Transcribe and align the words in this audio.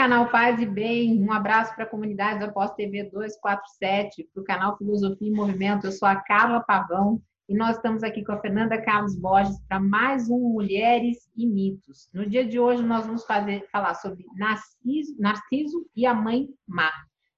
canal 0.00 0.30
Paz 0.30 0.58
e 0.58 0.64
Bem, 0.64 1.22
um 1.22 1.30
abraço 1.30 1.74
para 1.74 1.84
a 1.84 1.86
comunidade 1.86 2.40
da 2.40 2.50
Pós 2.50 2.72
TV 2.72 3.04
247, 3.12 4.30
para 4.32 4.40
o 4.40 4.44
canal 4.46 4.78
Filosofia 4.78 5.28
e 5.28 5.30
Movimento. 5.30 5.86
Eu 5.86 5.92
sou 5.92 6.08
a 6.08 6.16
Carla 6.16 6.60
Pavão 6.60 7.20
e 7.46 7.54
nós 7.54 7.76
estamos 7.76 8.02
aqui 8.02 8.24
com 8.24 8.32
a 8.32 8.40
Fernanda 8.40 8.80
Carlos 8.80 9.14
Borges 9.14 9.60
para 9.68 9.78
mais 9.78 10.30
um 10.30 10.38
Mulheres 10.38 11.28
e 11.36 11.46
Mitos. 11.46 12.08
No 12.14 12.24
dia 12.24 12.46
de 12.46 12.58
hoje 12.58 12.82
nós 12.82 13.04
vamos 13.04 13.26
fazer, 13.26 13.68
falar 13.70 13.92
sobre 13.92 14.24
Narciso, 14.36 15.14
Narciso 15.18 15.86
e 15.94 16.06
a 16.06 16.14
mãe 16.14 16.48
Má. 16.66 16.90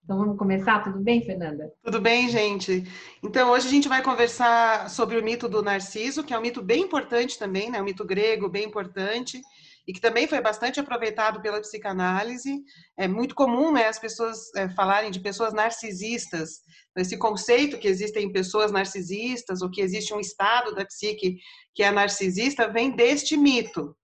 Então 0.05 0.19
vamos 0.19 0.39
começar? 0.39 0.85
Tudo 0.85 1.01
bem, 1.01 1.21
Fernanda? 1.21 1.69
Tudo 1.83 2.01
bem, 2.01 2.29
gente. 2.29 2.85
Então 3.25 3.51
hoje 3.51 3.67
a 3.67 3.71
gente 3.71 3.89
vai 3.89 4.05
conversar 4.05 4.89
sobre 4.89 5.19
o 5.19 5.25
mito 5.25 5.49
do 5.49 5.65
Narciso, 5.65 6.23
que 6.23 6.33
é 6.33 6.39
um 6.39 6.43
mito 6.43 6.63
bem 6.63 6.83
importante 6.83 7.37
também, 7.37 7.73
né? 7.73 7.83
Um 7.83 7.87
mito 7.87 8.05
grego 8.05 8.49
bem 8.49 8.67
importante 8.67 9.43
e 9.87 9.93
que 9.93 10.01
também 10.01 10.27
foi 10.27 10.41
bastante 10.41 10.79
aproveitado 10.79 11.41
pela 11.41 11.61
psicanálise. 11.61 12.63
É 12.97 13.09
muito 13.09 13.35
comum 13.35 13.73
né, 13.73 13.87
as 13.87 13.99
pessoas 13.99 14.55
é, 14.55 14.69
falarem 14.71 15.11
de 15.11 15.21
pessoas 15.21 15.53
narcisistas, 15.53 16.61
esse 16.97 17.17
conceito 17.17 17.79
que 17.79 17.89
existem 17.89 18.31
pessoas 18.31 18.71
narcisistas 18.71 19.63
ou 19.63 19.71
que 19.71 19.81
existe 19.81 20.13
um 20.15 20.21
estado 20.21 20.75
da 20.75 20.85
psique 20.85 21.39
que 21.75 21.83
é 21.83 21.91
narcisista 21.91 22.69
vem 22.69 22.91
deste 22.91 23.37
mito. 23.37 23.97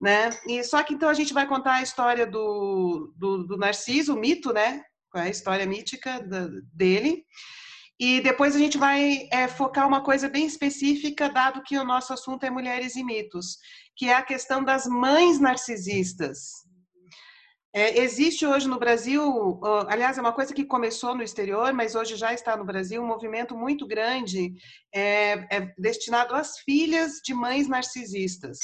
Né? 0.00 0.30
E 0.46 0.62
só 0.64 0.82
que 0.82 0.92
então 0.92 1.08
a 1.08 1.14
gente 1.14 1.32
vai 1.32 1.46
contar 1.46 1.76
a 1.76 1.82
história 1.82 2.26
do, 2.26 3.14
do, 3.16 3.44
do 3.46 3.56
Narciso, 3.56 4.14
o 4.14 4.18
mito, 4.18 4.52
né? 4.52 4.82
A 5.14 5.28
história 5.28 5.64
mítica 5.64 6.20
da, 6.20 6.48
dele. 6.74 7.24
E 7.98 8.20
depois 8.20 8.56
a 8.56 8.58
gente 8.58 8.76
vai 8.76 9.28
é, 9.32 9.46
focar 9.46 9.86
uma 9.86 10.02
coisa 10.02 10.28
bem 10.28 10.46
específica, 10.46 11.28
dado 11.28 11.62
que 11.62 11.78
o 11.78 11.84
nosso 11.84 12.12
assunto 12.12 12.44
é 12.44 12.50
mulheres 12.50 12.96
e 12.96 13.04
mitos, 13.04 13.56
que 13.96 14.08
é 14.08 14.14
a 14.14 14.22
questão 14.22 14.62
das 14.62 14.86
mães 14.86 15.40
narcisistas. 15.40 16.64
É, 17.72 17.98
existe 17.98 18.46
hoje 18.46 18.68
no 18.68 18.78
Brasil, 18.78 19.60
aliás, 19.88 20.16
é 20.16 20.20
uma 20.20 20.32
coisa 20.32 20.54
que 20.54 20.64
começou 20.64 21.14
no 21.14 21.24
exterior, 21.24 21.72
mas 21.72 21.96
hoje 21.96 22.14
já 22.14 22.32
está 22.32 22.56
no 22.56 22.64
Brasil, 22.64 23.02
um 23.02 23.06
movimento 23.06 23.56
muito 23.56 23.84
grande 23.84 24.54
é, 24.94 25.56
é 25.56 25.74
destinado 25.76 26.36
às 26.36 26.58
filhas 26.58 27.14
de 27.24 27.34
mães 27.34 27.66
narcisistas. 27.66 28.58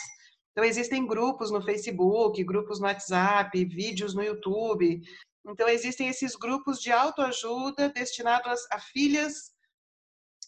Então, 0.53 0.65
existem 0.65 1.07
grupos 1.07 1.51
no 1.51 1.61
Facebook, 1.61 2.43
grupos 2.45 2.79
no 2.79 2.87
WhatsApp, 2.87 3.65
vídeos 3.65 4.15
no 4.15 4.23
YouTube, 4.23 5.03
então, 5.47 5.69
existem 5.69 6.09
esses 6.09 6.37
grupos 6.37 6.81
de 6.81 6.93
autoajuda 6.93 7.89
destinados 7.89 8.61
a, 8.71 8.79
filhas 8.79 9.50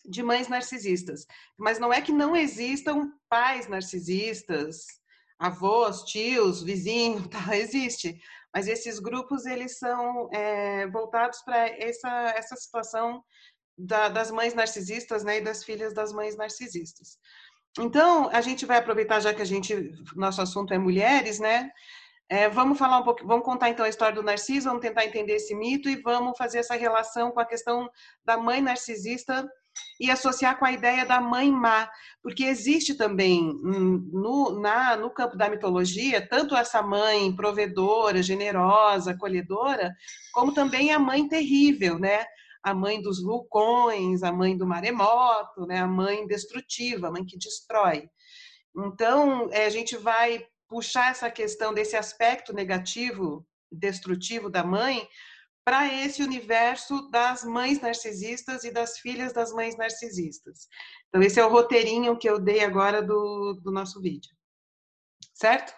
de 0.05 0.23
mães 0.23 0.49
narcisistas. 0.49 1.27
Mas 1.59 1.79
não 1.79 1.93
é 1.93 2.01
que 2.01 2.13
não 2.13 2.37
existam 2.37 3.11
pais 3.29 3.69
narcisistas, 3.69 4.87
avós, 5.39 6.05
tios, 6.05 6.63
vizinhos, 6.63 7.27
tá? 7.29 7.57
existe. 7.57 8.19
Mas 8.55 8.69
esses 8.69 8.99
grupos, 8.99 9.47
eles 9.47 9.79
são 9.79 10.29
é, 10.33 10.87
voltados 10.89 11.41
para 11.43 11.69
essa, 11.69 12.35
essa 12.37 12.57
situação 12.57 13.25
da, 13.77 14.09
das 14.09 14.31
mães 14.31 14.55
narcisistas 14.55 15.25
né, 15.25 15.39
e 15.39 15.41
das 15.41 15.65
filhas 15.65 15.95
das 15.95 16.13
mães 16.13 16.37
narcisistas. 16.37 17.19
Então, 17.79 18.29
a 18.31 18.41
gente 18.43 18.67
vai 18.67 18.77
aproveitar, 18.77 19.21
já 19.21 19.33
que 19.33 19.41
a 19.41 19.47
gente, 19.47 19.75
nosso 20.15 20.43
assunto 20.43 20.75
é 20.75 20.79
mulheres, 20.79 21.39
né? 21.39 21.71
É, 22.29 22.49
vamos 22.49 22.79
falar 22.79 22.99
um 22.99 23.03
pouco, 23.03 23.27
vamos 23.27 23.45
contar 23.45 23.71
então 23.71 23.85
a 23.85 23.89
história 23.89 24.15
do 24.15 24.23
Narciso, 24.23 24.69
vamos 24.69 24.83
tentar 24.83 25.05
entender 25.05 25.35
esse 25.35 25.55
mito 25.55 25.89
e 25.89 25.97
vamos 25.97 26.37
fazer 26.37 26.59
essa 26.59 26.75
relação 26.75 27.31
com 27.31 27.41
a 27.41 27.47
questão 27.47 27.91
da 28.25 28.37
mãe 28.37 28.61
narcisista 28.63 29.47
e 30.01 30.11
associar 30.11 30.59
com 30.59 30.65
a 30.65 30.73
ideia 30.73 31.07
da 31.07 31.21
mãe 31.21 31.51
má, 31.51 31.89
porque 32.23 32.45
existe 32.45 32.95
também 32.95 33.51
hum, 33.51 34.11
no, 34.13 34.61
na, 34.61 34.97
no 34.97 35.11
campo 35.11 35.37
da 35.37 35.49
mitologia 35.49 36.27
tanto 36.27 36.57
essa 36.57 36.83
mãe 36.83 37.35
provedora, 37.35 38.23
generosa, 38.23 39.13
acolhedora, 39.13 39.95
como 40.33 40.53
também 40.53 40.93
a 40.93 40.99
mãe 40.99 41.29
terrível, 41.29 41.99
né? 41.99 42.25
A 42.65 42.73
mãe 42.73 43.03
dos 43.03 43.21
vulcões, 43.23 44.23
a 44.23 44.33
mãe 44.33 44.57
do 44.57 44.67
maremoto, 44.67 45.67
né? 45.67 45.79
A 45.79 45.87
mãe 45.87 46.27
destrutiva, 46.27 47.09
a 47.09 47.11
mãe 47.11 47.25
que 47.25 47.37
destrói. 47.37 48.09
Então, 48.77 49.49
é, 49.53 49.67
a 49.67 49.71
gente 49.71 49.97
vai 49.97 50.45
puxar 50.69 51.11
essa 51.11 51.31
questão 51.31 51.75
desse 51.75 51.97
aspecto 51.97 52.53
negativo, 52.53 53.47
destrutivo 53.71 54.49
da 54.49 54.65
mãe, 54.65 55.07
para 55.65 55.93
esse 55.93 56.23
universo 56.23 57.09
das 57.11 57.45
mães 57.45 57.81
narcisistas 57.81 58.65
e 58.65 58.73
das 58.73 58.99
filhas 58.99 59.33
das 59.33 59.53
mães 59.53 59.77
narcisistas. 59.77 60.69
Então, 61.09 61.23
esse 61.23 61.39
é 61.39 61.45
o 61.45 61.51
roteirinho 61.51 62.19
que 62.19 62.29
eu 62.29 62.39
dei 62.39 62.65
agora 62.65 63.03
do, 63.03 63.61
do 63.63 63.71
nosso 63.71 64.01
vídeo. 64.01 64.35
Certo? 65.35 65.73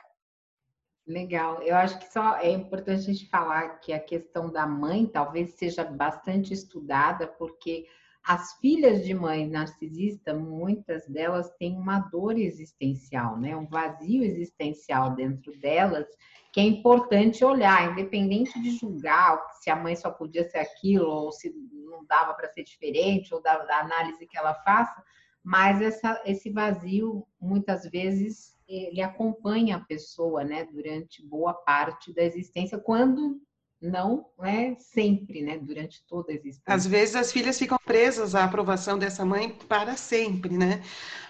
Legal. 1.06 1.62
Eu 1.62 1.76
acho 1.76 1.98
que 1.98 2.10
só 2.10 2.38
é 2.38 2.50
importante 2.50 3.00
a 3.00 3.12
gente 3.12 3.28
falar 3.28 3.78
que 3.80 3.92
a 3.92 4.00
questão 4.00 4.50
da 4.50 4.66
mãe 4.66 5.06
talvez 5.06 5.54
seja 5.54 5.84
bastante 5.84 6.54
estudada, 6.54 7.26
porque 7.26 7.86
as 8.26 8.54
filhas 8.54 9.04
de 9.04 9.12
mãe 9.12 9.46
narcisista, 9.46 10.32
muitas 10.32 11.06
delas 11.06 11.50
têm 11.58 11.76
uma 11.76 11.98
dor 11.98 12.38
existencial, 12.38 13.38
né? 13.38 13.54
Um 13.54 13.66
vazio 13.66 14.24
existencial 14.24 15.14
dentro 15.14 15.52
delas, 15.58 16.06
que 16.50 16.58
é 16.58 16.62
importante 16.62 17.44
olhar, 17.44 17.92
independente 17.92 18.58
de 18.62 18.70
julgar 18.78 19.44
se 19.60 19.68
a 19.68 19.76
mãe 19.76 19.94
só 19.94 20.10
podia 20.10 20.48
ser 20.48 20.58
aquilo 20.58 21.06
ou 21.06 21.32
se 21.32 21.52
não 21.72 22.06
dava 22.06 22.32
para 22.32 22.48
ser 22.48 22.64
diferente 22.64 23.34
ou 23.34 23.42
da, 23.42 23.58
da, 23.58 23.80
análise 23.80 24.26
que 24.26 24.38
ela 24.38 24.54
faça, 24.54 25.04
mas 25.42 25.82
essa, 25.82 26.22
esse 26.24 26.48
vazio 26.50 27.26
muitas 27.38 27.84
vezes 27.90 28.56
ele 28.66 29.02
acompanha 29.02 29.76
a 29.76 29.84
pessoa, 29.84 30.42
né, 30.42 30.64
durante 30.64 31.22
boa 31.22 31.52
parte 31.52 32.14
da 32.14 32.22
existência, 32.22 32.78
quando 32.78 33.38
não 33.84 34.26
é 34.42 34.74
sempre, 34.78 35.42
né? 35.42 35.58
Durante 35.58 36.04
toda 36.06 36.32
a 36.32 36.34
existência. 36.34 36.62
Às 36.66 36.86
vezes 36.86 37.14
as 37.14 37.32
filhas 37.32 37.58
ficam 37.58 37.78
presas 37.84 38.34
à 38.34 38.44
aprovação 38.44 38.98
dessa 38.98 39.24
mãe 39.24 39.50
para 39.68 39.96
sempre, 39.96 40.56
né? 40.56 40.82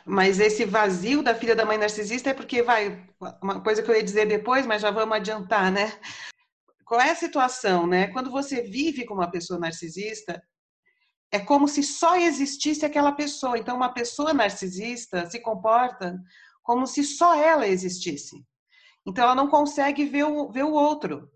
Mas 0.06 0.38
esse 0.38 0.64
vazio 0.64 1.22
da 1.22 1.34
filha 1.34 1.56
da 1.56 1.66
mãe 1.66 1.76
narcisista 1.76 2.30
é 2.30 2.34
porque 2.34 2.62
vai 2.62 3.06
uma 3.42 3.60
coisa 3.60 3.82
que 3.82 3.90
eu 3.90 3.96
ia 3.96 4.02
dizer 4.02 4.26
depois, 4.26 4.66
mas 4.66 4.82
já 4.82 4.90
vamos 4.90 5.16
adiantar, 5.16 5.70
né? 5.70 5.92
Qual 6.84 7.00
é 7.00 7.10
a 7.10 7.16
situação, 7.16 7.86
né? 7.86 8.08
Quando 8.08 8.30
você 8.30 8.62
vive 8.62 9.04
com 9.04 9.14
uma 9.14 9.30
pessoa 9.30 9.58
narcisista, 9.58 10.42
é 11.32 11.40
como 11.40 11.66
se 11.66 11.82
só 11.82 12.16
existisse 12.16 12.86
aquela 12.86 13.10
pessoa. 13.10 13.58
Então, 13.58 13.74
uma 13.74 13.92
pessoa 13.92 14.32
narcisista 14.32 15.28
se 15.28 15.40
comporta 15.40 16.16
como 16.62 16.86
se 16.86 17.02
só 17.02 17.34
ela 17.34 17.66
existisse. 17.66 18.44
Então, 19.04 19.24
ela 19.24 19.34
não 19.34 19.48
consegue 19.48 20.04
ver 20.04 20.24
o, 20.24 20.50
ver 20.50 20.62
o 20.62 20.72
outro. 20.72 21.28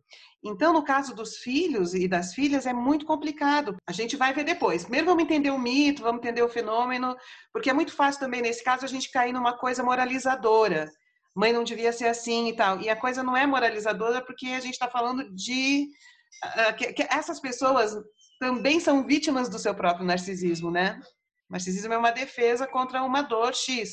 Então, 0.45 0.73
no 0.73 0.85
caso 0.85 1.15
dos 1.15 1.39
filhos 1.39 1.95
e 1.95 2.07
das 2.07 2.33
filhas, 2.33 2.65
é 2.65 2.73
muito 2.73 3.05
complicado. 3.05 3.77
A 3.89 3.93
gente 3.93 4.17
vai 4.17 4.33
ver 4.33 4.45
depois. 4.45 4.83
Primeiro 4.83 5.07
vamos 5.07 5.25
entender 5.25 5.51
o 5.51 5.59
mito, 5.59 6.03
vamos 6.03 6.21
entender 6.21 6.43
o 6.43 6.49
fenômeno, 6.49 7.17
porque 7.53 7.71
é 7.71 7.73
muito 7.73 7.93
fácil 7.93 8.21
também, 8.21 8.41
nesse 8.41 8.63
caso, 8.63 8.85
a 8.85 8.89
gente 8.89 9.11
cair 9.11 9.33
numa 9.33 9.57
coisa 9.57 9.83
moralizadora. 9.83 10.89
Mãe 11.35 11.53
não 11.53 11.65
devia 11.65 11.93
ser 11.93 12.07
assim 12.07 12.49
e 12.49 12.57
tal. 12.57 12.81
E 12.81 12.89
a 12.89 12.97
coisa 12.97 13.23
não 13.23 13.37
é 13.37 13.47
moralizadora 13.47 14.25
porque 14.25 14.47
a 14.49 14.61
gente 14.61 14.75
está 14.75 14.89
falando 14.89 15.29
de. 15.35 15.89
Uh, 16.45 16.77
que, 16.77 16.93
que 16.93 17.03
essas 17.11 17.41
pessoas 17.41 17.97
também 18.39 18.79
são 18.79 19.05
vítimas 19.05 19.49
do 19.49 19.59
seu 19.59 19.75
próprio 19.75 20.07
narcisismo, 20.07 20.71
né? 20.71 21.01
Narcisismo 21.51 21.93
é 21.93 21.99
uma 21.99 22.11
defesa 22.11 22.67
contra 22.67 23.03
uma 23.03 23.23
dor 23.23 23.55
X. 23.55 23.91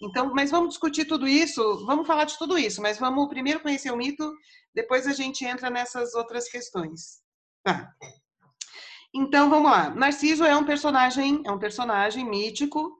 Então, 0.00 0.32
mas 0.34 0.50
vamos 0.50 0.70
discutir 0.70 1.04
tudo 1.04 1.28
isso, 1.28 1.84
vamos 1.84 2.06
falar 2.06 2.24
de 2.24 2.38
tudo 2.38 2.58
isso, 2.58 2.80
mas 2.80 2.98
vamos 2.98 3.28
primeiro 3.28 3.60
conhecer 3.60 3.90
o 3.90 3.96
mito, 3.96 4.32
depois 4.74 5.06
a 5.06 5.12
gente 5.12 5.44
entra 5.44 5.68
nessas 5.68 6.14
outras 6.14 6.48
questões. 6.48 7.20
Tá. 7.62 7.92
Então, 9.14 9.50
vamos 9.50 9.70
lá. 9.70 9.90
Narciso 9.90 10.44
é 10.44 10.56
um 10.56 10.64
personagem, 10.64 11.42
é 11.44 11.50
um 11.50 11.58
personagem 11.58 12.24
mítico, 12.24 12.96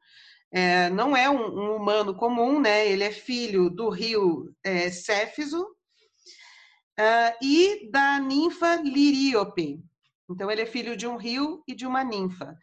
é, 0.52 0.90
não 0.90 1.16
é 1.16 1.30
um, 1.30 1.40
um, 1.40 1.76
humano 1.76 2.14
comum, 2.14 2.60
né? 2.60 2.86
Ele 2.86 3.04
é 3.04 3.12
filho 3.12 3.70
do 3.70 3.88
rio 3.88 4.52
é, 4.64 4.90
Céfiso 4.90 5.62
uh, 5.62 7.36
e 7.40 7.88
da 7.90 8.18
ninfa 8.18 8.76
Liríope. 8.76 9.80
Então, 10.28 10.50
ele 10.50 10.62
é 10.62 10.66
filho 10.66 10.96
de 10.96 11.06
um 11.06 11.16
rio 11.16 11.62
e 11.66 11.74
de 11.74 11.86
uma 11.86 12.04
ninfa. 12.04 12.56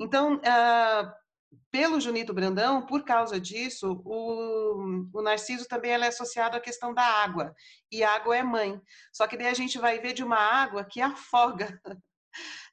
Então, 0.00 0.36
uh, 0.36 1.12
pelo 1.70 2.00
Junito 2.00 2.32
Brandão, 2.32 2.86
por 2.86 3.04
causa 3.04 3.40
disso, 3.40 4.02
o, 4.04 5.08
o 5.12 5.22
Narciso 5.22 5.66
também 5.66 5.92
é 5.92 6.06
associado 6.06 6.56
à 6.56 6.60
questão 6.60 6.94
da 6.94 7.02
água. 7.02 7.54
E 7.90 8.02
água 8.02 8.36
é 8.36 8.42
mãe. 8.42 8.80
Só 9.12 9.26
que 9.26 9.36
daí 9.36 9.48
a 9.48 9.54
gente 9.54 9.78
vai 9.78 9.98
ver 9.98 10.12
de 10.12 10.24
uma 10.24 10.38
água 10.38 10.84
que 10.84 11.00
afoga, 11.00 11.80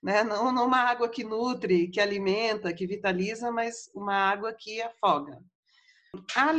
né? 0.01 0.23
não, 0.23 0.51
não 0.51 0.65
uma 0.65 0.79
água 0.79 1.09
que 1.09 1.23
nutre, 1.23 1.89
que 1.89 1.99
alimenta, 1.99 2.73
que 2.73 2.87
vitaliza, 2.87 3.51
mas 3.51 3.89
uma 3.93 4.15
água 4.15 4.53
que 4.53 4.81
afoga. 4.81 5.39
A, 6.35 6.51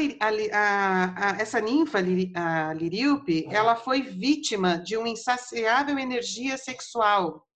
a, 0.53 1.31
a, 1.31 1.43
essa 1.43 1.61
ninfa, 1.61 1.99
a 2.35 2.73
Liríope, 2.73 3.47
ela 3.51 3.77
foi 3.77 4.01
vítima 4.01 4.79
de 4.79 4.97
uma 4.97 5.11
insaciável 5.11 5.99
energia 5.99 6.57
sexual 6.57 7.47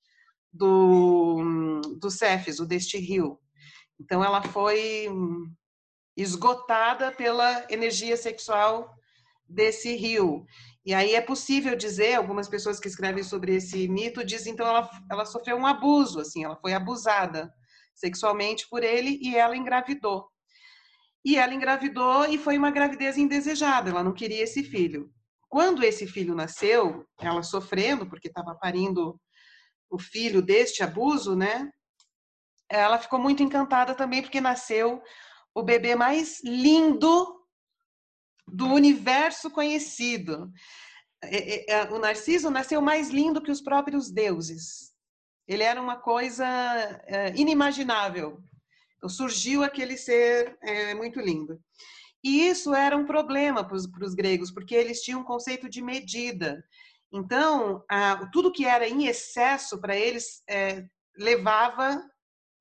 do, 0.53 1.81
do 1.99 2.11
Céfeso, 2.11 2.67
deste 2.67 2.99
rio. 2.99 3.41
Então, 4.01 4.23
ela 4.25 4.43
foi 4.43 5.09
esgotada 6.17 7.13
pela 7.13 7.67
energia 7.71 8.17
sexual 8.17 8.95
desse 9.49 9.95
rio. 9.95 10.47
E 10.85 10.95
aí 10.95 11.15
é 11.15 11.21
possível 11.21 11.77
dizer, 11.77 12.15
algumas 12.15 12.49
pessoas 12.49 12.79
que 12.79 12.89
escrevem 12.89 13.23
sobre 13.23 13.57
esse 13.57 13.89
mito 13.89 14.25
dizem 14.25 14.53
então 14.53 14.67
ela, 14.67 14.89
ela 15.11 15.27
sofreu 15.27 15.57
um 15.57 15.67
abuso, 15.67 16.21
assim, 16.21 16.45
ela 16.45 16.57
foi 16.57 16.73
abusada 16.73 17.53
sexualmente 17.95 18.69
por 18.69 18.85
ele 18.85 19.19
e 19.21 19.37
ela 19.37 19.57
engravidou. 19.57 20.29
E 21.25 21.37
ela 21.37 21.53
engravidou 21.53 22.27
e 22.27 22.39
foi 22.39 22.57
uma 22.57 22.71
gravidez 22.71 23.19
indesejada, 23.19 23.91
ela 23.91 24.05
não 24.05 24.13
queria 24.13 24.45
esse 24.45 24.63
filho. 24.63 25.11
Quando 25.49 25.83
esse 25.83 26.07
filho 26.07 26.35
nasceu, 26.35 27.05
ela 27.21 27.43
sofrendo 27.43 28.07
porque 28.07 28.29
estava 28.29 28.55
parindo 28.55 29.19
o 29.91 29.99
filho 29.99 30.41
deste 30.41 30.83
abuso, 30.83 31.35
né? 31.35 31.71
Ela 32.69 32.99
ficou 32.99 33.19
muito 33.19 33.43
encantada 33.43 33.95
também 33.95 34.23
porque 34.23 34.41
nasceu 34.41 35.03
o 35.55 35.63
bebê 35.63 35.95
mais 35.95 36.43
lindo 36.45 37.37
do 38.47 38.67
universo 38.67 39.51
conhecido. 39.51 40.53
É, 41.23 41.37
é, 41.37 41.73
é, 41.73 41.91
o 41.91 41.99
Narciso 41.99 42.51
nasceu 42.51 42.81
mais 42.81 43.09
lindo 43.09 43.41
que 43.41 43.51
os 43.51 43.61
próprios 43.61 44.11
deuses. 44.11 44.95
Ele 45.49 45.63
era 45.63 45.81
uma 45.81 45.97
coisa 45.97 46.45
inimaginável. 47.37 48.43
Então, 48.97 49.09
surgiu 49.09 49.63
aquele 49.63 49.97
ser 49.97 50.59
muito 50.97 51.21
lindo. 51.21 51.61
E 52.23 52.49
isso 52.49 52.75
era 52.75 52.97
um 52.97 53.07
problema 53.07 53.63
para 53.63 53.77
os 53.77 54.15
gregos, 54.15 54.51
porque 54.51 54.75
eles 54.75 55.03
tinham 55.03 55.21
um 55.21 55.25
conceito 55.25 55.69
de 55.69 55.81
medida. 55.81 56.65
Então, 57.13 57.85
tudo 58.33 58.51
que 58.51 58.67
era 58.67 58.89
em 58.89 59.07
excesso 59.07 59.81
para 59.81 59.95
eles 59.95 60.43
levava 61.17 62.03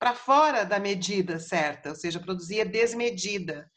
para 0.06 0.14
fora 0.14 0.64
da 0.64 0.78
medida 0.78 1.40
certa, 1.40 1.90
ou 1.90 1.96
seja, 1.96 2.20
produzia 2.20 2.64
desmedida. 2.64 3.68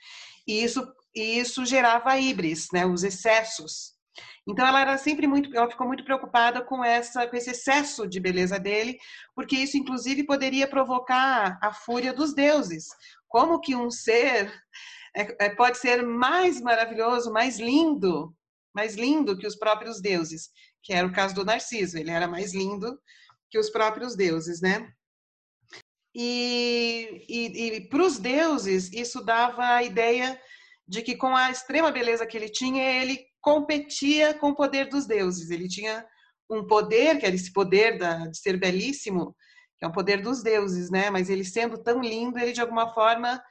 E 0.46 0.62
isso, 0.62 0.86
e 1.14 1.38
isso 1.38 1.64
gerava 1.64 2.18
híbris, 2.18 2.68
né, 2.70 2.84
os 2.84 3.02
excessos. 3.02 3.94
Então 4.46 4.66
ela 4.66 4.82
era 4.82 4.98
sempre 4.98 5.26
muito, 5.26 5.56
ela 5.56 5.70
ficou 5.70 5.86
muito 5.86 6.04
preocupada 6.04 6.60
com 6.60 6.84
essa, 6.84 7.26
com 7.26 7.34
esse 7.34 7.52
excesso 7.52 8.06
de 8.06 8.20
beleza 8.20 8.60
dele, 8.60 8.98
porque 9.34 9.56
isso 9.56 9.78
inclusive 9.78 10.26
poderia 10.26 10.68
provocar 10.68 11.58
a 11.62 11.72
fúria 11.72 12.12
dos 12.12 12.34
deuses. 12.34 12.88
Como 13.26 13.58
que 13.58 13.74
um 13.74 13.90
ser 13.90 14.52
é, 15.16 15.46
é, 15.46 15.48
pode 15.54 15.78
ser 15.78 16.02
mais 16.02 16.60
maravilhoso, 16.60 17.32
mais 17.32 17.58
lindo, 17.58 18.36
mais 18.74 18.96
lindo 18.96 19.38
que 19.38 19.46
os 19.46 19.56
próprios 19.56 19.98
deuses? 19.98 20.50
Que 20.82 20.92
era 20.92 21.06
o 21.06 21.12
caso 21.12 21.34
do 21.34 21.44
Narciso. 21.44 21.96
Ele 21.96 22.10
era 22.10 22.28
mais 22.28 22.52
lindo 22.52 23.00
que 23.50 23.58
os 23.58 23.70
próprios 23.70 24.14
deuses, 24.14 24.60
né? 24.60 24.92
E, 26.14 27.24
e, 27.28 27.76
e 27.76 27.88
para 27.88 28.02
os 28.02 28.18
deuses, 28.18 28.92
isso 28.92 29.24
dava 29.24 29.74
a 29.74 29.82
ideia 29.82 30.40
de 30.86 31.02
que 31.02 31.16
com 31.16 31.36
a 31.36 31.50
extrema 31.50 31.90
beleza 31.90 32.26
que 32.26 32.36
ele 32.36 32.48
tinha, 32.48 32.82
ele 32.82 33.26
competia 33.40 34.34
com 34.34 34.50
o 34.50 34.54
poder 34.54 34.88
dos 34.88 35.06
deuses. 35.06 35.50
Ele 35.50 35.68
tinha 35.68 36.04
um 36.50 36.66
poder, 36.66 37.18
que 37.18 37.26
era 37.26 37.34
esse 37.34 37.52
poder 37.52 37.98
da, 37.98 38.26
de 38.26 38.38
ser 38.38 38.58
belíssimo, 38.58 39.36
que 39.78 39.84
é 39.84 39.88
o 39.88 39.92
poder 39.92 40.22
dos 40.22 40.42
deuses, 40.42 40.90
né? 40.90 41.10
Mas 41.10 41.28
ele 41.28 41.44
sendo 41.44 41.82
tão 41.82 42.00
lindo, 42.00 42.38
ele 42.38 42.52
de 42.52 42.60
alguma 42.60 42.92
forma 42.92 43.42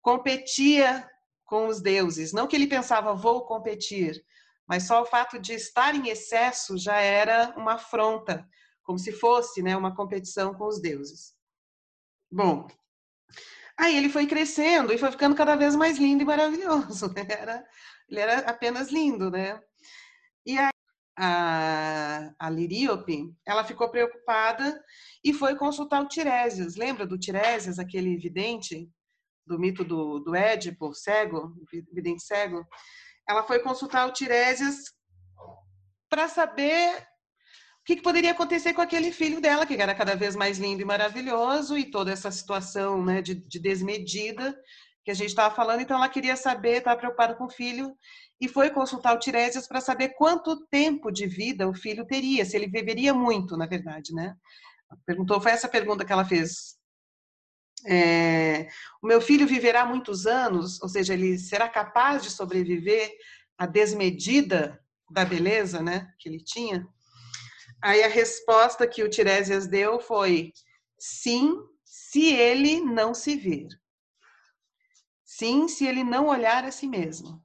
competia 0.00 1.08
com 1.44 1.66
os 1.66 1.80
deuses. 1.80 2.32
Não 2.32 2.46
que 2.46 2.56
ele 2.56 2.66
pensava, 2.66 3.14
vou 3.14 3.44
competir, 3.44 4.20
mas 4.68 4.84
só 4.84 5.02
o 5.02 5.06
fato 5.06 5.38
de 5.38 5.54
estar 5.54 5.94
em 5.94 6.08
excesso 6.08 6.78
já 6.78 6.96
era 6.96 7.54
uma 7.56 7.74
afronta, 7.74 8.46
como 8.82 8.98
se 8.98 9.12
fosse 9.12 9.62
né, 9.62 9.76
uma 9.76 9.94
competição 9.94 10.54
com 10.54 10.66
os 10.66 10.80
deuses. 10.80 11.35
Bom, 12.36 12.68
aí 13.78 13.96
ele 13.96 14.10
foi 14.10 14.26
crescendo 14.26 14.92
e 14.92 14.98
foi 14.98 15.10
ficando 15.10 15.34
cada 15.34 15.56
vez 15.56 15.74
mais 15.74 15.96
lindo 15.96 16.22
e 16.22 16.26
maravilhoso. 16.26 17.08
Né? 17.16 17.26
Era 17.30 17.64
ele 18.06 18.20
era 18.20 18.40
apenas 18.40 18.90
lindo, 18.90 19.30
né? 19.30 19.58
E 20.44 20.58
aí, 20.58 20.70
a, 21.18 22.30
a 22.38 22.50
Liríope, 22.50 23.34
ela 23.46 23.64
ficou 23.64 23.90
preocupada 23.90 24.84
e 25.24 25.32
foi 25.32 25.56
consultar 25.56 26.02
o 26.02 26.08
Tiresias. 26.08 26.76
Lembra 26.76 27.06
do 27.06 27.18
Tiresias, 27.18 27.78
aquele 27.78 28.18
vidente 28.18 28.86
do 29.46 29.58
mito 29.58 29.82
do, 29.82 30.20
do 30.20 30.34
Édipo, 30.34 30.92
cego, 30.92 31.54
vidente 31.90 32.22
cego? 32.22 32.66
Ela 33.26 33.44
foi 33.44 33.60
consultar 33.60 34.06
o 34.06 34.12
Tiresias 34.12 34.76
para 36.10 36.28
saber 36.28 37.02
que, 37.86 37.96
que, 37.96 38.02
poderia 38.02 38.32
acontecer 38.32 38.74
com 38.74 38.82
aquele 38.82 39.12
filho 39.12 39.40
dela, 39.40 39.64
que 39.64 39.74
era 39.74 39.94
cada 39.94 40.16
vez 40.16 40.34
mais 40.34 40.58
lindo 40.58 40.82
e 40.82 40.84
maravilhoso, 40.84 41.78
e 41.78 41.88
toda 41.88 42.10
essa 42.10 42.32
situação 42.32 43.02
né, 43.02 43.22
de, 43.22 43.36
de 43.36 43.60
desmedida 43.60 44.58
que 45.04 45.10
a 45.12 45.14
gente 45.14 45.28
estava 45.28 45.54
falando, 45.54 45.80
então 45.80 45.96
ela 45.96 46.08
queria 46.08 46.34
saber, 46.34 46.78
estava 46.78 46.98
preocupada 46.98 47.36
com 47.36 47.44
o 47.44 47.50
filho, 47.50 47.96
e 48.40 48.48
foi 48.48 48.70
consultar 48.70 49.14
o 49.14 49.20
Tiresias 49.20 49.68
para 49.68 49.80
saber 49.80 50.10
quanto 50.10 50.66
tempo 50.66 51.12
de 51.12 51.28
vida 51.28 51.68
o 51.68 51.74
filho 51.74 52.04
teria, 52.04 52.44
se 52.44 52.56
ele 52.56 52.66
viveria 52.66 53.14
muito, 53.14 53.56
na 53.56 53.66
verdade, 53.66 54.12
né? 54.12 54.36
Perguntou, 55.06 55.40
foi 55.40 55.52
essa 55.52 55.68
pergunta 55.68 56.04
que 56.04 56.12
ela 56.12 56.24
fez. 56.24 56.76
É, 57.86 58.68
o 59.00 59.06
meu 59.06 59.20
filho 59.20 59.46
viverá 59.46 59.86
muitos 59.86 60.26
anos, 60.26 60.82
ou 60.82 60.88
seja, 60.88 61.14
ele 61.14 61.38
será 61.38 61.68
capaz 61.68 62.24
de 62.24 62.30
sobreviver 62.30 63.12
à 63.56 63.64
desmedida 63.64 64.80
da 65.08 65.24
beleza, 65.24 65.80
né, 65.80 66.12
que 66.18 66.28
ele 66.28 66.42
tinha? 66.42 66.84
Aí 67.82 68.02
a 68.02 68.08
resposta 68.08 68.86
que 68.86 69.02
o 69.02 69.10
Tiresias 69.10 69.66
deu 69.66 70.00
foi: 70.00 70.52
sim, 70.98 71.56
se 71.84 72.32
ele 72.32 72.80
não 72.80 73.14
se 73.14 73.36
vir. 73.36 73.68
Sim, 75.24 75.68
se 75.68 75.86
ele 75.86 76.02
não 76.02 76.28
olhar 76.28 76.64
a 76.64 76.70
si 76.70 76.86
mesmo. 76.86 77.44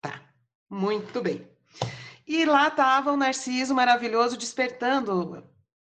Tá, 0.00 0.32
muito 0.70 1.20
bem. 1.20 1.48
E 2.26 2.44
lá 2.44 2.68
estava 2.68 3.12
o 3.12 3.16
Narciso 3.16 3.74
maravilhoso 3.74 4.36
despertando 4.36 5.46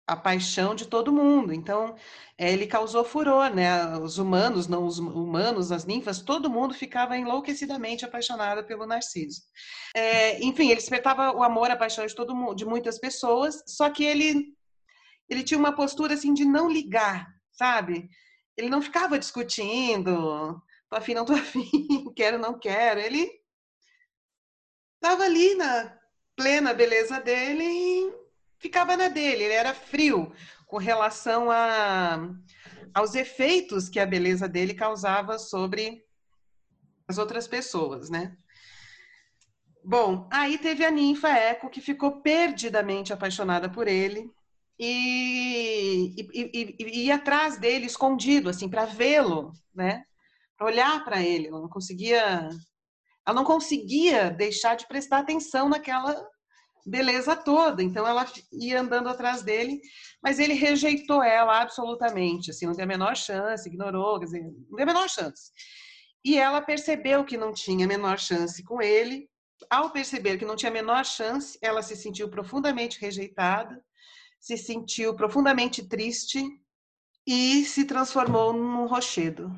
a 0.08 0.16
paixão 0.16 0.76
de 0.76 0.88
todo 0.88 1.14
mundo. 1.14 1.54
Então, 1.54 1.96
eh, 2.38 2.52
ele 2.54 2.68
causou 2.68 3.04
furor, 3.04 3.50
né? 3.50 3.98
Os 3.98 4.18
humanos, 4.18 4.68
não 4.68 4.86
os 4.86 5.00
humanos, 5.00 5.72
as 5.72 5.86
ninfas, 5.86 6.22
todo 6.22 6.50
mundo 6.50 6.74
ficava 6.74 7.18
enlouquecidamente 7.18 8.06
apaixonado 8.06 8.66
pelo 8.66 8.86
Narciso. 8.86 9.42
É, 9.96 10.44
enfim, 10.44 10.66
ele 10.66 10.76
despertava 10.76 11.32
o 11.36 11.44
amor, 11.44 11.72
a 11.72 11.76
paixão 11.78 12.06
de 12.06 12.16
todo 12.16 12.36
mundo, 12.36 12.56
de 12.56 12.66
muitas 12.66 13.00
pessoas. 13.00 13.64
Só 13.68 13.90
que 13.90 14.04
ele 14.04 14.54
ele 15.30 15.44
tinha 15.44 15.58
uma 15.60 15.74
postura 15.74 16.14
assim 16.16 16.34
de 16.34 16.46
não 16.46 16.70
ligar, 16.70 17.28
sabe? 17.52 18.10
ele 18.58 18.70
não 18.70 18.82
ficava 18.82 19.20
discutindo, 19.20 20.62
tô 20.90 20.96
afim, 20.96 21.14
não 21.14 21.26
tô 21.26 21.34
afim, 21.34 22.12
quero, 22.16 22.38
não 22.38 22.58
quero. 22.58 23.00
Ele 23.00 23.30
estava 24.96 25.24
ali 25.24 25.56
na 25.56 26.00
plena 26.36 26.74
beleza 26.74 27.20
dele 27.20 27.64
e 27.64 28.23
ficava 28.64 28.96
na 28.96 29.10
dele. 29.10 29.44
Ele 29.44 29.54
era 29.54 29.74
frio 29.74 30.32
com 30.66 30.78
relação 30.78 31.52
a, 31.52 32.30
aos 32.94 33.14
efeitos 33.14 33.90
que 33.90 34.00
a 34.00 34.06
beleza 34.06 34.48
dele 34.48 34.74
causava 34.74 35.38
sobre 35.38 36.02
as 37.06 37.18
outras 37.18 37.46
pessoas, 37.46 38.10
né? 38.10 38.38
Bom, 39.84 40.30
aí 40.32 40.58
teve 40.58 40.86
a 40.86 40.90
ninfa 40.90 41.28
Eco, 41.28 41.70
que 41.70 41.82
ficou 41.82 42.22
perdidamente 42.22 43.12
apaixonada 43.12 43.70
por 43.70 43.86
ele 43.86 44.32
e, 44.80 46.16
e, 46.18 46.32
e, 46.34 46.76
e 46.80 47.06
ir 47.08 47.12
atrás 47.12 47.58
dele 47.58 47.86
escondido, 47.86 48.50
assim, 48.50 48.70
para 48.70 48.86
vê-lo, 48.86 49.52
né? 49.76 50.06
Para 50.58 50.68
olhar 50.68 51.04
para 51.04 51.22
ele. 51.22 51.48
Ela 51.48 51.60
não 51.60 51.68
conseguia, 51.68 52.48
ela 53.28 53.36
não 53.36 53.44
conseguia 53.44 54.30
deixar 54.30 54.76
de 54.76 54.88
prestar 54.88 55.20
atenção 55.20 55.68
naquela 55.68 56.16
beleza 56.86 57.36
toda. 57.36 57.82
Então 57.82 58.08
ela 58.08 58.26
ia 58.52 58.82
andando 58.82 59.10
atrás 59.10 59.42
dele, 59.42 59.82
mas 60.22 60.40
ele 60.40 60.54
rejeitou 60.54 61.24
ela 61.24 61.62
absolutamente, 61.62 62.52
assim, 62.52 62.66
não 62.66 62.76
tem 62.76 62.84
a 62.84 62.88
menor 62.88 63.16
chance, 63.16 63.68
ignorou, 63.68 64.20
quer 64.20 64.26
dizer, 64.26 64.44
não 64.44 64.76
tem 64.76 64.84
a 64.84 64.88
menor 64.88 65.10
chance. 65.10 65.52
E 66.24 66.38
ela 66.38 66.62
percebeu 66.62 67.26
que 67.26 67.38
não 67.38 67.54
tinha 67.54 67.86
a 67.86 67.90
menor 67.90 68.18
chance 68.18 68.64
com 68.64 68.82
ele. 68.82 69.30
Ao 69.70 69.92
perceber 69.92 70.38
que 70.38 70.46
não 70.46 70.56
tinha 70.56 70.70
a 70.70 70.74
menor 70.74 71.06
chance, 71.06 71.58
ela 71.62 71.82
se 71.82 71.96
sentiu 71.96 72.30
profundamente 72.30 73.00
rejeitada 73.00 73.82
se 74.44 74.58
sentiu 74.58 75.16
profundamente 75.16 75.88
triste 75.88 76.44
e 77.26 77.64
se 77.64 77.86
transformou 77.86 78.52
num 78.52 78.86
rochedo. 78.86 79.50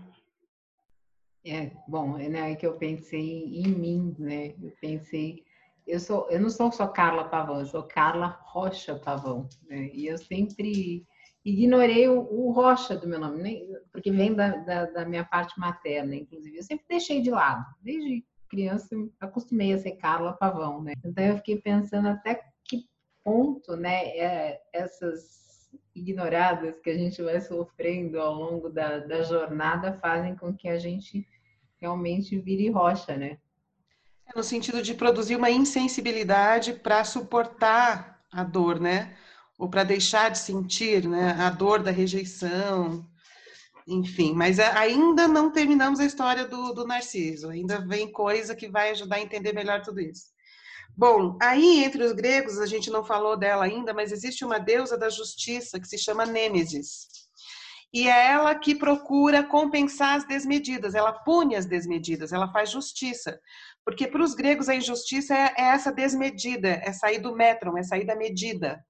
É, 1.44 1.72
bom, 1.88 2.20
é 2.20 2.30
né, 2.30 2.56
que 2.56 2.68
eu 2.68 2.78
pensei 2.78 3.46
em 3.46 3.68
mim, 3.68 4.16
né? 4.20 4.54
Eu 4.62 4.72
pensei, 4.80 5.44
eu 5.86 6.00
sou, 6.00 6.30
eu 6.30 6.40
não 6.40 6.50
sou 6.50 6.72
só 6.72 6.88
Carla 6.88 7.26
Pavão, 7.26 7.60
eu 7.60 7.66
sou 7.66 7.84
Carla 7.84 8.40
Rocha 8.44 8.96
Pavão, 8.96 9.48
né? 9.68 9.90
E 9.94 10.08
eu 10.08 10.18
sempre 10.18 11.06
ignorei 11.44 12.08
o, 12.08 12.22
o 12.22 12.52
Rocha 12.52 12.98
do 12.98 13.08
meu 13.08 13.20
nome, 13.20 13.42
nem, 13.42 13.68
porque 13.92 14.12
vem 14.12 14.34
da, 14.34 14.56
da, 14.58 14.86
da, 14.86 15.06
minha 15.06 15.24
parte 15.24 15.60
materna, 15.60 16.16
inclusive. 16.16 16.58
Eu 16.58 16.64
sempre 16.64 16.86
deixei 16.90 17.22
de 17.22 17.30
lado, 17.30 17.66
desde 17.82 18.26
criança 18.50 18.96
acostumei 19.20 19.74
a 19.74 19.78
ser 19.78 19.94
Carla 19.94 20.34
Pavão, 20.34 20.82
né? 20.82 20.94
Então 21.04 21.24
eu 21.24 21.38
fiquei 21.38 21.60
pensando 21.62 22.08
até 22.08 22.42
ponto, 23.26 23.76
né, 23.76 24.16
é, 24.18 24.62
essas 24.72 25.68
ignoradas 25.96 26.76
que 26.84 26.92
a 26.92 26.98
gente 26.98 27.22
vai 27.24 27.42
sofrendo 27.42 28.20
ao 28.20 28.36
longo 28.36 28.70
da, 28.70 29.00
da 29.00 29.24
jornada 29.24 29.94
fazem 30.00 30.36
com 30.36 30.54
que 30.54 30.68
a 30.68 30.78
gente 30.78 31.28
realmente 31.78 32.38
vire 32.38 32.70
rocha, 32.70 33.18
né? 33.18 33.40
No 34.34 34.44
sentido 34.44 34.82
de 34.82 34.94
produzir 34.94 35.36
uma 35.36 35.50
insensibilidade 35.50 36.74
para 36.74 37.04
suportar 37.04 38.22
a 38.32 38.44
dor, 38.44 38.80
né? 38.80 39.16
Ou 39.58 39.70
para 39.70 39.84
deixar 39.84 40.30
de 40.30 40.38
sentir 40.40 41.08
né? 41.08 41.36
a 41.40 41.50
dor 41.50 41.82
da 41.82 41.92
rejeição, 41.92 43.06
enfim. 43.88 44.34
Mas 44.34 44.60
ainda 44.60 45.28
não 45.28 45.52
terminamos 45.52 46.00
a 46.00 46.06
história 46.06 46.46
do, 46.46 46.74
do 46.74 46.86
Narciso, 46.86 47.50
ainda 47.50 47.80
vem 47.80 48.12
coisa 48.12 48.56
que 48.56 48.68
vai 48.68 48.92
ajudar 48.92 49.18
a 49.18 49.22
entender 49.22 49.54
melhor 49.54 49.82
tudo 49.82 50.02
isso. 50.02 50.34
Bom, 50.98 51.38
aí 51.42 51.84
entre 51.84 52.04
os 52.04 52.14
gregos, 52.14 52.58
a 52.58 52.66
gente 52.66 52.90
não 52.90 53.04
falou 53.04 53.38
dela 53.38 53.66
ainda, 53.66 53.94
mas 53.94 54.12
existe 54.14 54.46
uma 54.46 54.58
deusa 54.58 54.98
da 54.98 55.10
justiça 55.10 55.80
que 55.80 55.88
se 55.88 55.98
chama 55.98 56.26
Nêmesis. 56.26 57.08
E 57.94 58.08
é 58.08 58.32
ela 58.32 58.56
que 58.56 58.76
procura 58.76 59.44
compensar 59.44 60.16
as 60.16 60.26
desmedidas, 60.26 60.96
ela 60.96 61.14
pune 61.14 61.56
as 61.56 61.66
desmedidas, 61.66 62.34
ela 62.34 62.52
faz 62.52 62.70
justiça. 62.72 63.40
Porque 63.86 64.08
para 64.08 64.24
os 64.24 64.34
gregos 64.34 64.68
a 64.68 64.76
injustiça 64.76 65.36
é, 65.36 65.54
é 65.58 65.64
essa 65.66 65.92
desmedida, 65.92 66.82
é 66.84 66.92
sair 66.92 67.20
do 67.20 67.36
metron, 67.36 67.78
é 67.78 67.84
sair 67.84 68.04
da 68.04 68.16
medida. 68.16 68.84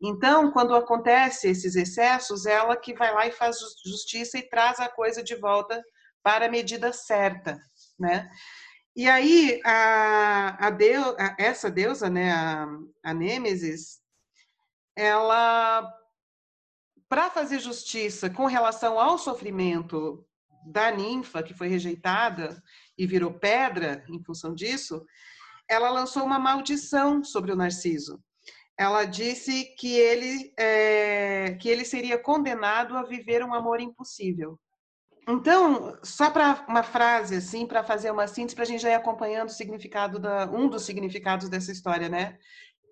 Então, 0.00 0.50
quando 0.50 0.74
acontece 0.74 1.48
esses 1.48 1.76
excessos, 1.76 2.46
ela 2.46 2.76
que 2.76 2.94
vai 2.94 3.12
lá 3.12 3.26
e 3.26 3.32
faz 3.32 3.58
justiça 3.84 4.38
e 4.38 4.48
traz 4.48 4.80
a 4.80 4.88
coisa 4.88 5.22
de 5.22 5.34
volta 5.36 5.84
para 6.22 6.46
a 6.46 6.50
medida 6.50 6.92
certa, 6.92 7.58
né? 7.98 8.30
E 8.96 9.08
aí, 9.08 9.60
a, 9.64 10.66
a 10.66 10.70
Deus, 10.70 11.14
a, 11.18 11.36
essa 11.38 11.70
deusa, 11.70 12.08
né, 12.08 12.32
a, 12.32 12.66
a 13.04 13.14
Nêmesis, 13.14 14.00
ela, 14.96 15.88
para 17.08 17.30
fazer 17.30 17.60
justiça 17.60 18.28
com 18.30 18.46
relação 18.46 18.98
ao 18.98 19.18
sofrimento 19.18 20.26
da 20.70 20.90
ninfa, 20.90 21.42
que 21.42 21.54
foi 21.54 21.68
rejeitada 21.68 22.62
e 22.96 23.06
virou 23.06 23.32
pedra 23.32 24.04
em 24.08 24.22
função 24.22 24.54
disso, 24.54 25.04
ela 25.68 25.90
lançou 25.90 26.24
uma 26.24 26.38
maldição 26.38 27.22
sobre 27.22 27.52
o 27.52 27.56
Narciso. 27.56 28.22
Ela 28.76 29.04
disse 29.04 29.74
que 29.76 29.92
ele, 29.96 30.52
é, 30.58 31.56
que 31.60 31.68
ele 31.68 31.84
seria 31.84 32.18
condenado 32.18 32.96
a 32.96 33.02
viver 33.02 33.44
um 33.44 33.52
amor 33.52 33.80
impossível. 33.80 34.58
Então, 35.28 35.98
só 36.02 36.30
para 36.30 36.64
uma 36.66 36.82
frase 36.82 37.36
assim, 37.36 37.66
para 37.66 37.84
fazer 37.84 38.10
uma 38.10 38.26
síntese, 38.26 38.54
para 38.54 38.64
a 38.64 38.66
gente 38.66 38.80
já 38.80 38.90
ir 38.90 38.94
acompanhando 38.94 39.48
o 39.48 39.52
significado 39.52 40.18
da 40.18 40.46
um 40.50 40.68
dos 40.68 40.84
significados 40.84 41.50
dessa 41.50 41.70
história, 41.70 42.08
né? 42.08 42.38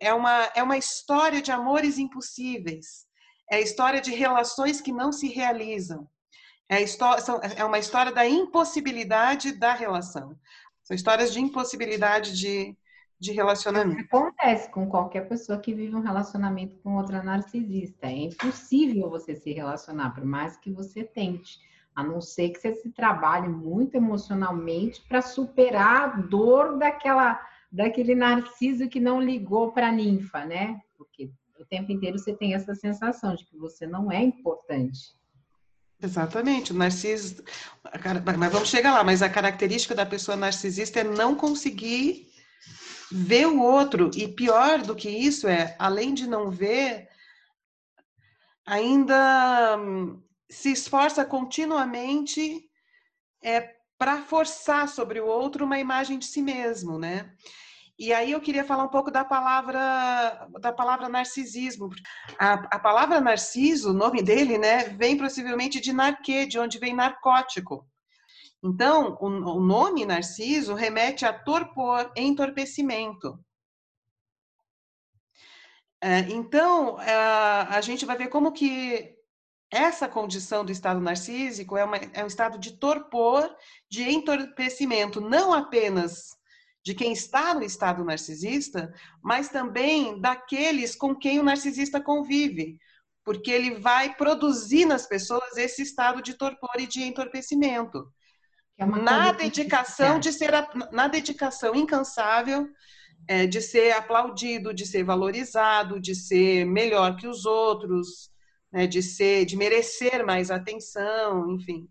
É 0.02 0.12
uma 0.12 0.50
é 0.54 0.62
uma 0.62 0.76
história 0.76 1.40
de 1.40 1.50
amores 1.50 1.96
impossíveis. 1.96 3.06
É 3.50 3.56
a 3.56 3.60
história 3.60 4.02
de 4.02 4.10
relações 4.10 4.82
que 4.82 4.92
não 4.92 5.12
se 5.12 5.28
realizam. 5.28 6.06
É, 6.68 6.82
história, 6.82 7.22
é 7.56 7.64
uma 7.64 7.78
história 7.78 8.12
da 8.12 8.26
impossibilidade 8.26 9.52
da 9.52 9.72
relação. 9.72 10.36
São 10.82 10.94
histórias 10.94 11.32
de 11.32 11.40
impossibilidade 11.40 12.36
de, 12.36 12.76
de 13.18 13.32
relacionamento. 13.32 14.00
Acontece 14.02 14.70
com 14.70 14.88
qualquer 14.88 15.28
pessoa 15.28 15.58
que 15.58 15.72
vive 15.72 15.94
um 15.94 16.00
relacionamento 16.00 16.76
com 16.78 16.96
outra 16.96 17.22
narcisista. 17.22 18.06
É 18.06 18.12
impossível 18.12 19.08
você 19.08 19.36
se 19.36 19.52
relacionar, 19.52 20.10
por 20.10 20.24
mais 20.24 20.56
que 20.56 20.72
você 20.72 21.04
tente. 21.04 21.58
A 21.94 22.02
não 22.02 22.20
ser 22.20 22.50
que 22.50 22.60
você 22.60 22.74
se 22.74 22.90
trabalhe 22.90 23.48
muito 23.48 23.94
emocionalmente 23.94 25.02
para 25.08 25.22
superar 25.22 26.02
a 26.02 26.06
dor 26.20 26.78
daquela, 26.78 27.40
daquele 27.72 28.14
narciso 28.14 28.88
que 28.88 29.00
não 29.00 29.20
ligou 29.20 29.72
para 29.72 29.88
a 29.88 29.92
ninfa, 29.92 30.44
né? 30.44 30.80
Porque 30.98 31.30
o 31.58 31.64
tempo 31.64 31.90
inteiro 31.90 32.18
você 32.18 32.34
tem 32.34 32.54
essa 32.54 32.74
sensação 32.74 33.34
de 33.34 33.44
que 33.46 33.56
você 33.56 33.86
não 33.86 34.12
é 34.12 34.22
importante. 34.22 35.16
Exatamente, 36.02 36.72
o 36.72 36.74
narciso. 36.76 37.42
Mas 38.38 38.52
vamos 38.52 38.68
chegar 38.68 38.92
lá, 38.92 39.02
mas 39.02 39.22
a 39.22 39.30
característica 39.30 39.94
da 39.94 40.04
pessoa 40.04 40.36
narcisista 40.36 41.00
é 41.00 41.04
não 41.04 41.34
conseguir 41.34 42.28
ver 43.10 43.46
o 43.46 43.60
outro. 43.62 44.10
E 44.14 44.28
pior 44.28 44.82
do 44.82 44.94
que 44.94 45.08
isso 45.08 45.48
é, 45.48 45.74
além 45.78 46.12
de 46.12 46.26
não 46.26 46.50
ver, 46.50 47.08
ainda 48.66 49.78
se 50.50 50.70
esforça 50.70 51.24
continuamente 51.24 52.68
é, 53.42 53.74
para 53.98 54.22
forçar 54.22 54.88
sobre 54.88 55.20
o 55.20 55.26
outro 55.26 55.64
uma 55.64 55.78
imagem 55.78 56.18
de 56.18 56.26
si 56.26 56.42
mesmo, 56.42 56.98
né? 56.98 57.32
E 57.98 58.12
aí 58.12 58.32
eu 58.32 58.40
queria 58.40 58.64
falar 58.64 58.84
um 58.84 58.88
pouco 58.88 59.10
da 59.10 59.24
palavra 59.24 60.48
da 60.60 60.72
palavra 60.72 61.08
narcisismo. 61.08 61.88
A, 62.38 62.52
a 62.76 62.78
palavra 62.78 63.20
narciso, 63.20 63.90
o 63.90 63.94
nome 63.94 64.22
dele, 64.22 64.58
né, 64.58 64.84
vem 64.90 65.16
possivelmente 65.16 65.80
de 65.80 65.92
narquê, 65.92 66.46
de 66.46 66.58
onde 66.58 66.78
vem 66.78 66.94
narcótico. 66.94 67.86
Então, 68.62 69.16
o, 69.20 69.26
o 69.26 69.60
nome 69.60 70.04
narciso 70.04 70.74
remete 70.74 71.24
a 71.24 71.32
torpor, 71.32 72.12
entorpecimento. 72.16 73.38
É, 76.00 76.20
então, 76.30 77.00
é, 77.00 77.14
a 77.14 77.80
gente 77.80 78.04
vai 78.04 78.16
ver 78.16 78.28
como 78.28 78.52
que 78.52 79.16
essa 79.70 80.06
condição 80.06 80.64
do 80.64 80.70
estado 80.70 81.00
narcísico 81.00 81.76
é, 81.76 81.84
uma, 81.84 81.96
é 81.96 82.22
um 82.22 82.26
estado 82.26 82.58
de 82.58 82.72
torpor, 82.72 83.54
de 83.88 84.02
entorpecimento, 84.02 85.20
não 85.20 85.52
apenas 85.54 86.36
de 86.86 86.94
quem 86.94 87.12
está 87.12 87.52
no 87.52 87.64
estado 87.64 88.04
narcisista, 88.04 88.94
mas 89.20 89.48
também 89.48 90.20
daqueles 90.20 90.94
com 90.94 91.16
quem 91.16 91.40
o 91.40 91.42
narcisista 91.42 92.00
convive, 92.00 92.78
porque 93.24 93.50
ele 93.50 93.80
vai 93.80 94.14
produzir 94.14 94.86
nas 94.86 95.04
pessoas 95.04 95.56
esse 95.56 95.82
estado 95.82 96.22
de 96.22 96.34
torpor 96.34 96.76
e 96.78 96.86
de 96.86 97.02
entorpecimento. 97.02 98.08
É 98.78 98.86
na 98.86 99.32
dedicação 99.32 100.20
de 100.20 100.32
ser 100.32 100.52
na 100.92 101.08
dedicação 101.08 101.74
incansável 101.74 102.68
é, 103.26 103.48
de 103.48 103.60
ser 103.60 103.90
aplaudido, 103.90 104.72
de 104.72 104.86
ser 104.86 105.02
valorizado, 105.02 105.98
de 105.98 106.14
ser 106.14 106.66
melhor 106.66 107.16
que 107.16 107.26
os 107.26 107.44
outros, 107.44 108.30
né, 108.70 108.86
de 108.86 109.02
ser, 109.02 109.44
de 109.44 109.56
merecer 109.56 110.24
mais 110.24 110.52
atenção, 110.52 111.50
enfim. 111.50 111.88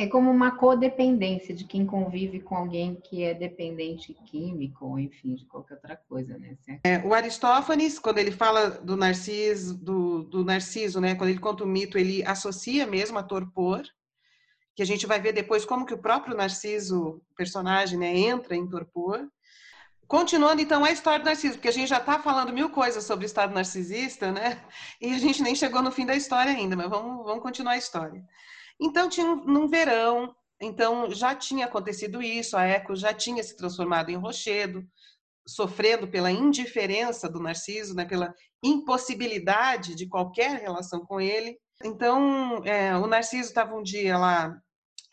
É 0.00 0.06
como 0.06 0.30
uma 0.30 0.52
codependência 0.52 1.52
de 1.52 1.64
quem 1.64 1.84
convive 1.84 2.38
com 2.38 2.54
alguém 2.54 2.94
que 2.94 3.24
é 3.24 3.34
dependente 3.34 4.14
químico, 4.26 4.86
ou 4.86 4.96
enfim, 4.96 5.34
de 5.34 5.44
qualquer 5.44 5.74
outra 5.74 5.96
coisa, 5.96 6.38
né? 6.38 6.56
É, 6.84 6.98
o 6.98 7.12
Aristófanes, 7.12 7.98
quando 7.98 8.18
ele 8.18 8.30
fala 8.30 8.70
do 8.70 8.96
Narciso, 8.96 9.76
do, 9.76 10.22
do 10.22 10.44
Narciso, 10.44 11.00
né? 11.00 11.16
Quando 11.16 11.30
ele 11.30 11.40
conta 11.40 11.64
o 11.64 11.66
mito, 11.66 11.98
ele 11.98 12.22
associa 12.24 12.86
mesmo 12.86 13.18
a 13.18 13.24
torpor, 13.24 13.82
que 14.76 14.82
a 14.82 14.86
gente 14.86 15.04
vai 15.04 15.20
ver 15.20 15.32
depois 15.32 15.64
como 15.64 15.84
que 15.84 15.94
o 15.94 15.98
próprio 15.98 16.36
Narciso, 16.36 17.20
personagem, 17.36 17.98
né, 17.98 18.16
entra 18.16 18.54
em 18.54 18.68
torpor. 18.68 19.28
Continuando, 20.06 20.62
então, 20.62 20.84
a 20.84 20.92
história 20.92 21.18
do 21.18 21.26
Narciso, 21.26 21.54
porque 21.54 21.66
a 21.66 21.72
gente 21.72 21.88
já 21.88 21.98
está 21.98 22.20
falando 22.20 22.52
mil 22.52 22.70
coisas 22.70 23.02
sobre 23.02 23.24
o 23.24 23.26
estado 23.26 23.52
narcisista, 23.52 24.30
né? 24.30 24.62
E 25.00 25.12
a 25.12 25.18
gente 25.18 25.42
nem 25.42 25.56
chegou 25.56 25.82
no 25.82 25.90
fim 25.90 26.06
da 26.06 26.14
história 26.14 26.52
ainda, 26.52 26.76
mas 26.76 26.88
vamos, 26.88 27.24
vamos 27.24 27.42
continuar 27.42 27.72
a 27.72 27.76
história. 27.76 28.24
Então, 28.80 29.08
tinha 29.08 29.26
um, 29.26 29.44
num 29.44 29.68
verão, 29.68 30.34
então 30.60 31.10
já 31.10 31.34
tinha 31.34 31.66
acontecido 31.66 32.22
isso, 32.22 32.56
a 32.56 32.64
Eco 32.64 32.94
já 32.94 33.12
tinha 33.12 33.42
se 33.42 33.56
transformado 33.56 34.10
em 34.10 34.16
rochedo, 34.16 34.86
sofrendo 35.46 36.06
pela 36.06 36.30
indiferença 36.30 37.28
do 37.28 37.40
Narciso, 37.40 37.94
né, 37.94 38.04
pela 38.04 38.34
impossibilidade 38.62 39.94
de 39.94 40.06
qualquer 40.06 40.60
relação 40.60 41.04
com 41.04 41.20
ele. 41.20 41.58
Então, 41.82 42.62
é, 42.64 42.96
o 42.96 43.06
Narciso 43.06 43.48
estava 43.48 43.74
um 43.74 43.82
dia 43.82 44.18
lá 44.18 44.54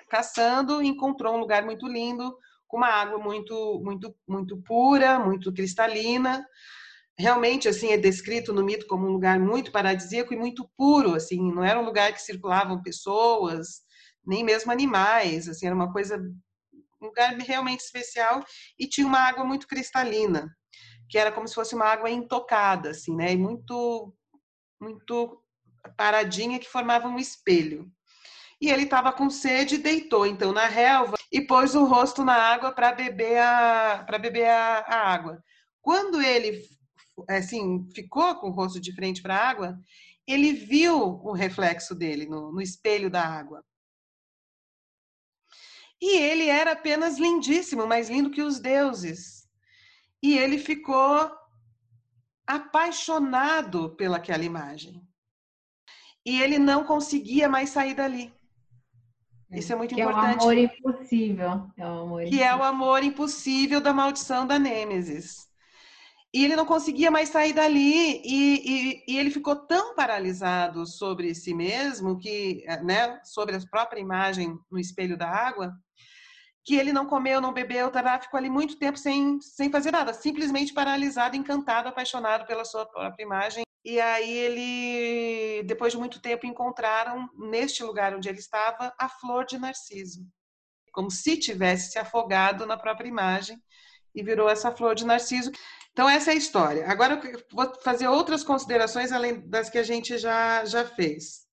caçando, 0.10 0.82
encontrou 0.82 1.36
um 1.36 1.40
lugar 1.40 1.64
muito 1.64 1.88
lindo, 1.88 2.38
com 2.68 2.78
uma 2.78 2.90
água 2.90 3.18
muito, 3.18 3.82
muito, 3.84 4.16
muito 4.28 4.58
pura, 4.58 5.20
muito 5.20 5.54
cristalina. 5.54 6.46
Realmente, 7.18 7.68
assim, 7.68 7.92
é 7.92 7.98
descrito 7.98 8.52
no 8.54 8.64
mito 8.64 8.88
como 8.88 9.08
um 9.08 9.12
lugar 9.12 9.40
muito 9.40 9.72
paradisíaco 9.72 10.34
e 10.34 10.38
muito 10.38 10.70
puro, 10.78 11.14
assim, 11.14 11.52
não 11.54 11.64
era 11.64 11.80
um 11.80 11.86
lugar 11.86 12.12
que 12.12 12.22
circulavam 12.22 12.82
pessoas, 12.82 13.82
nem 14.26 14.44
mesmo 14.44 14.72
animais, 14.72 15.48
assim, 15.48 15.66
era 15.66 15.76
uma 15.76 15.92
coisa, 15.94 16.18
um 17.02 17.06
lugar 17.06 17.34
realmente 17.38 17.82
especial 17.82 18.44
e 18.78 18.88
tinha 18.88 19.08
uma 19.08 19.20
água 19.20 19.46
muito 19.46 19.68
cristalina, 19.68 20.54
que 21.10 21.18
era 21.18 21.32
como 21.32 21.48
se 21.48 21.56
fosse 21.56 21.74
uma 21.74 21.86
água 21.86 22.10
intocada, 22.10 22.90
assim, 22.90 23.16
né, 23.16 23.32
e 23.32 23.38
muito, 23.38 24.14
muito 24.82 25.42
paradinha 25.96 26.60
que 26.60 26.68
formava 26.68 27.08
um 27.08 27.18
espelho 27.18 27.90
e 28.60 28.70
ele 28.70 28.84
estava 28.84 29.12
com 29.12 29.30
sede, 29.30 29.78
deitou 29.78 30.26
então 30.26 30.52
na 30.52 30.66
relva 30.68 31.16
e 31.32 31.42
pôs 31.42 31.76
o 31.76 31.86
rosto 31.86 32.24
na 32.24 32.36
água 32.36 32.72
para 32.72 32.92
beber 32.92 33.38
a 33.38 34.04
para 34.06 34.18
beber 34.18 34.48
a, 34.50 34.80
a, 34.80 35.14
água. 35.14 35.44
Quando 35.82 36.22
ele 36.22 36.62
assim 37.28 37.88
ficou 37.94 38.36
com 38.36 38.50
o 38.50 38.52
rosto 38.52 38.80
de 38.80 38.94
frente 38.94 39.22
para 39.22 39.36
a 39.36 39.50
água, 39.50 39.80
ele 40.28 40.54
viu 40.54 40.98
o 40.98 41.32
reflexo 41.34 41.94
dele 41.94 42.26
no, 42.26 42.52
no 42.52 42.62
espelho 42.62 43.10
da 43.10 43.24
água. 43.24 43.64
E 46.02 46.18
ele 46.18 46.48
era 46.48 46.74
apenas 46.74 47.18
lindíssimo, 47.18 47.88
mais 47.88 48.10
lindo 48.10 48.32
que 48.32 48.42
os 48.42 48.60
deuses. 48.60 49.48
E 50.22 50.38
ele 50.38 50.58
ficou 50.58 51.32
apaixonado 52.46 53.96
pelaquela 53.96 54.44
imagem. 54.44 55.02
E 56.26 56.42
ele 56.42 56.58
não 56.58 56.84
conseguia 56.84 57.48
mais 57.48 57.70
sair 57.70 57.94
dali. 57.94 58.34
Isso 59.52 59.72
é 59.72 59.76
muito 59.76 59.96
que 59.96 60.02
importante. 60.02 60.34
É 60.34 60.38
o 60.38 60.42
amor 60.42 60.58
impossível. 60.58 61.72
É 61.78 61.86
o 61.86 61.90
amor 61.90 62.22
que 62.22 62.28
impossível. 62.28 62.46
é 62.46 62.56
o 62.56 62.64
amor 62.64 63.04
impossível 63.04 63.82
da 63.82 63.94
maldição 63.94 64.46
da 64.46 64.60
Nêmesis. 64.60 65.48
E 66.36 66.44
ele 66.44 66.58
não 66.58 66.66
conseguia 66.66 67.10
mais 67.10 67.30
sair 67.30 67.54
dali, 67.54 68.22
e, 68.26 68.26
e, 68.26 69.04
e, 69.08 69.18
ele 69.18 69.32
ficou 69.32 69.56
tão 69.56 69.96
paralisado 69.96 70.86
sobre 70.86 71.34
si 71.34 71.54
mesmo, 71.54 72.20
que, 72.20 72.66
né, 72.84 73.22
sobre 73.24 73.56
a 73.56 73.60
própria 73.72 74.02
imagem 74.02 74.60
no 74.70 74.78
espelho 74.78 75.18
da 75.18 75.30
água, 75.30 75.72
que 76.66 76.76
ele 76.76 76.92
não 76.92 77.06
comeu, 77.06 77.40
não 77.40 77.54
bebeu, 77.54 77.90
tará, 77.90 78.20
ficou 78.20 78.38
ali 78.38 78.50
muito 78.50 78.78
tempo 78.78 78.98
sem, 78.98 79.40
sem 79.40 79.72
fazer 79.72 79.92
nada, 79.92 80.14
simplesmente 80.14 80.74
paralisado, 80.74 81.38
encantado, 81.38 81.88
apaixonado 81.88 82.46
pela 82.46 82.66
sua 82.66 82.86
própria 82.86 83.24
imagem. 83.24 83.64
E 83.86 84.02
aí 84.02 84.30
ele, 84.30 85.64
depois 85.64 85.94
de 85.94 85.98
muito 85.98 86.20
tempo, 86.20 86.46
encontraram 86.46 87.30
neste 87.50 87.82
lugar 87.82 88.14
onde 88.14 88.28
ele 88.28 88.40
estava 88.40 88.94
a 89.00 89.08
flor 89.08 89.46
de 89.46 89.58
narciso, 89.58 90.28
como 90.92 91.10
se 91.10 91.38
tivesse 91.38 91.94
se 91.94 91.98
afogado 91.98 92.66
na 92.66 92.76
própria 92.76 93.08
imagem 93.08 93.58
e 94.14 94.22
virou 94.22 94.50
essa 94.50 94.70
flor 94.70 94.96
de 94.96 95.06
narciso. 95.06 95.50
Então, 95.96 96.10
essa 96.10 96.32
é 96.32 96.34
a 96.34 96.38
história. 96.38 96.86
Agora, 96.90 97.22
eu 97.24 97.42
vou 97.54 97.74
fazer 97.82 98.10
outras 98.10 98.44
considerações 98.44 99.14
além 99.14 99.40
das 99.48 99.70
que 99.70 99.78
a 99.78 99.84
gente 99.84 100.18
já, 100.18 100.66
já 100.66 100.84
fez. 100.84 101.46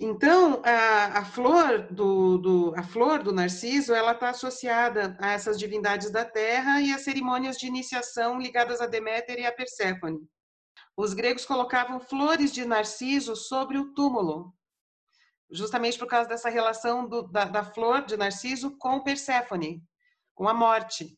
Então, 0.00 0.62
a, 0.64 1.18
a 1.18 1.24
flor 1.26 1.88
do, 1.92 2.38
do, 2.38 2.74
a 2.74 2.82
flor 2.82 3.22
do 3.22 3.30
narciso, 3.30 3.92
ela 3.92 4.12
está 4.12 4.30
associada 4.30 5.14
a 5.20 5.32
essas 5.32 5.58
divindades 5.58 6.10
da 6.10 6.24
terra 6.24 6.80
e 6.80 6.90
às 6.90 7.02
cerimônias 7.02 7.58
de 7.58 7.66
iniciação 7.66 8.40
ligadas 8.40 8.80
a 8.80 8.86
Deméter 8.86 9.38
e 9.38 9.44
a 9.44 9.52
Perséfone. 9.52 10.26
Os 10.96 11.12
gregos 11.12 11.44
colocavam 11.44 12.00
flores 12.00 12.50
de 12.50 12.64
narciso 12.64 13.36
sobre 13.36 13.76
o 13.76 13.92
túmulo, 13.92 14.54
justamente 15.50 15.98
por 15.98 16.08
causa 16.08 16.30
dessa 16.30 16.48
relação 16.48 17.06
do, 17.06 17.24
da, 17.24 17.44
da 17.44 17.62
flor 17.62 18.06
de 18.06 18.16
narciso 18.16 18.74
com 18.78 19.02
Perséfone, 19.02 19.84
com 20.34 20.48
a 20.48 20.54
morte 20.54 21.14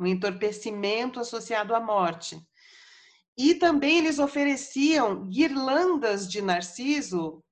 um 0.00 0.06
entorpecimento 0.06 1.20
associado 1.20 1.74
à 1.74 1.80
morte. 1.80 2.40
E 3.36 3.54
também 3.54 3.98
eles 3.98 4.18
ofereciam 4.18 5.26
guirlandas 5.28 6.28
de 6.28 6.40
narciso 6.40 7.44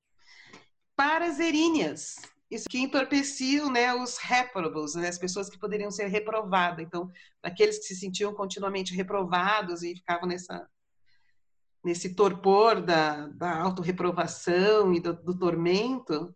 para 0.97 1.27
as 1.27 1.39
erinhas, 1.39 2.17
isso 2.51 2.69
que 2.69 2.79
entorpeciam 2.79 3.71
né, 3.71 3.95
os 3.95 4.17
réprobos, 4.17 4.95
né, 4.95 5.09
as 5.09 5.19
pessoas 5.19 5.51
que 5.51 5.59
poderiam 5.59 5.91
ser 5.91 6.07
reprovadas. 6.07 6.85
Então, 6.85 7.11
aqueles 7.43 7.79
que 7.79 7.85
se 7.85 7.97
sentiam 7.97 8.35
continuamente 8.35 8.95
reprovados 8.95 9.83
e 9.83 9.95
ficavam 9.95 10.27
nessa, 10.27 10.67
nesse 11.85 12.15
torpor 12.15 12.81
da, 12.81 13.29
da 13.29 13.61
autorreprovação 13.61 14.95
e 14.95 15.01
do, 15.01 15.13
do 15.13 15.39
tormento, 15.39 16.35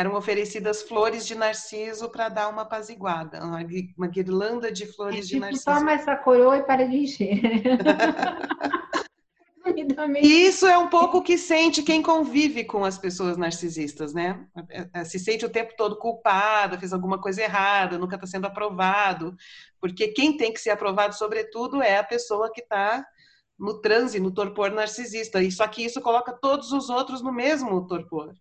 eram 0.00 0.14
oferecidas 0.14 0.82
flores 0.82 1.26
de 1.26 1.34
narciso 1.34 2.08
para 2.08 2.28
dar 2.28 2.48
uma 2.48 2.62
apaziguada, 2.62 3.44
uma, 3.44 4.08
guirlanda 4.08 4.72
de 4.72 4.86
flores 4.86 5.18
é, 5.18 5.22
tipo, 5.22 5.34
de 5.34 5.40
narciso. 5.40 5.64
Toma 5.64 5.92
essa 5.92 6.16
coroa 6.16 6.56
e 6.56 6.62
para 6.62 6.88
de 6.88 6.96
encher. 6.96 7.40
Isso 10.22 10.66
é 10.66 10.76
um 10.76 10.88
pouco 10.88 11.18
o 11.18 11.22
que 11.22 11.38
sente 11.38 11.82
quem 11.82 12.02
convive 12.02 12.64
com 12.64 12.84
as 12.84 12.98
pessoas 12.98 13.36
narcisistas, 13.36 14.12
né? 14.12 14.44
É, 14.70 14.88
é, 14.94 15.04
se 15.04 15.18
sente 15.18 15.44
o 15.44 15.50
tempo 15.50 15.74
todo 15.76 15.96
culpado, 15.96 16.78
fez 16.78 16.92
alguma 16.92 17.20
coisa 17.20 17.42
errada, 17.42 17.98
nunca 17.98 18.16
está 18.16 18.26
sendo 18.26 18.46
aprovado, 18.46 19.36
porque 19.80 20.08
quem 20.08 20.36
tem 20.36 20.52
que 20.52 20.60
ser 20.60 20.70
aprovado, 20.70 21.14
sobretudo, 21.14 21.82
é 21.82 21.98
a 21.98 22.04
pessoa 22.04 22.50
que 22.50 22.62
está 22.62 23.06
no 23.58 23.80
transe, 23.80 24.18
no 24.18 24.32
torpor 24.32 24.70
narcisista. 24.70 25.42
E 25.42 25.52
só 25.52 25.68
que 25.68 25.84
isso 25.84 26.00
coloca 26.00 26.32
todos 26.32 26.72
os 26.72 26.88
outros 26.88 27.22
no 27.22 27.32
mesmo 27.32 27.86
torpor. 27.86 28.34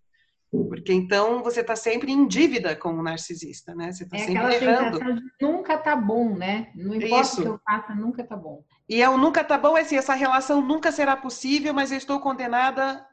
Porque 0.51 0.91
então 0.91 1.43
você 1.43 1.61
está 1.61 1.75
sempre 1.75 2.11
em 2.11 2.27
dívida 2.27 2.75
com 2.75 2.89
o 2.89 3.03
narcisista, 3.03 3.75
né? 3.75 3.91
Você 3.91 4.03
está 4.03 4.17
é 4.17 4.19
sempre 4.21 4.55
errando. 4.55 4.99
nunca 5.39 5.77
tá 5.77 5.95
bom, 5.95 6.35
né? 6.35 6.71
Não 6.75 6.95
importa 6.95 7.21
Isso. 7.21 7.41
o 7.41 7.43
que 7.43 7.49
eu 7.49 7.59
faça, 7.63 7.93
nunca 7.93 8.23
tá 8.23 8.35
bom. 8.35 8.63
E 8.87 9.01
é 9.01 9.07
o 9.07 9.17
nunca 9.17 9.43
tá 9.43 9.57
bom, 9.59 9.77
é 9.77 9.81
assim, 9.81 9.95
essa 9.95 10.15
relação 10.15 10.59
nunca 10.61 10.91
será 10.91 11.15
possível, 11.15 11.71
mas 11.71 11.91
eu 11.91 11.97
estou 11.99 12.19
condenada 12.19 13.05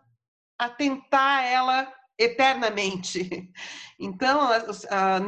a 0.59 0.69
tentar 0.71 1.43
ela 1.45 1.93
eternamente. 2.19 3.51
Então, 3.99 4.43
a, 4.43 4.57
a, 4.91 5.21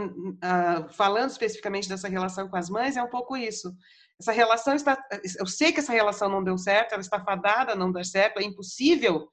a, 0.43 0.89
falando 0.91 1.31
especificamente 1.31 1.89
dessa 1.89 2.07
relação 2.07 2.51
com 2.51 2.57
as 2.59 2.69
mães, 2.69 2.99
é 2.99 3.03
um 3.03 3.09
pouco 3.09 3.35
isso. 3.35 3.75
Essa 4.21 4.31
relação 4.31 4.75
está. 4.75 5.03
Eu 5.39 5.47
sei 5.47 5.73
que 5.73 5.81
essa 5.81 5.91
relação 5.91 6.29
não 6.29 6.45
deu 6.45 6.59
certo, 6.59 6.93
ela 6.93 7.01
está 7.01 7.19
fadada 7.19 7.73
a 7.73 7.75
não 7.75 7.91
dar 7.91 8.05
certo, 8.05 8.39
é 8.39 8.43
impossível 8.43 9.27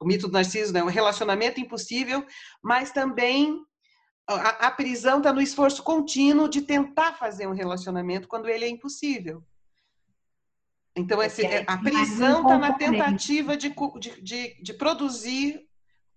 o 0.00 0.06
mito 0.06 0.26
do 0.26 0.32
Narciso, 0.32 0.72
né? 0.72 0.82
um 0.82 0.88
relacionamento 0.88 1.60
impossível, 1.60 2.26
mas 2.62 2.90
também 2.90 3.62
a, 4.26 4.68
a 4.68 4.70
prisão 4.70 5.18
está 5.18 5.32
no 5.32 5.42
esforço 5.42 5.82
contínuo 5.82 6.48
de 6.48 6.62
tentar 6.62 7.12
fazer 7.12 7.46
um 7.46 7.54
relacionamento 7.54 8.26
quando 8.26 8.48
ele 8.48 8.64
é 8.64 8.68
impossível. 8.68 9.44
Então, 10.96 11.22
esse, 11.22 11.44
é, 11.44 11.64
a 11.66 11.78
prisão 11.78 12.42
está 12.42 12.58
na 12.58 12.72
tentativa 12.72 13.56
de, 13.56 13.72
de, 14.22 14.62
de, 14.62 14.74
produzir 14.74 15.66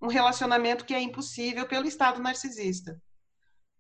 um 0.02 0.08
relacionamento 0.08 0.86
que 0.86 0.94
é 0.94 1.02
impossível 1.02 1.68
pelo 1.68 1.88
estado 1.88 2.22
narcisista. 2.22 3.00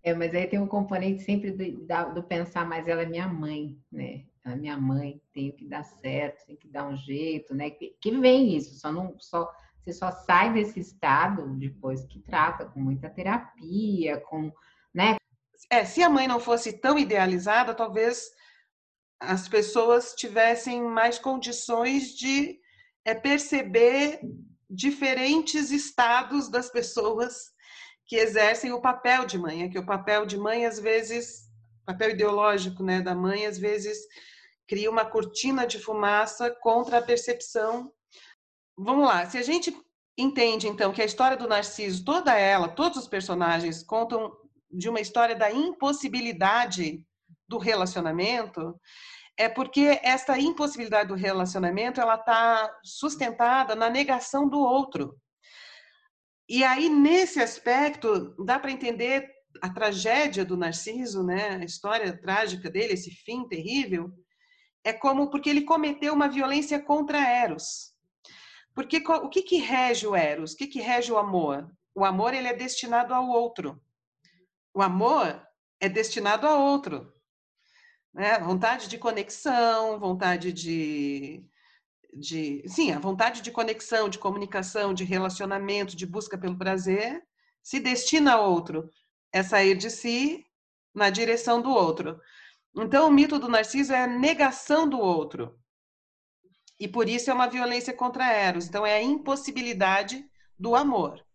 É, 0.03 0.13
mas 0.13 0.35
aí 0.35 0.45
tem 0.47 0.59
um 0.59 0.67
componente 0.67 1.23
sempre 1.23 1.51
do, 1.51 2.13
do 2.13 2.23
pensar, 2.23 2.67
mas 2.67 2.87
ela 2.87 3.01
é 3.01 3.05
minha 3.05 3.27
mãe, 3.27 3.77
né? 3.91 4.25
Ela 4.45 4.55
é 4.55 4.57
minha 4.57 4.77
mãe, 4.77 5.21
tenho 5.33 5.53
que 5.53 5.65
dar 5.65 5.83
certo, 5.83 6.45
tem 6.45 6.55
que 6.55 6.67
dar 6.67 6.87
um 6.87 6.95
jeito, 6.95 7.55
né? 7.55 7.69
Que, 7.69 7.95
que 7.99 8.11
vem 8.11 8.55
isso, 8.55 8.75
só 8.75 8.91
não 8.91 9.15
só 9.17 9.49
você 9.83 9.93
só 9.93 10.11
sai 10.11 10.53
desse 10.53 10.79
estado 10.79 11.45
depois 11.57 12.05
que 12.05 12.19
trata 12.19 12.65
com 12.65 12.79
muita 12.79 13.09
terapia, 13.09 14.21
com, 14.21 14.51
né? 14.93 15.17
É, 15.69 15.83
se 15.83 16.01
a 16.01 16.09
mãe 16.09 16.27
não 16.27 16.39
fosse 16.39 16.79
tão 16.79 16.97
idealizada, 16.97 17.73
talvez 17.73 18.29
as 19.19 19.47
pessoas 19.47 20.13
tivessem 20.13 20.81
mais 20.81 21.19
condições 21.19 22.15
de 22.15 22.59
é, 23.03 23.13
perceber 23.13 24.19
diferentes 24.69 25.71
estados 25.71 26.49
das 26.49 26.69
pessoas 26.69 27.51
que 28.05 28.15
exercem 28.15 28.71
o 28.71 28.81
papel 28.81 29.25
de 29.25 29.37
mãe. 29.37 29.63
É 29.63 29.69
que 29.69 29.79
o 29.79 29.85
papel 29.85 30.25
de 30.25 30.37
mãe, 30.37 30.65
às 30.65 30.79
vezes, 30.79 31.49
papel 31.85 32.11
ideológico 32.11 32.83
né, 32.83 33.01
da 33.01 33.15
mãe, 33.15 33.45
às 33.45 33.57
vezes 33.57 33.97
cria 34.67 34.89
uma 34.89 35.05
cortina 35.05 35.67
de 35.67 35.79
fumaça 35.79 36.49
contra 36.61 36.97
a 36.97 37.01
percepção 37.01 37.91
vamos 38.77 39.07
lá, 39.07 39.25
se 39.25 39.37
a 39.37 39.41
gente 39.41 39.75
entende 40.17 40.67
então 40.67 40.91
que 40.91 41.01
a 41.01 41.05
história 41.05 41.37
do 41.37 41.47
Narciso, 41.47 42.03
toda 42.05 42.37
ela, 42.37 42.67
todos 42.67 42.97
os 42.97 43.07
personagens 43.07 43.83
contam 43.83 44.31
de 44.71 44.89
uma 44.89 44.99
história 44.99 45.35
da 45.35 45.51
impossibilidade 45.51 47.05
do 47.47 47.57
relacionamento, 47.57 48.79
é 49.37 49.49
porque 49.49 49.99
esta 50.03 50.37
impossibilidade 50.39 51.09
do 51.09 51.15
relacionamento 51.15 51.99
ela 51.99 52.15
está 52.15 52.71
sustentada 52.83 53.75
na 53.75 53.89
negação 53.89 54.47
do 54.47 54.59
outro. 54.59 55.17
E 56.47 56.63
aí 56.63 56.89
nesse 56.89 57.41
aspecto 57.41 58.35
dá 58.43 58.59
para 58.59 58.71
entender 58.71 59.27
a 59.61 59.69
tragédia 59.69 60.43
do 60.43 60.57
Narciso, 60.57 61.23
né? 61.23 61.57
A 61.61 61.63
história 61.63 62.15
trágica 62.19 62.69
dele, 62.69 62.93
esse 62.93 63.11
fim 63.11 63.47
terrível, 63.47 64.11
é 64.83 64.91
como 64.91 65.29
porque 65.29 65.49
ele 65.49 65.61
cometeu 65.61 66.13
uma 66.13 66.27
violência 66.27 66.81
contra 66.81 67.19
Eros. 67.19 67.92
Porque 68.73 68.97
o 69.07 69.29
que, 69.29 69.41
que 69.43 69.57
rege 69.57 70.07
o 70.07 70.15
Eros? 70.15 70.53
O 70.53 70.57
que, 70.57 70.67
que 70.67 70.81
rege 70.81 71.11
o 71.11 71.17
amor? 71.17 71.69
O 71.93 72.03
amor 72.03 72.33
ele 72.33 72.47
é 72.47 72.53
destinado 72.53 73.13
ao 73.13 73.27
outro. 73.27 73.81
O 74.73 74.81
amor 74.81 75.45
é 75.79 75.87
destinado 75.87 76.47
a 76.47 76.57
outro. 76.57 77.13
Né? 78.13 78.39
Vontade 78.39 78.87
de 78.87 78.97
conexão, 78.97 79.99
vontade 79.99 80.51
de, 80.51 81.45
de. 82.13 82.63
Sim, 82.67 82.91
a 82.91 82.99
vontade 82.99 83.41
de 83.41 83.51
conexão, 83.51 84.09
de 84.09 84.17
comunicação, 84.17 84.93
de 84.93 85.03
relacionamento, 85.03 85.95
de 85.95 86.05
busca 86.05 86.37
pelo 86.37 86.57
prazer, 86.57 87.23
se 87.61 87.79
destina 87.79 88.33
a 88.33 88.41
outro. 88.41 88.89
É 89.31 89.43
sair 89.43 89.75
de 89.75 89.89
si 89.89 90.45
na 90.93 91.09
direção 91.09 91.61
do 91.61 91.69
outro. 91.69 92.19
Então, 92.75 93.07
o 93.07 93.11
mito 93.11 93.37
do 93.37 93.47
Narciso 93.47 93.93
é 93.93 94.03
a 94.03 94.07
negação 94.07 94.87
do 94.87 94.99
outro. 94.99 95.59
E 96.83 96.87
por 96.89 97.07
isso 97.07 97.31
é 97.31 97.33
uma 97.33 97.47
violência 97.47 97.93
contra 97.93 98.29
Eros. 98.29 98.67
Então 98.67 98.85
é 98.85 98.95
a 98.95 99.01
impossibilidade 99.01 100.29
do 100.59 100.75
amor. 100.75 101.25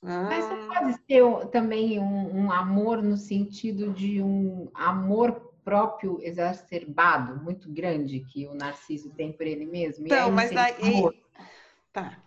Mas 0.00 0.48
não 0.48 0.70
ah. 0.70 0.74
pode 0.74 0.92
ser 1.08 1.46
também 1.48 1.98
um, 1.98 2.44
um, 2.44 2.52
amor 2.52 3.02
no 3.02 3.16
sentido 3.16 3.92
de 3.92 4.22
um 4.22 4.70
amor 4.72 5.52
próprio 5.64 6.20
exacerbado, 6.22 7.42
muito 7.42 7.68
grande, 7.68 8.20
que 8.20 8.46
o 8.46 8.54
Narciso 8.54 9.10
tem 9.10 9.32
por 9.32 9.44
ele 9.44 9.66
mesmo? 9.66 10.06
Então, 10.06 10.30
mas 10.30 10.52
daí. 10.52 11.02
Tá. 11.92 12.22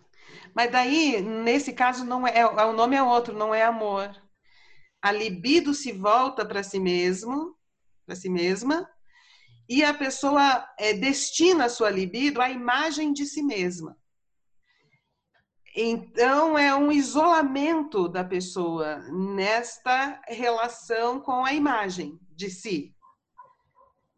Mas 0.54 0.70
daí, 0.70 1.22
nesse 1.22 1.72
caso, 1.72 2.04
não 2.04 2.26
é, 2.26 2.40
é, 2.40 2.46
o 2.46 2.74
nome 2.74 2.94
é 2.94 3.02
outro, 3.02 3.34
não 3.34 3.54
é 3.54 3.62
amor. 3.62 4.14
A 5.00 5.10
libido 5.10 5.72
se 5.72 5.92
volta 5.92 6.44
para 6.44 6.62
si 6.62 6.78
mesmo, 6.78 7.56
para 8.04 8.14
si 8.14 8.28
mesma, 8.28 8.86
e 9.68 9.82
a 9.82 9.94
pessoa 9.94 10.68
é, 10.78 10.92
destina 10.92 11.66
a 11.66 11.68
sua 11.68 11.90
libido 11.90 12.40
à 12.40 12.50
imagem 12.50 13.12
de 13.12 13.26
si 13.26 13.42
mesma. 13.42 13.96
Então, 15.76 16.56
é 16.56 16.74
um 16.74 16.92
isolamento 16.92 18.08
da 18.08 18.22
pessoa 18.22 18.98
nesta 19.10 20.20
relação 20.28 21.20
com 21.20 21.44
a 21.44 21.52
imagem 21.52 22.18
de 22.30 22.48
si. 22.48 22.94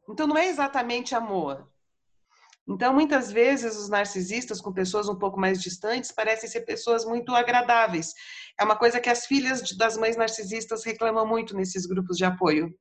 Então, 0.08 0.26
não 0.26 0.36
é 0.36 0.48
exatamente 0.48 1.14
amor. 1.14 1.66
Então, 2.68 2.92
muitas 2.92 3.32
vezes, 3.32 3.76
os 3.76 3.88
narcisistas 3.88 4.60
com 4.60 4.72
pessoas 4.72 5.08
um 5.08 5.16
pouco 5.16 5.38
mais 5.38 5.62
distantes 5.62 6.12
parecem 6.12 6.50
ser 6.50 6.62
pessoas 6.62 7.04
muito 7.04 7.34
agradáveis. 7.34 8.12
É 8.58 8.64
uma 8.64 8.76
coisa 8.76 9.00
que 9.00 9.08
as 9.08 9.24
filhas 9.24 9.62
das 9.76 9.96
mães 9.96 10.16
narcisistas 10.16 10.84
reclamam 10.84 11.26
muito 11.26 11.56
nesses 11.56 11.86
grupos 11.86 12.18
de 12.18 12.24
apoio 12.24 12.74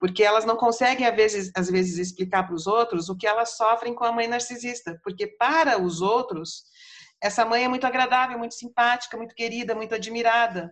porque 0.00 0.24
elas 0.24 0.46
não 0.46 0.56
conseguem 0.56 1.06
às 1.06 1.14
vezes, 1.14 1.52
às 1.54 1.70
vezes 1.70 1.98
explicar 1.98 2.44
para 2.44 2.54
os 2.54 2.66
outros 2.66 3.10
o 3.10 3.16
que 3.16 3.26
elas 3.26 3.56
sofrem 3.56 3.94
com 3.94 4.04
a 4.04 4.10
mãe 4.10 4.26
narcisista, 4.26 4.98
porque 5.04 5.26
para 5.26 5.80
os 5.80 6.00
outros 6.00 6.64
essa 7.22 7.44
mãe 7.44 7.64
é 7.64 7.68
muito 7.68 7.86
agradável, 7.86 8.38
muito 8.38 8.54
simpática, 8.54 9.14
muito 9.14 9.34
querida, 9.34 9.74
muito 9.74 9.94
admirada, 9.94 10.70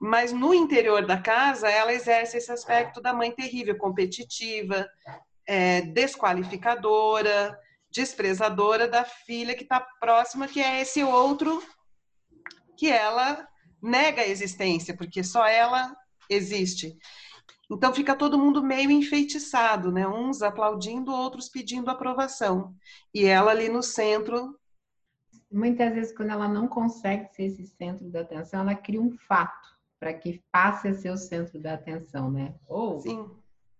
mas 0.00 0.32
no 0.32 0.54
interior 0.54 1.06
da 1.06 1.18
casa 1.20 1.68
ela 1.68 1.92
exerce 1.92 2.38
esse 2.38 2.50
aspecto 2.50 3.00
da 3.00 3.12
mãe 3.12 3.30
terrível, 3.30 3.76
competitiva, 3.76 4.88
é, 5.46 5.82
desqualificadora, 5.82 7.56
desprezadora 7.90 8.88
da 8.88 9.04
filha 9.04 9.54
que 9.54 9.64
está 9.64 9.86
próxima, 10.00 10.48
que 10.48 10.62
é 10.62 10.80
esse 10.80 11.04
outro 11.04 11.62
que 12.78 12.90
ela 12.90 13.46
nega 13.82 14.22
a 14.22 14.26
existência, 14.26 14.96
porque 14.96 15.22
só 15.22 15.46
ela 15.46 15.94
existe. 16.28 16.96
Então 17.74 17.92
fica 17.94 18.14
todo 18.14 18.38
mundo 18.38 18.62
meio 18.62 18.90
enfeitiçado, 18.90 19.90
né? 19.90 20.06
Uns 20.06 20.42
aplaudindo, 20.42 21.12
outros 21.12 21.48
pedindo 21.48 21.90
aprovação. 21.90 22.74
E 23.14 23.24
ela 23.24 23.50
ali 23.50 23.68
no 23.68 23.82
centro. 23.82 24.58
Muitas 25.50 25.94
vezes, 25.94 26.16
quando 26.16 26.30
ela 26.30 26.48
não 26.48 26.66
consegue 26.66 27.28
ser 27.34 27.44
esse 27.44 27.66
centro 27.66 28.08
da 28.08 28.20
atenção, 28.20 28.60
ela 28.60 28.74
cria 28.74 29.00
um 29.00 29.10
fato 29.10 29.76
para 29.98 30.12
que 30.12 30.42
passe 30.50 30.88
a 30.88 30.94
ser 30.94 31.10
o 31.10 31.16
centro 31.16 31.60
da 31.60 31.74
atenção, 31.74 32.30
né? 32.30 32.54
Ou 32.66 33.00
Sim. 33.00 33.30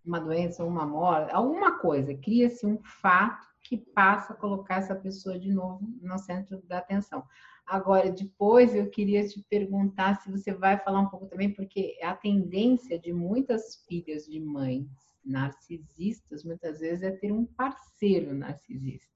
uma 0.05 0.21
doença, 0.21 0.63
ou 0.63 0.71
uma 0.71 0.87
morte, 0.87 1.33
alguma 1.33 1.79
coisa. 1.79 2.15
Cria-se 2.15 2.67
um 2.67 2.79
fato 2.83 3.47
que 3.63 3.77
passa 3.77 4.33
a 4.33 4.37
colocar 4.37 4.77
essa 4.77 4.95
pessoa 4.95 5.39
de 5.39 5.53
novo 5.53 5.81
no 6.01 6.19
centro 6.19 6.63
da 6.67 6.79
atenção. 6.79 7.25
Agora, 7.73 8.13
depois 8.13 8.75
eu 8.75 8.91
queria 8.91 9.27
te 9.27 9.43
perguntar 9.49 10.17
se 10.17 10.31
você 10.31 10.53
vai 10.53 10.79
falar 10.79 11.01
um 11.01 11.09
pouco 11.09 11.25
também, 11.25 11.51
porque 11.51 11.97
a 12.03 12.15
tendência 12.15 12.99
de 12.99 13.15
muitas 13.15 13.83
filhas 13.89 14.27
de 14.27 14.39
mães 14.39 14.87
narcisistas, 15.25 16.45
muitas 16.45 16.81
vezes, 16.81 17.03
é 17.03 17.11
ter 17.11 17.33
um 17.33 17.47
parceiro 17.47 18.35
narcisista. 18.35 19.11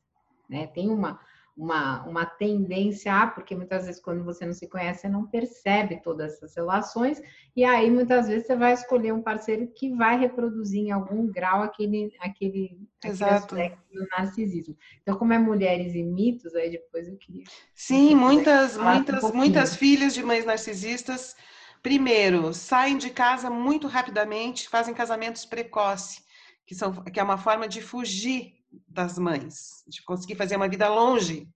Né? 0.48 0.66
Tem 0.68 0.88
uma, 0.88 1.20
uma, 1.56 2.04
uma 2.06 2.26
tendência 2.26 3.14
a, 3.14 3.26
porque 3.26 3.54
muitas 3.54 3.86
vezes 3.86 4.00
quando 4.00 4.22
você 4.22 4.44
não 4.44 4.52
se 4.52 4.68
conhece, 4.68 5.00
você 5.00 5.08
não 5.08 5.26
percebe 5.26 6.02
todas 6.02 6.34
essas 6.34 6.54
relações, 6.54 7.22
e 7.54 7.64
aí 7.64 7.90
muitas 7.90 8.28
vezes 8.28 8.46
você 8.46 8.54
vai 8.54 8.74
escolher 8.74 9.12
um 9.12 9.22
parceiro 9.22 9.66
que 9.74 9.90
vai 9.94 10.18
reproduzir 10.18 10.82
em 10.82 10.90
algum 10.90 11.26
grau 11.26 11.62
aquele, 11.62 12.14
aquele, 12.20 12.78
aquele 13.02 13.24
aspecto 13.24 13.82
do 13.90 14.06
narcisismo. 14.08 14.76
Então, 15.00 15.16
como 15.16 15.32
é 15.32 15.38
mulheres 15.38 15.94
e 15.94 16.02
mitos, 16.02 16.54
aí 16.54 16.70
depois 16.70 17.08
eu 17.08 17.16
queria. 17.16 17.44
Sim, 17.74 18.14
muitas, 18.14 18.76
muitas, 18.76 19.24
um 19.24 19.32
muitas 19.32 19.74
filhas 19.74 20.12
de 20.12 20.22
mães 20.22 20.44
narcisistas, 20.44 21.34
primeiro, 21.82 22.52
saem 22.52 22.98
de 22.98 23.08
casa 23.08 23.48
muito 23.48 23.86
rapidamente, 23.86 24.68
fazem 24.68 24.92
casamentos 24.92 25.46
precoces, 25.46 26.22
que, 26.66 26.74
são, 26.74 26.92
que 26.92 27.18
é 27.18 27.22
uma 27.22 27.38
forma 27.38 27.66
de 27.66 27.80
fugir 27.80 28.55
das 28.88 29.18
mães, 29.18 29.84
de 29.86 30.02
conseguir 30.02 30.36
fazer 30.36 30.56
uma 30.56 30.68
vida 30.68 30.88
longe. 30.88 31.48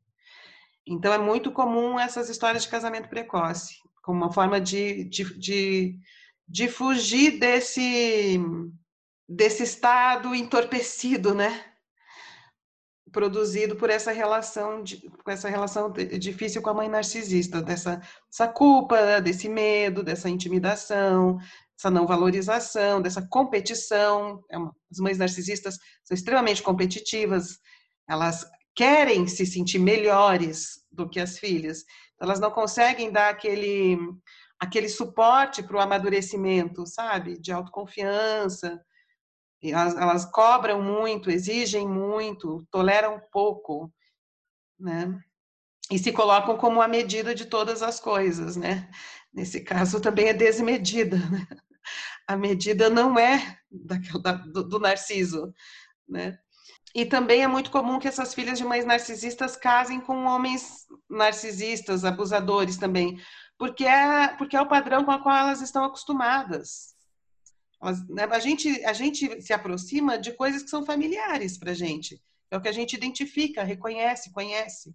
Então, 0.86 1.12
é 1.12 1.18
muito 1.18 1.52
comum 1.52 1.98
essas 1.98 2.28
histórias 2.28 2.64
de 2.64 2.68
casamento 2.68 3.08
precoce, 3.08 3.74
como 4.02 4.18
uma 4.18 4.32
forma 4.32 4.60
de, 4.60 5.04
de, 5.04 5.38
de, 5.38 5.98
de 6.48 6.68
fugir 6.68 7.38
desse, 7.38 8.40
desse 9.28 9.62
estado 9.62 10.34
entorpecido, 10.34 11.34
né? 11.34 11.70
produzido 13.10 13.76
por 13.76 13.90
essa 13.90 14.12
relação 14.12 14.82
com 15.24 15.30
essa 15.30 15.48
relação 15.48 15.90
difícil 15.90 16.62
com 16.62 16.70
a 16.70 16.74
mãe 16.74 16.88
narcisista, 16.88 17.60
dessa 17.60 18.00
essa 18.32 18.48
culpa, 18.48 19.20
desse 19.20 19.48
medo, 19.48 20.02
dessa 20.02 20.28
intimidação, 20.28 21.38
essa 21.80 21.90
não 21.90 22.06
valorização, 22.06 23.00
dessa 23.00 23.26
competição. 23.26 24.44
É 24.50 24.56
as 24.90 24.98
mães 24.98 25.16
narcisistas 25.16 25.78
são 26.04 26.14
extremamente 26.14 26.62
competitivas, 26.62 27.58
elas 28.06 28.46
querem 28.74 29.26
se 29.26 29.46
sentir 29.46 29.78
melhores 29.78 30.84
do 30.92 31.08
que 31.08 31.18
as 31.18 31.38
filhas, 31.38 31.84
elas 32.20 32.38
não 32.38 32.50
conseguem 32.50 33.10
dar 33.10 33.30
aquele, 33.30 33.98
aquele 34.58 34.88
suporte 34.88 35.62
para 35.62 35.76
o 35.76 35.80
amadurecimento, 35.80 36.86
sabe? 36.86 37.40
De 37.40 37.50
autoconfiança. 37.50 38.80
Elas, 39.62 39.96
elas 39.96 40.24
cobram 40.26 40.82
muito, 40.82 41.30
exigem 41.30 41.88
muito, 41.88 42.66
toleram 42.70 43.20
pouco, 43.32 43.92
né? 44.78 45.18
E 45.90 45.98
se 45.98 46.12
colocam 46.12 46.56
como 46.56 46.80
a 46.80 46.88
medida 46.88 47.34
de 47.34 47.46
todas 47.46 47.82
as 47.82 47.98
coisas, 47.98 48.56
né? 48.56 48.90
Nesse 49.32 49.60
caso 49.60 50.00
também 50.00 50.28
é 50.28 50.34
desmedida, 50.34 51.16
né? 51.16 51.46
A 52.30 52.36
medida 52.36 52.88
não 52.88 53.18
é 53.18 53.58
daquela, 53.68 54.34
do, 54.34 54.62
do 54.62 54.78
narciso, 54.78 55.52
né? 56.08 56.38
E 56.94 57.04
também 57.04 57.42
é 57.42 57.48
muito 57.48 57.72
comum 57.72 57.98
que 57.98 58.06
essas 58.06 58.32
filhas 58.32 58.56
de 58.56 58.64
mães 58.64 58.84
narcisistas 58.84 59.56
casem 59.56 60.00
com 60.00 60.26
homens 60.26 60.86
narcisistas, 61.08 62.04
abusadores 62.04 62.76
também, 62.76 63.20
porque 63.58 63.84
é, 63.84 64.28
porque 64.38 64.56
é 64.56 64.60
o 64.60 64.68
padrão 64.68 65.04
com 65.04 65.10
o 65.10 65.20
qual 65.20 65.36
elas 65.36 65.60
estão 65.60 65.82
acostumadas. 65.82 66.94
Elas, 67.82 68.08
né, 68.08 68.28
a, 68.30 68.38
gente, 68.38 68.84
a 68.84 68.92
gente 68.92 69.42
se 69.42 69.52
aproxima 69.52 70.16
de 70.16 70.32
coisas 70.32 70.62
que 70.62 70.70
são 70.70 70.86
familiares 70.86 71.58
para 71.58 71.72
a 71.72 71.74
gente, 71.74 72.22
é 72.48 72.56
o 72.56 72.60
que 72.60 72.68
a 72.68 72.72
gente 72.72 72.94
identifica, 72.94 73.64
reconhece, 73.64 74.32
conhece. 74.32 74.94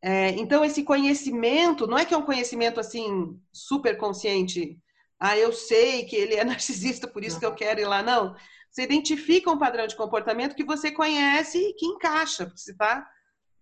É, 0.00 0.30
então, 0.30 0.64
esse 0.64 0.82
conhecimento, 0.82 1.86
não 1.86 1.98
é 1.98 2.06
que 2.06 2.14
é 2.14 2.16
um 2.16 2.24
conhecimento 2.24 2.80
assim 2.80 3.38
super 3.52 3.98
consciente, 3.98 4.78
ah, 5.18 5.36
eu 5.36 5.52
sei 5.52 6.04
que 6.04 6.16
ele 6.16 6.34
é 6.34 6.44
narcisista, 6.44 7.08
por 7.08 7.24
isso 7.24 7.38
que 7.38 7.46
eu 7.46 7.54
quero 7.54 7.80
ir 7.80 7.86
lá. 7.86 8.02
Não. 8.02 8.34
Você 8.70 8.82
identifica 8.82 9.50
um 9.50 9.58
padrão 9.58 9.86
de 9.86 9.96
comportamento 9.96 10.54
que 10.54 10.64
você 10.64 10.90
conhece 10.90 11.58
e 11.58 11.74
que 11.74 11.86
encaixa, 11.86 12.44
porque 12.44 12.60
você 12.60 12.72
está. 12.72 13.08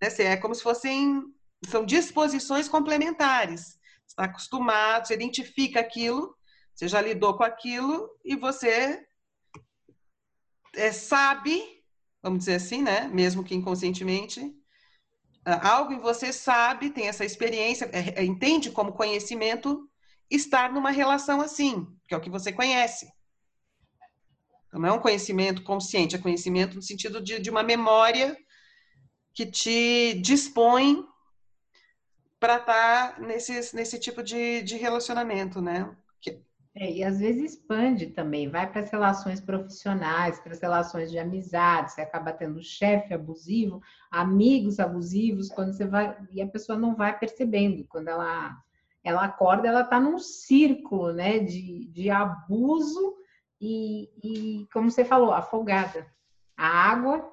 Né, 0.03 0.09
é 0.19 0.37
como 0.37 0.55
se 0.55 0.63
fossem. 0.63 1.23
São 1.69 1.85
disposições 1.87 2.69
complementares. 2.69 3.79
Você 4.07 4.13
está 4.13 4.25
acostumado, 4.25 5.07
você 5.07 5.15
identifica 5.15 5.81
aquilo, 5.81 6.37
você 6.75 6.89
já 6.89 7.01
lidou 7.01 7.37
com 7.37 7.45
aquilo 7.45 8.11
e 8.23 8.37
você 8.37 9.07
é, 10.75 10.93
sabe, 10.93 11.63
vamos 12.23 12.41
dizer 12.41 12.57
assim, 12.57 12.83
né? 12.83 13.09
Mesmo 13.09 13.43
que 13.43 13.55
inconscientemente, 13.55 14.55
algo 15.63 15.93
em 15.93 16.01
você 16.01 16.33
sabe, 16.33 16.91
tem 16.91 17.07
essa 17.07 17.25
experiência, 17.25 17.89
é, 17.93 18.21
é, 18.21 18.25
entende 18.25 18.71
como 18.71 18.93
conhecimento 18.93 19.89
estar 20.31 20.73
numa 20.73 20.91
relação 20.91 21.41
assim, 21.41 21.87
que 22.07 22.15
é 22.15 22.17
o 22.17 22.21
que 22.21 22.31
você 22.31 22.53
conhece. 22.53 23.13
Então, 24.67 24.81
não 24.81 24.89
é 24.89 24.93
um 24.93 25.01
conhecimento 25.01 25.63
consciente, 25.63 26.17
é 26.17 26.19
conhecimento 26.19 26.77
no 26.77 26.83
sentido 26.83 27.23
de, 27.23 27.39
de 27.39 27.51
uma 27.51 27.63
memória 27.63 28.37
que 29.33 29.47
te 29.47 30.15
dispõe 30.23 31.05
para 32.41 32.57
estar 32.57 33.15
tá 33.15 33.21
nesse, 33.21 33.75
nesse 33.75 33.99
tipo 33.99 34.23
de, 34.23 34.63
de 34.63 34.77
relacionamento, 34.77 35.61
né? 35.61 35.95
É, 36.77 36.91
e 36.91 37.05
às 37.05 37.21
vezes 37.21 37.53
expande 37.53 38.09
também, 38.09 38.49
vai 38.49 38.69
para 38.69 38.81
as 38.81 38.91
relações 38.91 39.41
profissionais, 39.41 40.41
para 40.41 40.53
as 40.53 40.61
relações 40.61 41.09
de 41.09 41.19
amizade, 41.19 41.93
você 41.93 42.01
acaba 42.01 42.33
tendo 42.33 42.61
chefe 42.65 43.15
abusivo, 43.15 43.81
amigos 44.11 44.81
abusivos, 44.81 45.49
quando 45.51 45.73
você 45.73 45.87
vai, 45.87 46.19
e 46.33 46.43
a 46.43 46.49
pessoa 46.49 46.77
não 46.77 46.97
vai 46.97 47.17
percebendo, 47.17 47.87
quando 47.87 48.09
ela 48.09 48.61
ela 49.05 49.25
acorda, 49.25 49.69
ela 49.69 49.83
está 49.83 50.01
num 50.01 50.19
círculo 50.19 51.13
né, 51.13 51.39
de, 51.39 51.87
de 51.89 52.09
abuso 52.09 53.15
e, 53.61 54.09
e, 54.23 54.67
como 54.73 54.91
você 54.91 55.05
falou, 55.05 55.33
afogada. 55.33 56.07
A 56.57 56.67
água 56.67 57.31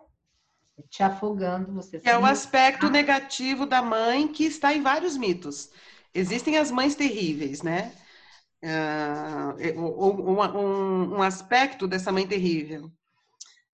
te 0.89 1.01
afogando, 1.01 1.73
você 1.73 2.01
É 2.03 2.17
o 2.17 2.25
aspecto 2.25 2.89
negativo 2.89 3.65
da 3.65 3.81
mãe 3.81 4.27
que 4.27 4.43
está 4.43 4.73
em 4.73 4.81
vários 4.81 5.15
mitos. 5.15 5.71
Existem 6.13 6.57
as 6.57 6.69
mães 6.69 6.93
terríveis, 6.93 7.61
né? 7.61 7.93
Uh, 8.63 9.79
um, 9.79 10.41
um, 10.41 11.17
um, 11.17 11.21
aspecto 11.21 11.87
dessa 11.87 12.11
mãe 12.11 12.27
terrível. 12.27 12.91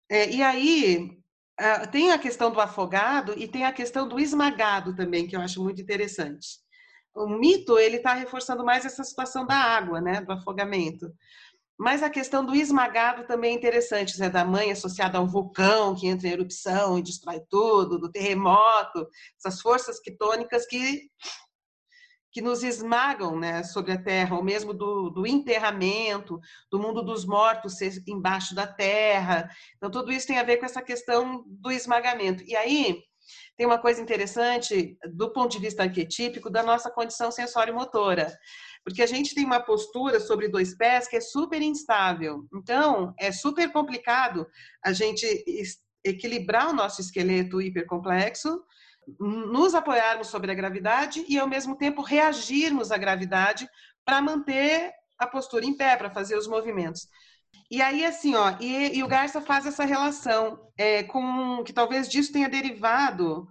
É, 0.10 0.30
e 0.30 0.42
aí, 0.42 1.22
uh, 1.60 1.90
tem 1.92 2.12
a 2.12 2.18
questão 2.18 2.52
do 2.52 2.60
afogado 2.60 3.34
e 3.38 3.48
tem 3.48 3.66
a 3.66 3.72
questão 3.72 4.08
do 4.08 4.20
esmagado 4.20 4.96
também, 4.96 5.28
que 5.28 5.36
eu 5.36 5.42
acho 5.42 5.64
muito 5.64 5.82
interessante 5.82 6.63
o 7.16 7.28
mito 7.28 7.78
ele 7.78 7.98
está 7.98 8.14
reforçando 8.14 8.64
mais 8.64 8.86
essa 8.86 9.04
situação 9.04 9.46
da 9.46 9.56
água, 9.56 10.02
né, 10.02 10.22
do 10.22 10.32
afogamento. 10.32 11.12
Mas 11.78 12.04
a 12.04 12.10
questão 12.10 12.46
do 12.46 12.56
esmagado 12.56 13.26
também 13.26 13.52
é 13.52 13.58
interessante, 13.58 14.20
né, 14.20 14.30
da 14.30 14.46
mãe 14.46 14.72
associada 14.72 15.18
ao 15.18 15.28
vulcão 15.28 15.96
que 15.96 16.08
entra 16.08 16.28
em 16.28 16.32
erupção 16.32 16.98
e 16.98 17.04
destrói 17.04 17.42
tudo, 17.50 17.98
do 17.98 18.12
terremoto, 18.12 19.08
essas 19.38 19.60
forças 19.60 20.00
quitônicas 20.00 20.66
que 20.66 21.10
que 22.34 22.42
nos 22.42 22.64
esmagam 22.64 23.40
né, 23.40 23.62
sobre 23.62 23.92
a 23.92 24.02
terra, 24.02 24.36
ou 24.36 24.44
mesmo 24.44 24.74
do, 24.74 25.12
do 25.12 25.28
enterramento, 25.28 26.42
do 26.70 26.80
mundo 26.80 27.04
dos 27.04 27.26
mortos 27.26 27.78
ser 27.78 27.94
embaixo 28.08 28.56
da 28.56 28.66
terra. 28.66 29.48
Então, 29.78 29.92
tudo 29.92 30.12
isso 30.12 30.26
tem 30.26 30.40
a 30.40 30.44
ver 30.44 30.58
com 30.58 30.66
essa 30.66 30.82
questão 30.82 31.44
do 31.46 31.72
esmagamento. 31.72 32.44
E 32.44 32.56
aí, 32.56 33.04
tem 33.58 33.66
uma 33.66 33.78
coisa 33.78 34.02
interessante 34.02 34.98
do 35.14 35.32
ponto 35.32 35.52
de 35.52 35.60
vista 35.60 35.84
arquetípico 35.84 36.50
da 36.50 36.64
nossa 36.64 36.90
condição 36.92 37.32
sensório-motora. 37.32 38.32
Porque 38.84 39.02
a 39.02 39.08
gente 39.08 39.34
tem 39.34 39.46
uma 39.46 39.62
postura 39.62 40.20
sobre 40.20 40.48
dois 40.48 40.76
pés 40.76 41.08
que 41.08 41.16
é 41.16 41.22
super 41.22 41.62
instável. 41.62 42.46
Então, 42.54 43.14
é 43.20 43.32
super 43.32 43.72
complicado 43.72 44.46
a 44.84 44.92
gente 44.92 45.26
equilibrar 46.04 46.70
o 46.70 46.74
nosso 46.74 47.00
esqueleto 47.00 47.62
hipercomplexo 47.62 48.62
nos 49.20 49.74
apoiarmos 49.74 50.28
sobre 50.28 50.52
a 50.52 50.56
gravidade 50.56 51.26
e, 51.28 51.38
ao 51.38 51.48
mesmo 51.48 51.78
tempo, 51.78 52.02
reagirmos 52.02 52.92
à 52.92 52.98
gravidade 52.98 53.68
para 54.06 54.22
manter 54.22 54.92
a 55.18 55.28
postura 55.28 55.66
em 55.66 55.76
pé, 55.76 55.96
para 55.96 56.10
fazer 56.10 56.38
os 56.38 56.48
movimentos. 56.48 57.08
E 57.70 57.82
aí, 57.82 58.06
assim, 58.06 58.36
ó, 58.36 58.56
e, 58.60 58.98
e 58.98 59.04
o 59.04 59.08
Garça 59.08 59.42
faz 59.42 59.66
essa 59.66 59.84
relação 59.84 60.70
é, 60.78 61.04
com 61.04 61.64
que 61.64 61.74
talvez 61.74 62.08
disso 62.08 62.32
tenha 62.32 62.50
derivado 62.50 63.48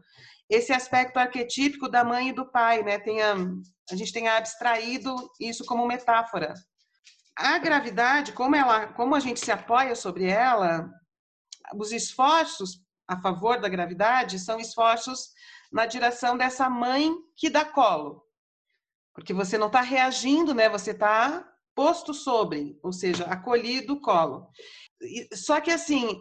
esse 0.49 0.73
aspecto 0.73 1.19
arquetípico 1.19 1.89
da 1.89 2.05
mãe 2.05 2.29
e 2.29 2.33
do 2.33 2.51
pai, 2.51 2.83
né? 2.83 2.99
Tenha, 2.99 3.35
a 3.91 3.97
gente 3.97 4.13
tenha 4.13 4.37
abstraído 4.37 5.15
isso 5.41 5.65
como 5.65 5.87
metáfora. 5.87 6.55
A 7.35 7.59
gravidade, 7.59 8.33
como 8.33 8.55
ela, 8.55 8.89
como 8.89 9.15
a 9.15 9.21
gente 9.21 9.41
se 9.41 9.51
apoia 9.51 9.95
sobre 9.95 10.27
ela, 10.27 10.89
os 11.75 11.91
esforços 11.91 12.83
a 13.09 13.19
favor 13.19 13.61
da 13.61 13.69
gravidade 13.69 14.39
são 14.39 14.61
esforços 14.61 15.31
na 15.73 15.87
direção 15.87 16.37
dessa 16.37 16.69
mãe 16.69 17.15
que 17.37 17.51
dá 17.51 17.65
colo. 17.65 18.23
Porque 19.15 19.33
você 19.33 19.59
não 19.59 19.67
está 19.67 19.81
reagindo, 19.81 20.55
né? 20.55 20.69
Você 20.69 20.93
está 20.93 21.52
posto 21.75 22.13
sobre, 22.13 22.79
ou 22.83 22.93
seja, 22.93 23.25
acolhido 23.25 24.01
colo. 24.01 24.49
Só 25.35 25.61
que 25.61 25.71
assim, 25.71 26.21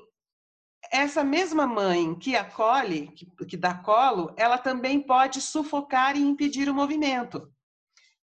essa 0.92 1.24
mesma 1.24 1.68
mãe 1.68 2.18
que 2.18 2.36
acolhe, 2.36 3.12
que, 3.48 3.58
dá 3.58 3.74
colo, 3.76 4.34
ela 4.38 4.58
também 4.58 5.02
pode 5.02 5.42
sufocar 5.42 6.16
e 6.16 6.22
impedir 6.22 6.70
o 6.70 6.74
movimento. 6.74 7.52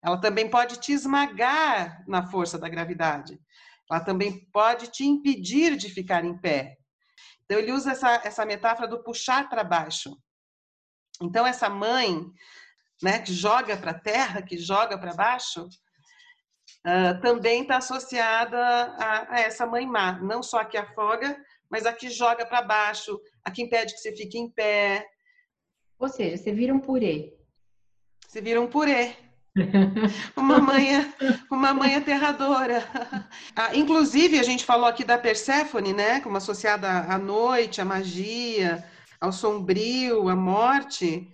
Ela 0.04 0.20
também 0.20 0.50
pode 0.50 0.80
te 0.80 0.92
esmagar 0.92 2.04
na 2.08 2.28
força 2.28 2.58
da 2.58 2.70
gravidade. 2.70 3.40
Ela 3.90 4.00
também 4.02 4.46
pode 4.52 4.88
te 4.88 5.06
impedir 5.06 5.76
de 5.76 5.90
ficar 5.90 6.26
em 6.26 6.38
pé. 6.38 6.78
Então, 7.46 7.58
ele 7.58 7.72
usa 7.72 7.92
essa, 7.92 8.22
essa 8.24 8.46
metáfora 8.46 8.88
do 8.88 9.02
puxar 9.04 9.48
para 9.48 9.64
baixo. 9.64 10.18
Então, 11.22 11.48
essa 11.48 11.70
mãe 11.70 12.26
né, 13.02 13.20
que 13.20 13.34
joga 13.34 13.78
para 13.78 13.92
a 13.92 14.00
terra, 14.00 14.42
que 14.42 14.58
joga 14.58 14.98
para 14.98 15.14
baixo, 15.14 15.68
uh, 16.88 17.20
também 17.22 17.64
está 17.64 17.78
associada 17.78 18.58
a, 18.58 19.36
a, 19.36 19.40
essa 19.42 19.66
mãe 19.66 19.86
má. 19.86 20.14
Não 20.22 20.42
só 20.42 20.60
a 20.60 20.66
que 20.66 20.78
afoga, 20.78 21.38
mas 21.70 21.86
a 21.86 21.92
que 21.92 22.10
joga 22.10 22.46
para 22.46 22.62
baixo, 22.62 23.20
a 23.44 23.52
que 23.52 23.62
impede 23.62 23.94
que 23.94 24.00
você 24.00 24.16
fique 24.16 24.38
em 24.38 24.50
pé. 24.50 25.06
Ou 26.00 26.08
seja, 26.08 26.38
você 26.38 26.52
vira 26.54 26.74
um 26.74 26.80
purê. 26.80 27.34
Você 28.26 28.42
vira 28.42 28.62
um 28.62 28.68
purê. 28.68 29.16
uma 30.38 30.60
mãe, 30.60 31.14
uma 31.52 31.74
mãe 31.74 31.96
aterradora. 31.96 32.84
Ah, 33.56 33.76
inclusive, 33.76 34.38
a 34.38 34.44
gente 34.44 34.64
falou 34.64 34.86
aqui 34.86 35.04
da 35.04 35.18
Perséfone, 35.18 35.92
né, 35.92 36.22
como 36.22 36.38
associada 36.38 36.88
à 36.88 37.18
noite, 37.18 37.82
à 37.82 37.86
magia, 37.86 38.88
ao 39.20 39.32
sombrio, 39.32 40.30
à 40.30 40.36
morte. 40.36 41.28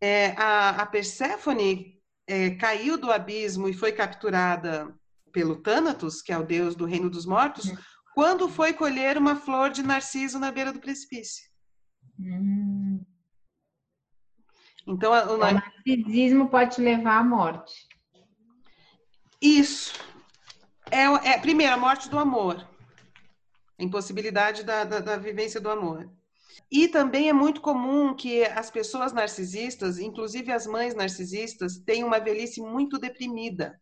É, 0.00 0.34
a, 0.36 0.70
a 0.82 0.86
Perséfone 0.86 1.93
é, 2.26 2.50
caiu 2.50 2.96
do 2.96 3.10
abismo 3.10 3.68
e 3.68 3.72
foi 3.72 3.92
capturada 3.92 4.94
pelo 5.32 5.56
Thanatos, 5.56 6.22
que 6.22 6.32
é 6.32 6.38
o 6.38 6.46
deus 6.46 6.74
do 6.74 6.84
reino 6.84 7.10
dos 7.10 7.26
mortos, 7.26 7.70
quando 8.14 8.48
foi 8.48 8.72
colher 8.72 9.18
uma 9.18 9.36
flor 9.36 9.70
de 9.70 9.82
narciso 9.82 10.38
na 10.38 10.50
beira 10.50 10.72
do 10.72 10.80
precipício. 10.80 11.44
Hum. 12.18 13.04
Então, 14.86 15.12
o, 15.12 15.34
o 15.34 15.38
narcisismo 15.38 16.48
pode 16.48 16.80
levar 16.80 17.18
à 17.18 17.24
morte. 17.24 17.88
Isso. 19.40 19.92
É, 20.90 21.04
é 21.30 21.38
primeiro, 21.38 21.74
a 21.74 21.78
morte 21.78 22.08
do 22.08 22.18
amor. 22.18 22.66
A 23.78 23.82
impossibilidade 23.82 24.62
da, 24.62 24.84
da, 24.84 25.00
da 25.00 25.16
vivência 25.16 25.60
do 25.60 25.70
amor. 25.70 26.08
E 26.70 26.88
também 26.88 27.28
é 27.28 27.32
muito 27.32 27.60
comum 27.60 28.14
que 28.14 28.44
as 28.44 28.70
pessoas 28.70 29.12
narcisistas, 29.12 29.98
inclusive 29.98 30.52
as 30.52 30.66
mães 30.66 30.94
narcisistas, 30.94 31.78
tenham 31.78 32.08
uma 32.08 32.20
velhice 32.20 32.60
muito 32.60 32.98
deprimida. 32.98 33.80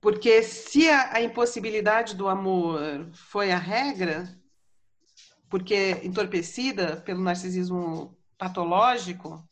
Porque 0.00 0.42
se 0.42 0.88
a, 0.88 1.16
a, 1.16 1.22
impossibilidade 1.22 2.14
do 2.14 2.28
amor 2.28 3.10
foi 3.12 3.50
a 3.50 3.58
regra, 3.58 4.28
porque 5.48 6.00
entorpecida 6.02 6.98
pelo 6.98 7.22
narcisismo 7.22 8.16
patológico, 8.36 9.46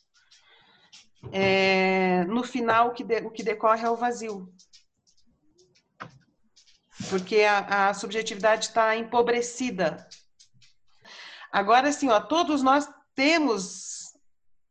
é, 1.31 2.25
no 2.25 2.43
final 2.43 2.89
o 2.89 2.93
que, 2.93 3.05
de, 3.05 3.21
o 3.21 3.31
que 3.31 3.43
decorre 3.43 3.85
é 3.85 3.91
o 3.91 3.97
vazio. 3.97 4.53
Porque 7.09 7.43
a, 7.43 7.89
a 7.89 7.95
subjetividade 7.95 8.67
está 8.67 8.97
empobrecida. 8.97 10.07
Agora, 11.53 11.91
assim, 11.91 12.09
ó, 12.09 12.19
todos 12.19 12.63
nós 12.63 12.89
temos 13.15 13.93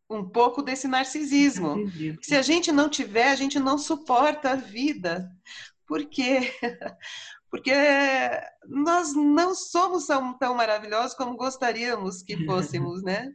um 0.09 0.27
pouco 0.27 0.61
desse 0.61 0.87
narcisismo. 0.87 1.75
Se 2.21 2.35
a 2.35 2.41
gente 2.41 2.71
não 2.71 2.89
tiver, 2.89 3.29
a 3.29 3.35
gente 3.35 3.59
não 3.59 3.77
suporta 3.77 4.51
a 4.51 4.55
vida. 4.55 5.31
Por 5.87 6.05
quê? 6.05 6.51
Porque 7.49 7.73
nós 8.67 9.13
não 9.13 9.53
somos 9.53 10.07
tão, 10.07 10.37
tão 10.37 10.55
maravilhosos 10.55 11.15
como 11.15 11.37
gostaríamos 11.37 12.23
que 12.23 12.35
fôssemos, 12.45 13.03
né? 13.03 13.31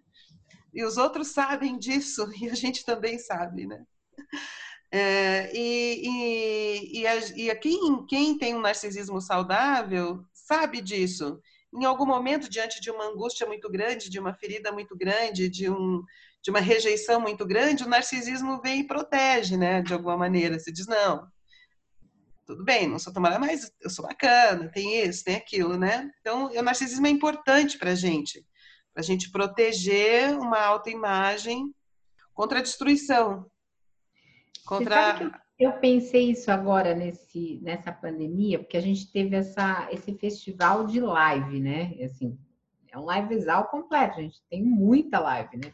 E 0.74 0.84
os 0.84 0.96
outros 0.96 1.28
sabem 1.28 1.78
disso 1.78 2.28
e 2.40 2.50
a 2.50 2.54
gente 2.54 2.84
também 2.84 3.18
sabe, 3.18 3.66
né? 3.66 3.84
É, 4.90 5.50
e, 5.54 6.02
e, 6.08 7.00
e, 7.00 7.06
a, 7.06 7.16
e 7.36 7.50
a 7.50 7.56
quem, 7.56 8.06
quem 8.06 8.38
tem 8.38 8.54
um 8.54 8.60
narcisismo 8.60 9.20
saudável 9.20 10.24
sabe 10.32 10.80
disso. 10.80 11.40
Em 11.76 11.84
algum 11.84 12.06
momento, 12.06 12.48
diante 12.48 12.80
de 12.80 12.90
uma 12.90 13.04
angústia 13.04 13.46
muito 13.46 13.70
grande, 13.70 14.08
de 14.08 14.18
uma 14.18 14.32
ferida 14.32 14.72
muito 14.72 14.96
grande, 14.96 15.48
de, 15.48 15.68
um, 15.68 16.02
de 16.42 16.50
uma 16.50 16.60
rejeição 16.60 17.20
muito 17.20 17.44
grande, 17.44 17.84
o 17.84 17.88
narcisismo 17.88 18.60
vem 18.62 18.80
e 18.80 18.86
protege, 18.86 19.56
né? 19.56 19.82
De 19.82 19.92
alguma 19.92 20.16
maneira. 20.16 20.58
Você 20.58 20.72
diz, 20.72 20.86
não, 20.86 21.28
tudo 22.46 22.64
bem, 22.64 22.88
não 22.88 22.98
sou 22.98 23.12
tomada, 23.12 23.38
mas 23.38 23.70
eu 23.82 23.90
sou 23.90 24.06
bacana, 24.06 24.70
tem 24.70 25.02
isso, 25.02 25.24
tem 25.24 25.36
aquilo, 25.36 25.76
né? 25.76 26.10
Então, 26.20 26.46
o 26.46 26.62
narcisismo 26.62 27.06
é 27.06 27.10
importante 27.10 27.76
para 27.76 27.90
a 27.90 27.94
gente, 27.94 28.46
para 28.94 29.02
a 29.02 29.04
gente 29.04 29.30
proteger 29.30 30.38
uma 30.38 30.60
autoimagem 30.60 31.74
contra 32.32 32.60
a 32.60 32.62
destruição, 32.62 33.50
contra 34.64 35.42
eu 35.58 35.72
pensei 35.72 36.30
isso 36.30 36.50
agora 36.50 36.94
nesse, 36.94 37.58
nessa 37.62 37.90
pandemia, 37.90 38.58
porque 38.58 38.76
a 38.76 38.82
gente 38.82 39.10
teve 39.10 39.36
essa, 39.36 39.88
esse 39.90 40.14
festival 40.14 40.86
de 40.86 41.00
live, 41.00 41.60
né? 41.60 41.94
Assim, 42.04 42.38
é 42.90 42.98
um 42.98 43.10
livezal 43.10 43.68
completo, 43.68 44.18
a 44.18 44.22
gente 44.22 44.42
tem 44.50 44.62
muita 44.62 45.18
live, 45.18 45.56
né? 45.56 45.72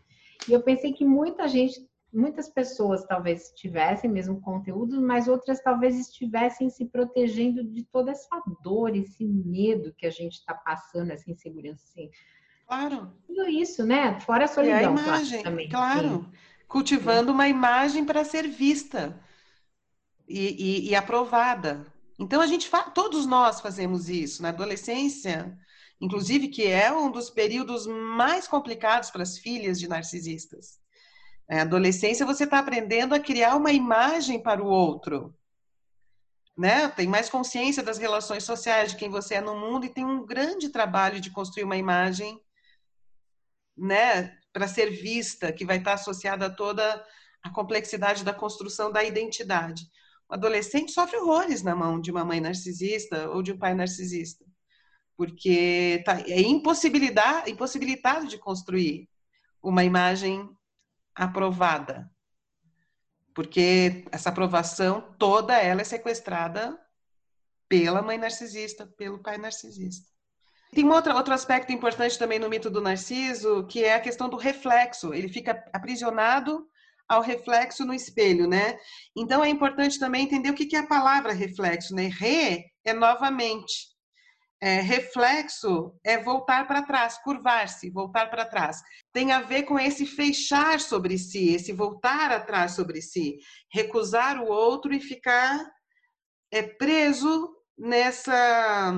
E 0.49 0.53
eu 0.53 0.62
pensei 0.62 0.92
que 0.92 1.05
muita 1.05 1.49
gente 1.49 1.81
muitas 2.12 2.49
pessoas 2.49 3.07
talvez 3.07 3.53
tivessem 3.57 4.11
mesmo 4.11 4.38
conteúdo, 4.40 5.01
mas 5.01 5.29
outras 5.29 5.62
talvez 5.62 5.99
estivessem 5.99 6.68
se 6.68 6.85
protegendo 6.85 7.64
de 7.64 7.85
toda 7.85 8.11
essa 8.11 8.42
dor, 8.62 8.95
esse 8.95 9.25
medo 9.25 9.95
que 9.97 10.05
a 10.05 10.11
gente 10.11 10.35
está 10.35 10.53
passando, 10.53 11.11
essa 11.11 11.31
insegurança. 11.31 11.83
Assim. 11.88 12.11
Claro. 12.66 13.14
Tudo 13.27 13.49
isso, 13.49 13.85
né? 13.87 14.21
Fora 14.21 14.45
a 14.45 14.49
solidão. 14.49 14.79
E 14.79 14.85
a 14.85 14.90
imagem, 14.90 15.42
também. 15.42 15.68
claro. 15.71 16.09
Sim. 16.09 16.27
Cultivando 16.68 17.33
uma 17.33 17.49
imagem 17.49 18.05
para 18.05 18.25
ser 18.25 18.47
vista 18.47 19.18
e, 20.28 20.87
e, 20.87 20.90
e, 20.90 20.94
aprovada. 20.94 21.87
Então 22.18 22.40
a 22.40 22.46
gente 22.46 22.70
todos 22.94 23.26
nós 23.26 23.61
fazemos 23.61 24.08
isso 24.08 24.42
na 24.42 24.50
adolescência, 24.50 25.58
inclusive 26.00 26.48
que 26.48 26.66
é 26.66 26.92
um 26.92 27.11
dos 27.11 27.30
períodos 27.30 27.87
mais 27.87 28.46
complicados 28.46 29.11
para 29.11 29.22
as 29.22 29.38
filhas 29.38 29.78
de 29.78 29.88
narcisistas 29.88 30.82
na 31.52 31.58
é, 31.58 31.61
adolescência, 31.61 32.24
você 32.24 32.44
está 32.44 32.58
aprendendo 32.58 33.14
a 33.14 33.20
criar 33.20 33.56
uma 33.56 33.72
imagem 33.72 34.42
para 34.42 34.62
o 34.62 34.66
outro. 34.66 35.37
Né? 36.56 36.88
Tem 36.88 37.06
mais 37.06 37.28
consciência 37.28 37.82
das 37.82 37.98
relações 37.98 38.44
sociais, 38.44 38.92
de 38.92 38.96
quem 38.96 39.11
você 39.11 39.35
é 39.35 39.40
no 39.40 39.54
mundo, 39.54 39.85
e 39.85 39.92
tem 39.92 40.04
um 40.04 40.24
grande 40.24 40.70
trabalho 40.70 41.20
de 41.20 41.30
construir 41.30 41.64
uma 41.64 41.76
imagem 41.76 42.40
né, 43.76 44.35
para 44.50 44.66
ser 44.66 44.90
vista, 44.90 45.52
que 45.52 45.64
vai 45.64 45.76
estar 45.76 45.94
associada 45.94 46.46
a 46.46 46.50
toda 46.50 47.04
a 47.42 47.50
complexidade 47.50 48.24
da 48.24 48.32
construção 48.32 48.90
da 48.90 49.04
identidade. 49.04 49.82
Adolescente 50.33 50.92
sofre 50.92 51.18
horrores 51.18 51.62
na 51.62 51.77
mão 51.77 52.01
de 52.01 52.11
uma 52.11 52.25
mãe 52.25 52.40
narcisista 52.40 53.29
ou 53.31 53.42
de 53.42 53.53
um 53.53 53.59
pai 53.59 53.75
narcisista, 53.75 54.45
porque 55.16 56.03
tá, 56.07 56.21
é 56.23 56.40
impossibilidade, 56.40 57.51
impossibilitado 57.51 58.27
de 58.27 58.38
construir 58.38 59.09
uma 59.62 59.85
imagem 59.85 60.49
aprovada. 61.14 62.11
porque 63.35 64.05
essa 64.12 64.29
aprovação 64.31 65.14
toda 65.18 65.57
ela 65.57 65.81
é 65.81 65.85
sequestrada 65.85 66.79
pela 67.68 68.03
mãe 68.03 68.18
narcisista, 68.18 68.87
pelo 68.87 69.23
pai 69.23 69.38
narcisista. 69.38 70.07
Tem 70.75 70.85
um 70.85 70.92
outro, 70.92 71.14
outro 71.14 71.35
aspecto 71.35 71.73
importante 71.73 72.18
também 72.18 72.38
no 72.38 72.49
mito 72.49 72.71
do 72.71 72.81
Narciso, 72.81 73.66
que 73.66 73.85
é 73.85 73.95
a 73.95 74.01
questão 74.01 74.29
do 74.29 74.37
reflexo. 74.37 75.12
Ele 75.12 75.29
fica 75.29 75.62
aprisionado 75.73 76.66
ao 77.08 77.20
reflexo 77.20 77.84
no 77.84 77.94
espelho, 77.94 78.48
né? 78.48 78.78
Então 79.16 79.44
é 79.44 79.48
importante 79.48 79.98
também 79.98 80.24
entender 80.24 80.50
o 80.50 80.54
que 80.54 80.74
é 80.74 80.80
a 80.80 80.86
palavra 80.86 81.32
reflexo, 81.32 81.94
né? 81.94 82.08
Re 82.08 82.64
é 82.84 82.92
novamente. 82.92 83.92
É, 84.60 84.80
reflexo 84.80 85.92
é 86.04 86.18
voltar 86.18 86.68
para 86.68 86.82
trás, 86.82 87.18
curvar-se, 87.24 87.90
voltar 87.90 88.30
para 88.30 88.46
trás. 88.46 88.80
Tem 89.12 89.32
a 89.32 89.40
ver 89.40 89.64
com 89.64 89.76
esse 89.76 90.06
fechar 90.06 90.78
sobre 90.78 91.18
si, 91.18 91.52
esse 91.52 91.72
voltar 91.72 92.30
atrás 92.30 92.76
sobre 92.76 93.02
si, 93.02 93.38
recusar 93.72 94.40
o 94.40 94.46
outro 94.46 94.94
e 94.94 95.00
ficar 95.00 95.68
é, 96.52 96.62
preso 96.62 97.52
nessa 97.76 98.92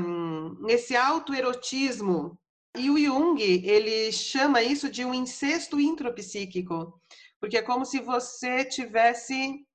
nesse 0.61 0.95
autoerotismo. 0.95 2.39
E 2.77 2.91
o 2.91 2.99
Jung, 2.99 3.41
ele 3.41 4.11
chama 4.13 4.61
isso 4.61 4.91
de 4.91 5.05
um 5.05 5.15
incesto 5.15 5.81
intropsíquico, 5.81 7.01
porque 7.45 7.59
é 7.59 7.63
como 7.63 7.85
se 7.85 8.01
você 8.01 8.65
tivesse 8.65 9.67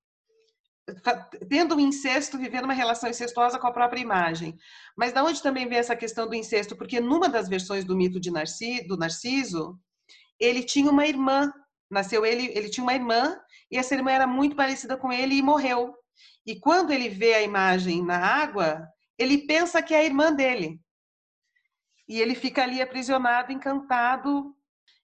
tendo 1.47 1.75
um 1.75 1.79
incesto, 1.79 2.36
vivendo 2.36 2.63
uma 2.63 2.73
relação 2.73 3.08
incestuosa 3.08 3.60
com 3.60 3.67
a 3.67 3.71
própria 3.71 4.01
imagem. 4.01 4.58
Mas 4.97 5.13
da 5.13 5.23
onde 5.23 5.39
também 5.39 5.69
vem 5.69 5.77
essa 5.77 5.95
questão 5.95 6.27
do 6.27 6.34
incesto? 6.34 6.75
Porque 6.75 6.99
numa 6.99 7.29
das 7.29 7.47
versões 7.47 7.86
do 7.86 7.95
mito 7.95 8.19
de 8.19 8.32
Narciso, 8.32 8.88
do 8.88 8.97
Narciso, 8.97 9.79
ele 10.39 10.63
tinha 10.63 10.89
uma 10.89 11.05
irmã, 11.05 11.53
nasceu 11.91 12.25
ele, 12.25 12.47
ele 12.58 12.71
tinha 12.71 12.84
uma 12.84 12.95
irmã 12.95 13.39
e 13.69 13.77
essa 13.77 13.93
irmã 13.93 14.10
era 14.10 14.25
muito 14.25 14.55
parecida 14.55 14.97
com 14.97 15.13
ele 15.13 15.36
e 15.36 15.43
morreu. 15.43 15.93
E 16.47 16.60
quando 16.60 16.89
ele 16.89 17.08
vê 17.08 17.36
a 17.36 17.43
imagem 17.43 18.03
na 18.03 18.17
água, 18.17 18.82
ele 19.15 19.45
pensa 19.45 19.79
que 19.79 19.93
é 19.93 19.99
a 19.99 20.05
irmã 20.05 20.34
dele. 20.34 20.82
E 22.08 22.19
ele 22.19 22.34
fica 22.34 22.63
ali 22.63 22.82
aprisionado, 22.82 23.51
encantado, 23.51 24.55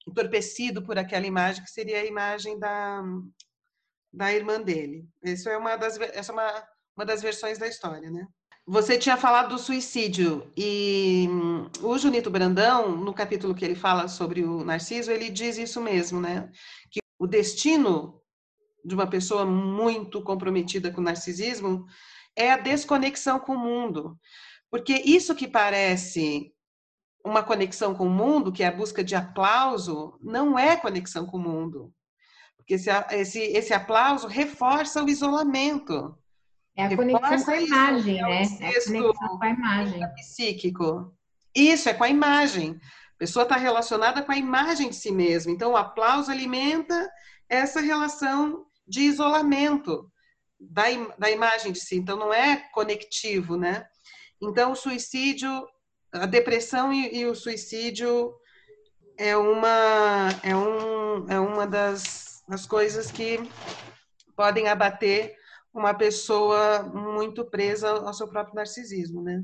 entorpecido 0.08 0.84
por 0.84 0.98
aquela 0.98 1.26
imagem 1.26 1.63
que 1.63 1.72
seria 1.72 2.00
a 2.00 2.06
imagem 2.06 2.60
da, 2.60 3.04
da 4.13 4.34
irmã 4.34 4.62
dele. 4.62 5.08
Isso 5.24 5.50
é 5.50 5.58
uma 5.58 5.76
das, 5.76 6.00
essa 6.00 6.32
é 6.32 6.34
uma, 6.34 6.68
uma 6.96 7.06
das 7.06 7.22
versões 7.22 7.58
da 7.58 7.68
história, 7.68 8.10
né? 8.10 8.28
Você 8.68 8.98
tinha 8.98 9.15
falado 9.15 9.50
do 9.50 9.60
suicídio 9.60 10.52
e 10.58 11.28
hum, 11.30 11.70
o 11.84 11.98
Junito 12.00 12.32
Brandão, 12.32 12.96
no 12.98 13.13
capítulo 13.13 13.54
que 13.54 13.63
ele 13.63 13.76
fala 13.76 14.08
sobre 14.08 14.44
o 14.44 14.63
Narciso, 14.63 15.12
ele 15.12 15.30
diz 15.30 15.58
isso 15.58 15.80
mesmo, 15.80 16.20
né? 16.20 16.50
Que 16.89 17.00
o 17.20 17.28
destino 17.28 18.22
de 18.84 18.94
uma 18.94 19.08
pessoa 19.08 19.46
muito 19.46 20.22
comprometida 20.22 20.91
com 20.91 21.02
o 21.02 21.04
narcisismo 21.04 21.86
é 22.36 22.52
a 22.52 22.58
desconexão 22.58 23.39
com 23.39 23.54
o 23.54 23.60
mundo. 23.60 24.20
Porque 24.70 24.94
isso 24.94 25.36
que 25.36 25.48
parece 25.48 26.54
uma 27.25 27.41
conexão 27.41 27.95
com 27.95 28.05
o 28.05 28.09
mundo, 28.09 28.51
que 28.51 28.61
é 28.61 28.67
a 28.67 28.71
busca 28.71 29.03
de 29.03 29.15
aplauso, 29.15 30.17
não 30.21 30.57
é 30.57 30.77
conexão 30.77 31.25
com 31.25 31.38
o 31.38 31.41
mundo. 31.41 31.91
Porque 32.55 32.75
esse, 32.75 32.89
esse, 33.11 33.39
esse 33.39 33.73
aplauso 33.73 34.27
reforça 34.27 35.03
o 35.03 35.09
isolamento. 35.09 36.15
É 36.77 36.85
a 36.85 36.95
conexão 36.95 37.43
com 37.43 37.51
a 37.51 37.61
imagem, 37.61 38.21
né? 38.21 38.43
É 38.61 38.69
a 38.69 38.83
conexão 38.85 39.38
com 39.39 39.43
a 39.43 39.49
imagem. 39.49 40.01
Psíquico. 40.15 41.15
Isso, 41.53 41.89
é 41.89 41.93
com 41.93 42.03
a 42.03 42.09
imagem. 42.09 42.79
A 43.15 43.17
pessoa 43.17 43.43
está 43.43 43.55
relacionada 43.55 44.21
com 44.21 44.31
a 44.31 44.38
imagem 44.38 44.89
de 44.89 44.95
si 44.95 45.11
mesma. 45.11 45.51
Então, 45.51 45.71
o 45.71 45.77
aplauso 45.77 46.31
alimenta 46.31 47.09
essa 47.49 47.79
relação 47.79 48.65
de 48.88 49.01
isolamento 49.01 50.11
da, 50.59 50.83
da 51.17 51.31
imagem 51.31 51.71
de 51.71 51.79
si. 51.79 51.95
Então, 51.95 52.17
não 52.17 52.31
é 52.31 52.57
conectivo, 52.71 53.57
né? 53.57 53.85
Então, 54.41 54.73
o 54.73 54.75
suicídio, 54.75 55.67
a 56.21 56.25
depressão 56.25 56.91
e, 56.91 57.19
e 57.19 57.25
o 57.25 57.36
suicídio 57.36 58.34
é 59.17 59.36
uma, 59.36 60.30
é 60.43 60.56
um, 60.56 61.30
é 61.30 61.39
uma 61.39 61.65
das 61.65 62.25
as 62.47 62.65
coisas 62.65 63.12
que 63.12 63.39
podem 64.36 64.67
abater 64.67 65.36
uma 65.73 65.93
pessoa 65.93 66.84
muito 66.84 67.43
presa 67.43 67.89
ao 67.89 68.13
seu 68.13 68.28
próprio 68.28 68.56
narcisismo, 68.56 69.21
né? 69.21 69.43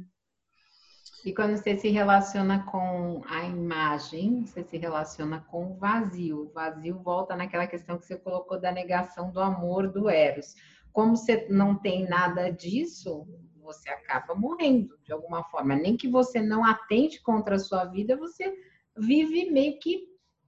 E 1.26 1.34
quando 1.34 1.56
você 1.56 1.78
se 1.78 1.90
relaciona 1.90 2.64
com 2.64 3.22
a 3.28 3.44
imagem, 3.44 4.44
você 4.44 4.64
se 4.64 4.78
relaciona 4.78 5.46
com 5.52 5.72
o 5.72 5.76
vazio. 5.76 6.46
O 6.46 6.52
vazio 6.52 7.00
volta 7.00 7.36
naquela 7.36 7.68
questão 7.68 7.98
que 7.98 8.06
você 8.06 8.18
colocou 8.18 8.60
da 8.60 8.72
negação 8.72 9.32
do 9.32 9.40
amor 9.40 9.88
do 9.88 10.10
Eros. 10.10 10.56
Como 10.92 11.16
você 11.16 11.48
não 11.50 11.76
tem 11.76 12.08
nada 12.08 12.50
disso, 12.50 13.28
você 13.72 13.90
acaba 13.90 14.36
morrendo 14.36 14.98
de 15.04 15.14
alguma 15.14 15.44
forma. 15.46 15.76
Nem 15.76 15.96
que 15.96 16.08
você 16.08 16.42
não 16.42 16.64
atente 16.66 17.22
contra 17.22 17.56
a 17.56 17.60
sua 17.60 17.86
vida, 17.86 18.18
você 18.18 18.54
vive 18.98 19.50
meio 19.52 19.80
que 19.80 20.08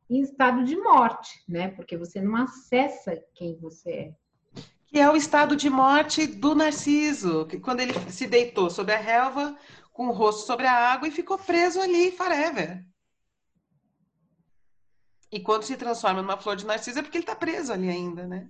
em 0.09 0.21
estado 0.21 0.63
de 0.63 0.75
morte, 0.75 1.43
né? 1.47 1.69
Porque 1.69 1.97
você 1.97 2.21
não 2.21 2.35
acessa 2.35 3.17
quem 3.33 3.57
você 3.59 3.91
é. 3.91 4.15
Que 4.87 4.99
é 4.99 5.09
o 5.09 5.15
estado 5.15 5.55
de 5.55 5.69
morte 5.69 6.27
do 6.27 6.53
Narciso, 6.53 7.47
que 7.47 7.59
quando 7.59 7.79
ele 7.79 7.93
se 8.11 8.27
deitou 8.27 8.69
sobre 8.69 8.93
a 8.93 8.99
relva, 8.99 9.57
com 9.91 10.07
o 10.07 10.11
rosto 10.11 10.45
sobre 10.45 10.67
a 10.67 10.91
água 10.91 11.07
e 11.07 11.11
ficou 11.11 11.37
preso 11.37 11.79
ali 11.79 12.11
forever. 12.11 12.85
E 15.31 15.39
quando 15.39 15.63
se 15.63 15.75
transforma 15.77 16.21
numa 16.21 16.37
flor 16.37 16.55
de 16.55 16.65
narciso 16.65 16.99
é 16.99 17.01
porque 17.01 17.17
ele 17.17 17.23
está 17.23 17.35
preso 17.35 17.73
ali 17.73 17.89
ainda, 17.89 18.27
né? 18.27 18.49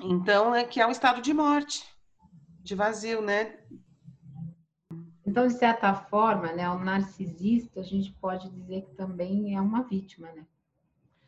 Então, 0.00 0.54
é 0.54 0.64
que 0.64 0.80
é 0.80 0.86
um 0.86 0.90
estado 0.90 1.20
de 1.20 1.32
morte, 1.32 1.84
de 2.68 2.74
vazio, 2.74 3.22
né? 3.22 3.56
Então, 5.26 5.46
de 5.46 5.54
certa 5.54 5.94
forma, 5.94 6.52
né, 6.52 6.68
o 6.70 6.78
narcisista, 6.78 7.80
a 7.80 7.82
gente 7.82 8.12
pode 8.12 8.48
dizer 8.50 8.82
que 8.82 8.94
também 8.94 9.56
é 9.56 9.60
uma 9.60 9.82
vítima, 9.82 10.30
né? 10.32 10.46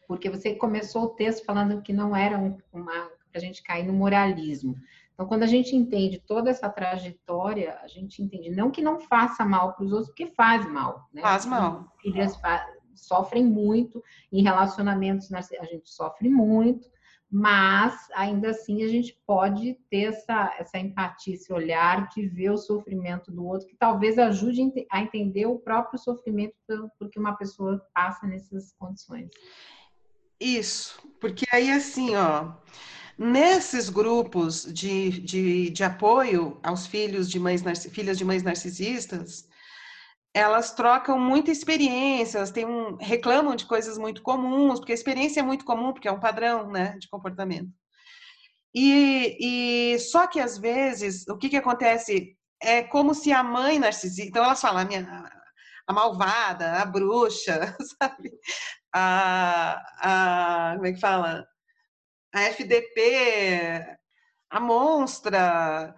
Porque 0.07 0.31
você 0.31 0.55
começou 0.55 1.05
o 1.05 1.09
texto 1.11 1.45
falando 1.45 1.83
que 1.83 1.93
não 1.93 2.15
era 2.15 2.39
uma 2.73 3.11
para 3.31 3.39
a 3.39 3.45
gente 3.45 3.63
cair 3.63 3.87
no 3.87 3.93
moralismo. 3.93 4.77
Então, 5.15 5.27
quando 5.27 5.45
a 5.45 5.47
gente 5.47 5.77
entende 5.77 6.19
toda 6.19 6.51
essa 6.51 6.69
trajetória, 6.69 7.79
a 7.81 7.87
gente 7.87 8.21
entende 8.21 8.51
não 8.51 8.71
que 8.71 8.83
não 8.83 8.99
faça 8.99 9.45
mal 9.45 9.75
para 9.75 9.85
os 9.85 9.93
outros, 9.93 10.09
porque 10.09 10.27
faz 10.27 10.69
mal. 10.69 11.09
Né? 11.13 11.23
Faz 11.23 11.47
mal. 11.47 11.93
Filhas 12.01 12.37
sofrem 12.95 13.45
muito 13.45 14.03
em 14.33 14.43
relacionamentos, 14.43 15.33
a 15.33 15.65
gente 15.65 15.89
sofre 15.89 16.29
muito 16.29 16.91
mas 17.31 18.09
ainda 18.13 18.51
assim 18.51 18.83
a 18.83 18.89
gente 18.89 19.17
pode 19.25 19.79
ter 19.89 20.07
essa, 20.07 20.53
essa 20.59 20.79
empatia, 20.79 21.35
esse 21.35 21.53
olhar 21.53 22.09
de 22.09 22.27
ver 22.27 22.51
o 22.51 22.59
sofrimento 22.59 23.31
do 23.31 23.47
outro, 23.47 23.69
que 23.69 23.77
talvez 23.77 24.19
ajude 24.19 24.63
a 24.91 25.01
entender 25.01 25.47
o 25.47 25.59
próprio 25.59 25.99
sofrimento 25.99 26.55
porque 26.99 27.21
uma 27.21 27.37
pessoa 27.37 27.81
passa 27.95 28.27
nessas 28.27 28.73
condições. 28.73 29.31
Isso, 30.41 31.01
porque 31.21 31.45
aí 31.53 31.71
assim, 31.71 32.17
ó, 32.17 32.55
nesses 33.17 33.89
grupos 33.89 34.65
de, 34.65 35.21
de, 35.21 35.71
de 35.71 35.85
apoio 35.85 36.59
aos 36.63 36.87
filhos 36.87 37.31
de 37.31 37.39
mães 37.39 37.63
filhas 37.91 38.19
de 38.19 38.25
mães 38.25 38.43
narcisistas, 38.43 39.49
elas 40.33 40.73
trocam 40.73 41.19
muita 41.19 41.51
experiência, 41.51 42.39
elas 42.39 42.51
têm 42.51 42.65
um, 42.65 42.97
reclamam 42.97 43.57
de 43.57 43.67
coisas 43.67 43.99
muito 43.99 44.23
comuns, 44.23 44.79
porque 44.79 44.93
a 44.93 44.95
experiência 44.95 45.41
é 45.41 45.43
muito 45.43 45.65
comum, 45.65 45.93
porque 45.93 46.09
é 46.09 46.13
um 46.13 46.21
padrão 46.21 46.71
né, 46.71 46.97
de 46.99 47.09
comportamento. 47.09 47.71
E, 48.75 49.95
e 49.95 49.99
só 49.99 50.27
que 50.29 50.39
às 50.39 50.57
vezes 50.57 51.27
o 51.29 51.37
que, 51.37 51.49
que 51.49 51.57
acontece 51.57 52.37
é 52.63 52.83
como 52.83 53.15
se 53.15 53.33
a 53.33 53.43
mãe 53.43 53.79
narcisista, 53.79 54.29
então 54.29 54.45
elas 54.45 54.61
falam 54.61 54.83
a, 54.83 54.85
minha, 54.85 55.31
a 55.87 55.93
malvada, 55.93 56.75
a 56.75 56.85
bruxa, 56.85 57.77
sabe? 58.01 58.31
A, 58.95 60.73
a 60.73 60.75
como 60.77 60.87
é 60.87 60.93
que 60.93 61.01
fala? 61.01 61.47
A 62.33 62.43
FDP, 62.43 63.99
a 64.51 64.61
monstra, 64.61 65.95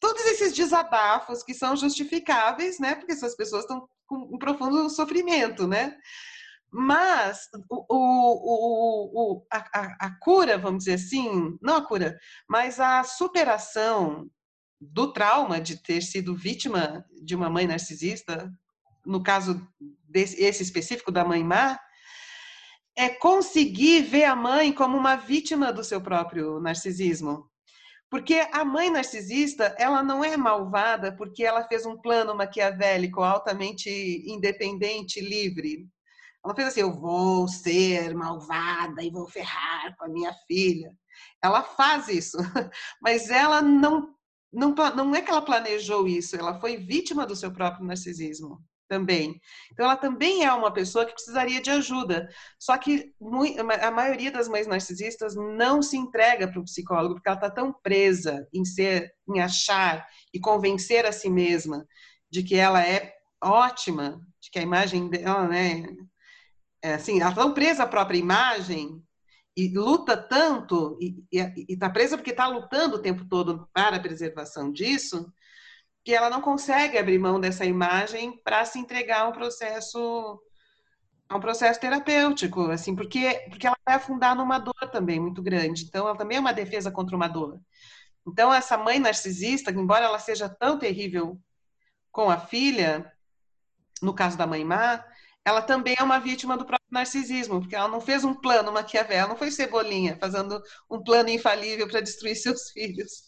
todos 0.00 0.24
esses 0.26 0.52
desabafos 0.52 1.42
que 1.42 1.54
são 1.54 1.76
justificáveis, 1.76 2.78
né? 2.78 2.94
Porque 2.94 3.12
essas 3.12 3.36
pessoas 3.36 3.62
estão 3.62 3.88
com 4.06 4.16
um 4.16 4.38
profundo 4.38 4.88
sofrimento, 4.90 5.66
né? 5.66 5.96
Mas 6.70 7.48
o, 7.70 7.86
o, 7.88 9.34
o, 9.38 9.46
a, 9.52 10.06
a, 10.06 10.18
cura, 10.20 10.58
vamos 10.58 10.84
dizer 10.84 10.94
assim, 10.94 11.56
não 11.62 11.76
a 11.76 11.86
cura, 11.86 12.18
mas 12.48 12.78
a 12.80 13.02
superação 13.02 14.28
do 14.80 15.12
trauma 15.12 15.60
de 15.60 15.82
ter 15.82 16.02
sido 16.02 16.36
vítima 16.36 17.04
de 17.22 17.34
uma 17.34 17.48
mãe 17.48 17.66
narcisista, 17.66 18.52
no 19.04 19.22
caso 19.22 19.66
desse 20.08 20.42
esse 20.42 20.62
específico 20.62 21.10
da 21.10 21.24
mãe 21.24 21.42
má, 21.42 21.78
é 22.96 23.08
conseguir 23.08 24.02
ver 24.02 24.24
a 24.24 24.36
mãe 24.36 24.72
como 24.72 24.96
uma 24.96 25.16
vítima 25.16 25.72
do 25.72 25.84
seu 25.84 26.00
próprio 26.00 26.60
narcisismo. 26.60 27.50
Porque 28.10 28.46
a 28.52 28.64
mãe 28.64 28.90
narcisista, 28.90 29.74
ela 29.78 30.02
não 30.02 30.24
é 30.24 30.36
malvada 30.36 31.14
porque 31.16 31.44
ela 31.44 31.66
fez 31.66 31.84
um 31.84 31.96
plano 31.96 32.34
maquiavélico 32.34 33.20
altamente 33.22 33.90
independente, 34.26 35.20
livre. 35.20 35.88
Ela 36.44 36.54
fez 36.54 36.68
assim, 36.68 36.80
eu 36.80 36.92
vou 36.92 37.48
ser 37.48 38.14
malvada 38.14 39.02
e 39.02 39.10
vou 39.10 39.28
ferrar 39.28 39.96
com 39.96 40.04
a 40.04 40.08
minha 40.08 40.32
filha. 40.46 40.92
Ela 41.42 41.62
faz 41.62 42.08
isso, 42.08 42.36
mas 43.02 43.30
ela 43.30 43.60
não, 43.60 44.14
não, 44.52 44.74
não 44.94 45.14
é 45.14 45.22
que 45.22 45.30
ela 45.30 45.42
planejou 45.42 46.06
isso, 46.06 46.36
ela 46.36 46.60
foi 46.60 46.76
vítima 46.76 47.26
do 47.26 47.34
seu 47.34 47.52
próprio 47.52 47.84
narcisismo 47.84 48.62
também. 48.88 49.40
Então, 49.72 49.86
ela 49.86 49.96
também 49.96 50.44
é 50.44 50.52
uma 50.52 50.72
pessoa 50.72 51.04
que 51.04 51.12
precisaria 51.12 51.60
de 51.60 51.70
ajuda. 51.70 52.28
Só 52.58 52.76
que 52.76 53.12
a 53.82 53.90
maioria 53.90 54.30
das 54.30 54.48
mães 54.48 54.66
narcisistas 54.66 55.34
não 55.34 55.82
se 55.82 55.96
entrega 55.96 56.48
para 56.48 56.60
o 56.60 56.64
psicólogo 56.64 57.14
porque 57.14 57.28
ela 57.28 57.36
está 57.36 57.50
tão 57.50 57.72
presa 57.72 58.46
em 58.52 58.64
ser, 58.64 59.12
em 59.28 59.40
achar 59.40 60.06
e 60.32 60.40
convencer 60.40 61.04
a 61.06 61.12
si 61.12 61.28
mesma 61.28 61.86
de 62.30 62.42
que 62.42 62.56
ela 62.56 62.82
é 62.84 63.12
ótima, 63.42 64.20
de 64.40 64.50
que 64.50 64.58
a 64.58 64.62
imagem 64.62 65.08
dela, 65.08 65.46
né, 65.46 65.84
é 66.82 66.94
assim, 66.94 67.20
ela 67.20 67.30
está 67.30 67.42
tão 67.42 67.52
presa 67.52 67.84
à 67.84 67.86
própria 67.86 68.18
imagem 68.18 69.02
e 69.56 69.68
luta 69.68 70.16
tanto 70.16 70.98
e 71.00 71.24
está 71.68 71.88
presa 71.88 72.16
porque 72.16 72.30
está 72.30 72.46
lutando 72.46 72.96
o 72.96 73.02
tempo 73.02 73.26
todo 73.26 73.68
para 73.72 73.96
a 73.96 74.00
preservação 74.00 74.70
disso 74.70 75.32
que 76.06 76.14
ela 76.14 76.30
não 76.30 76.40
consegue 76.40 76.96
abrir 76.96 77.18
mão 77.18 77.40
dessa 77.40 77.64
imagem 77.64 78.40
para 78.44 78.64
se 78.64 78.78
entregar 78.78 79.22
a 79.22 79.28
um 79.28 79.32
processo 79.32 80.40
a 81.28 81.36
um 81.36 81.40
processo 81.40 81.80
terapêutico, 81.80 82.70
assim, 82.70 82.94
porque 82.94 83.44
porque 83.50 83.66
ela 83.66 83.76
vai 83.84 83.96
afundar 83.96 84.36
numa 84.36 84.60
dor 84.60 84.88
também 84.92 85.18
muito 85.18 85.42
grande. 85.42 85.82
Então, 85.82 86.06
ela 86.06 86.16
também 86.16 86.36
é 86.36 86.40
uma 86.40 86.52
defesa 86.52 86.92
contra 86.92 87.16
uma 87.16 87.26
dor. 87.26 87.60
Então, 88.24 88.54
essa 88.54 88.78
mãe 88.78 89.00
narcisista, 89.00 89.72
embora 89.72 90.04
ela 90.04 90.20
seja 90.20 90.48
tão 90.48 90.78
terrível 90.78 91.40
com 92.12 92.30
a 92.30 92.38
filha, 92.38 93.12
no 94.00 94.14
caso 94.14 94.38
da 94.38 94.46
mãe 94.46 94.64
má, 94.64 95.04
ela 95.44 95.60
também 95.60 95.96
é 95.98 96.04
uma 96.04 96.20
vítima 96.20 96.56
do 96.56 96.64
próprio 96.64 96.88
narcisismo, 96.88 97.60
porque 97.60 97.74
ela 97.74 97.88
não 97.88 98.00
fez 98.00 98.22
um 98.22 98.34
plano 98.34 98.70
Maquiavel, 98.72 99.26
não 99.26 99.36
foi 99.36 99.50
cebolinha 99.50 100.16
fazendo 100.20 100.62
um 100.88 101.02
plano 101.02 101.30
infalível 101.30 101.88
para 101.88 102.00
destruir 102.00 102.36
seus 102.36 102.70
filhos 102.70 103.24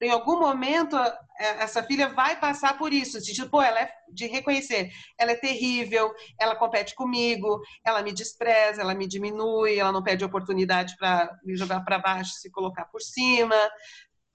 em 0.00 0.10
algum 0.10 0.38
momento 0.38 0.96
é, 0.96 1.62
essa 1.62 1.82
filha 1.82 2.08
vai 2.08 2.38
passar 2.38 2.76
por 2.76 2.92
isso, 2.92 3.20
de 3.20 3.48
pô, 3.48 3.62
ela 3.62 3.80
é 3.80 3.92
de 4.12 4.26
reconhecer, 4.26 4.90
ela 5.18 5.32
é 5.32 5.36
terrível, 5.36 6.12
ela 6.40 6.56
compete 6.56 6.94
comigo, 6.94 7.60
ela 7.84 8.02
me 8.02 8.12
despreza, 8.12 8.82
ela 8.82 8.94
me 8.94 9.06
diminui, 9.06 9.78
ela 9.78 9.92
não 9.92 10.02
pede 10.02 10.24
oportunidade 10.24 10.96
para 10.96 11.30
me 11.44 11.56
jogar 11.56 11.80
para 11.80 11.98
baixo, 11.98 12.32
se 12.34 12.50
colocar 12.50 12.84
por 12.86 13.00
cima. 13.00 13.56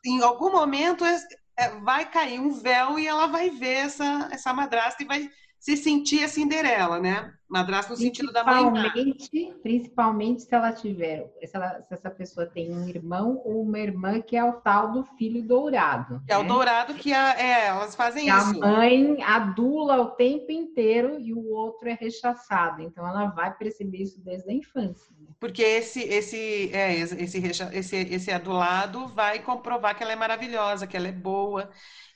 Em 0.06 0.22
algum 0.22 0.52
momento 0.52 1.06
é, 1.06 1.70
vai 1.82 2.10
cair 2.10 2.40
um 2.40 2.52
véu 2.52 2.98
e 2.98 3.08
ela 3.08 3.28
vai 3.28 3.50
ver 3.50 3.86
essa 3.86 4.30
essa 4.32 4.54
madrasta 4.54 5.04
e 5.04 5.06
vai 5.06 5.30
se 5.62 5.78
sentir 5.78 6.24
a 6.24 6.28
Cinderela, 6.28 7.00
né? 7.00 7.32
Madrasta 7.48 7.92
no 7.92 7.98
sentido 7.98 8.34
da 8.34 8.44
mãe. 8.44 8.72
Principalmente, 8.72 9.54
principalmente 9.62 10.42
se 10.42 10.56
ela 10.56 10.74
tiver, 10.74 11.32
se, 11.46 11.56
ela, 11.56 11.84
se, 11.84 11.94
essa 11.94 12.10
pessoa 12.10 12.48
tem 12.48 12.74
um 12.74 12.90
irmão 12.90 13.40
ou 13.46 13.62
uma 13.62 13.78
irmã 13.78 14.20
que 14.20 14.36
é 14.36 14.44
o 14.44 14.54
tal 14.54 14.92
do 14.92 15.04
filho 15.04 15.44
dourado. 15.44 16.20
Que 16.26 16.34
né? 16.34 16.36
é 16.36 16.38
o 16.40 16.42
né? 16.42 16.48
dourado 16.48 16.96
que 16.96 17.14
a, 17.14 17.40
é, 17.40 17.68
elas 17.68 17.96
fazem 17.96 18.26
que 18.26 18.32
isso. 18.36 18.64
A 18.64 18.68
mãe 18.72 19.22
adula 19.22 20.02
o 20.02 20.08
tempo 20.12 20.52
inteiro 20.52 21.20
e 21.20 21.32
o 21.32 21.52
outro 21.52 21.88
é 21.88 21.94
rechaçado. 21.94 22.82
Então 22.82 23.08
ela 23.08 23.26
vai 23.28 23.54
perceber 23.54 24.00
isso 24.00 24.20
desde 24.20 24.50
a 24.50 24.54
infância. 24.54 25.14
Né? 25.20 25.28
Porque 25.40 25.62
esse, 25.62 26.02
esse, 26.02 26.72
é, 26.74 26.96
esse, 26.96 27.38
esse, 27.38 27.96
esse 27.96 28.32
adulado 28.32 29.10
vai 29.10 29.38
comprovar 29.38 29.96
que 29.96 30.02
ela 30.02 30.14
é 30.14 30.16
maravilhosa, 30.16 30.88
que 30.88 30.98
ela 30.98 31.10
é 31.10 31.12
boa, 31.12 31.70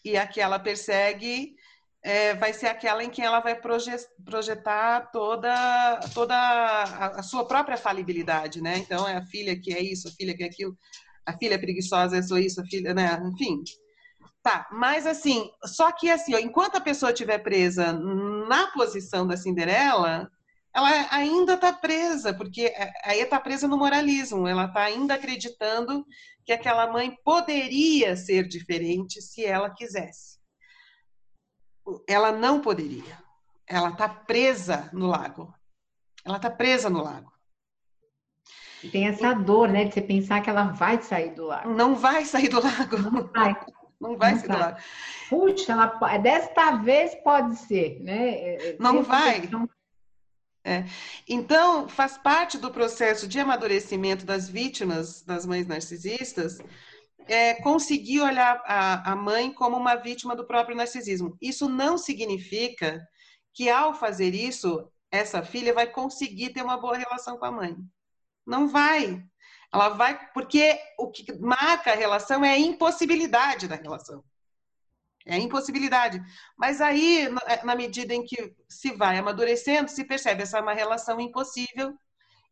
e 0.04 0.18
a 0.18 0.26
que 0.26 0.42
ela 0.42 0.58
persegue 0.58 1.56
é, 2.06 2.36
vai 2.36 2.54
ser 2.54 2.68
aquela 2.68 3.04
em 3.04 3.10
que 3.10 3.20
ela 3.20 3.40
vai 3.40 3.60
projetar 4.24 5.10
toda, 5.12 6.00
toda 6.14 6.36
a, 6.36 7.20
a, 7.20 7.24
sua 7.24 7.48
própria 7.48 7.78
falibilidade, 7.78 8.62
né? 8.62 8.78
Então, 8.78 9.08
é 9.08 9.18
a 9.18 9.26
filha 9.26 9.60
que 9.60 9.74
é 9.74 9.82
isso, 9.82 10.08
a 10.08 10.12
filha 10.12 10.38
que 10.38 10.44
é 10.44 10.46
aquilo, 10.46 10.78
a 11.26 11.36
filha 11.36 11.56
é 11.56 11.58
preguiçosa, 11.58 12.18
eu 12.18 12.22
sou 12.22 12.38
isso, 12.38 12.62
a 12.62 12.66
filha, 12.66 12.94
né? 12.94 13.20
Enfim. 13.34 13.64
Tá, 14.44 14.68
mas 14.72 15.08
assim, 15.08 15.50
só 15.66 15.92
que 15.92 16.12
assim, 16.12 16.36
ó, 16.36 16.38
enquanto 16.38 16.76
a 16.76 16.82
pessoa 16.82 17.12
estiver 17.12 17.40
presa 17.40 17.92
na 17.92 18.68
posição 18.68 19.26
da 19.26 19.36
Cinderela, 19.36 20.30
ela 20.76 21.08
ainda 21.10 21.56
está 21.56 21.74
presa, 21.74 22.36
porque 22.36 22.68
é, 22.68 22.92
aí 23.04 23.22
está 23.22 23.40
presa 23.40 23.68
no 23.68 23.80
moralismo, 23.80 24.48
ela 24.48 24.66
está 24.66 24.84
ainda 24.84 25.16
acreditando 25.16 26.06
que 26.46 26.54
aquela 26.54 26.86
mãe 26.86 27.18
poderia 27.24 28.16
ser 28.16 28.48
diferente 28.48 29.24
se 29.24 29.44
ela 29.44 29.72
quisesse 29.72 30.36
ela 32.08 32.32
não 32.32 32.62
poderia. 32.62 33.18
Ela 33.68 33.90
está 33.90 34.08
presa 34.08 34.90
no 34.94 35.08
lago. 35.08 35.54
Ela 36.24 36.38
está 36.38 36.50
presa 36.50 36.90
no 36.90 37.04
lago. 37.04 37.32
Tem 38.92 39.08
essa 39.08 39.34
dor, 39.34 39.70
né, 39.70 39.86
de 39.86 39.94
você 39.94 40.02
pensar 40.02 40.42
que 40.42 40.50
ela 40.50 40.66
vai 40.66 41.02
sair 41.02 41.34
do 41.34 41.46
lago. 41.46 41.70
Não 41.70 41.96
vai 41.96 42.26
sair 42.26 42.50
do 42.50 42.62
lago. 42.62 42.98
Não 42.98 43.28
vai. 43.28 43.56
Não 43.98 44.18
vai 44.18 44.34
não 44.34 44.40
sair 44.40 44.48
vai. 44.50 44.58
do 44.58 44.62
lago. 44.62 44.80
Puxa, 45.30 45.72
ela, 45.72 46.18
desta 46.18 46.72
vez 46.76 47.16
pode 47.16 47.56
ser, 47.56 48.02
né? 48.02 48.30
É, 48.30 48.70
é, 48.70 48.76
não 48.78 49.02
vai. 49.02 49.50
É. 50.66 50.84
Então, 51.28 51.88
faz 51.88 52.18
parte 52.18 52.58
do 52.58 52.70
processo 52.70 53.26
de 53.26 53.40
amadurecimento 53.40 54.26
das 54.26 54.50
vítimas 54.50 55.22
das 55.22 55.46
mães 55.46 55.66
narcisistas 55.66 56.60
é, 57.28 57.56
conseguir 57.56 58.22
olhar 58.22 58.62
a, 58.66 59.12
a 59.12 59.16
mãe 59.16 59.52
como 59.52 59.78
uma 59.78 59.96
vítima 59.96 60.36
do 60.36 60.46
próprio 60.46 60.76
narcisismo. 60.76 61.38
Isso 61.42 61.68
não 61.68 61.98
significa 61.98 63.06
que, 63.54 63.70
ao 63.70 63.94
fazer 63.94 64.34
isso, 64.34 64.92
essa 65.12 65.44
filha 65.44 65.74
vai 65.74 65.88
conseguir 65.88 66.52
ter 66.52 66.62
uma 66.62 66.78
boa 66.78 66.98
relação 66.98 67.38
com 67.38 67.46
a 67.46 67.52
mãe. 67.52 67.76
Não 68.46 68.68
vai. 68.68 69.24
Ela 69.74 69.90
vai, 69.90 70.32
porque 70.32 70.80
o 70.98 71.10
que 71.10 71.34
marca 71.40 71.92
a 71.92 71.96
relação 71.96 72.44
é 72.46 72.52
a 72.52 72.60
impossibilidade 72.60 73.68
da 73.68 73.76
relação. 73.76 74.24
É 75.26 75.36
a 75.36 75.40
impossibilidade. 75.40 76.22
Mas 76.56 76.80
aí, 76.82 77.28
na 77.64 77.76
medida 77.76 78.14
em 78.14 78.24
que 78.24 78.56
se 78.70 78.92
vai 78.92 79.18
amadurecendo, 79.18 79.90
se 79.90 80.04
percebe 80.06 80.44
essa 80.44 80.60
é 80.60 80.62
uma 80.62 80.74
relação 80.74 81.20
impossível 81.20 81.98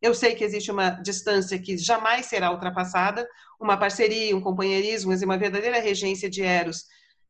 eu 0.04 0.14
sei 0.14 0.36
que 0.36 0.44
existe 0.44 0.70
uma 0.70 0.90
distância 0.90 1.58
que 1.58 1.78
jamais 1.78 2.26
será 2.26 2.52
ultrapassada, 2.52 3.26
uma 3.58 3.78
parceria, 3.78 4.36
um 4.36 4.42
companheirismo, 4.42 5.14
uma 5.24 5.38
verdadeira 5.38 5.80
regência 5.80 6.30
de 6.30 6.42
Eros 6.42 6.86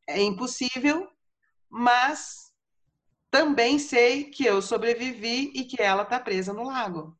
é 0.07 0.19
impossível, 0.19 1.07
mas 1.69 2.51
também 3.29 3.77
sei 3.77 4.23
que 4.23 4.43
eu 4.43 4.59
sobrevivi 4.59 5.51
e 5.53 5.65
que 5.65 5.79
ela 5.79 6.01
está 6.01 6.19
presa 6.19 6.51
no 6.51 6.63
lago. 6.63 7.15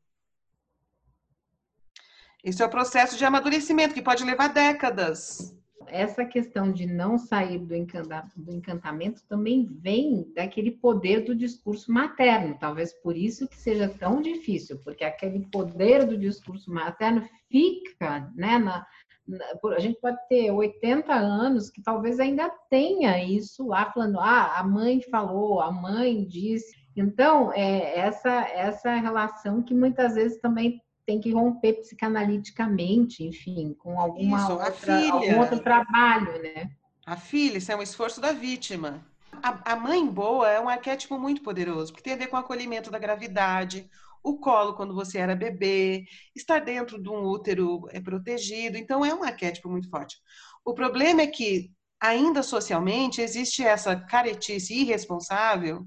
Esse 2.42 2.60
é 2.60 2.66
o 2.66 2.70
processo 2.70 3.16
de 3.16 3.24
amadurecimento 3.24 3.94
que 3.94 4.02
pode 4.02 4.24
levar 4.24 4.48
décadas 4.48 5.56
essa 5.94 6.24
questão 6.24 6.72
de 6.72 6.86
não 6.86 7.16
sair 7.16 7.58
do, 7.58 7.74
encantamento 7.74 9.22
também 9.28 9.64
vem 9.64 10.28
daquele 10.34 10.72
poder 10.72 11.20
do 11.20 11.36
discurso 11.36 11.92
materno. 11.92 12.56
Talvez 12.58 12.92
por 12.92 13.16
isso 13.16 13.46
que 13.46 13.56
seja 13.56 13.88
tão 13.88 14.20
difícil, 14.20 14.80
porque 14.82 15.04
aquele 15.04 15.46
poder 15.52 16.04
do 16.04 16.18
discurso 16.18 16.68
materno 16.72 17.24
fica, 17.48 18.28
né? 18.34 18.58
Na, 18.58 18.84
na, 19.26 19.44
a 19.76 19.78
gente 19.78 20.00
pode 20.00 20.18
ter 20.28 20.50
80 20.50 21.14
anos 21.14 21.70
que 21.70 21.80
talvez 21.80 22.18
ainda 22.18 22.50
tenha 22.68 23.22
isso 23.22 23.68
lá 23.68 23.90
falando, 23.92 24.18
ah, 24.18 24.58
a 24.58 24.64
mãe 24.64 25.00
falou, 25.00 25.60
a 25.60 25.70
mãe 25.70 26.24
disse. 26.24 26.74
Então, 26.96 27.52
é 27.52 27.98
essa 27.98 28.42
essa 28.48 28.94
relação 28.96 29.62
que 29.62 29.74
muitas 29.74 30.14
vezes 30.16 30.40
também 30.40 30.80
tem 31.06 31.20
que 31.20 31.32
romper 31.32 31.74
psicanaliticamente, 31.74 33.24
enfim, 33.24 33.74
com 33.78 34.00
alguma 34.00 34.38
isso, 34.38 34.52
outra, 34.52 34.72
filha, 34.72 35.12
algum 35.12 35.40
outro 35.40 35.60
trabalho, 35.60 36.42
né? 36.42 36.70
A 37.04 37.16
filha, 37.16 37.58
isso 37.58 37.70
é 37.70 37.76
um 37.76 37.82
esforço 37.82 38.20
da 38.20 38.32
vítima. 38.32 39.06
A, 39.42 39.72
a, 39.72 39.76
mãe 39.76 40.06
boa 40.06 40.48
é 40.48 40.58
um 40.60 40.68
arquétipo 40.68 41.18
muito 41.18 41.42
poderoso, 41.42 41.92
porque 41.92 42.04
tem 42.04 42.14
a 42.14 42.16
ver 42.16 42.28
com 42.28 42.36
o 42.36 42.40
acolhimento 42.40 42.90
da 42.90 42.98
gravidade, 42.98 43.90
o 44.22 44.38
colo 44.38 44.74
quando 44.74 44.94
você 44.94 45.18
era 45.18 45.36
bebê, 45.36 46.06
estar 46.34 46.60
dentro 46.60 47.00
de 47.00 47.10
um 47.10 47.22
útero 47.24 47.86
é 47.90 48.00
protegido, 48.00 48.78
então 48.78 49.04
é 49.04 49.14
um 49.14 49.22
arquétipo 49.22 49.68
muito 49.68 49.90
forte. 49.90 50.16
O 50.64 50.72
problema 50.72 51.20
é 51.20 51.26
que, 51.26 51.70
ainda 52.00 52.42
socialmente, 52.42 53.20
existe 53.20 53.62
essa 53.62 53.94
caretice 53.94 54.74
irresponsável 54.74 55.86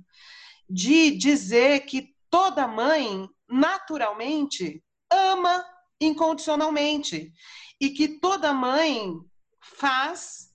de 0.70 1.18
dizer 1.18 1.80
que 1.82 2.14
toda 2.30 2.68
mãe, 2.68 3.28
naturalmente, 3.50 4.84
ama 5.12 5.66
incondicionalmente 6.00 7.34
e 7.80 7.90
que 7.90 8.20
toda 8.20 8.54
mãe 8.54 9.14
faz 9.60 10.54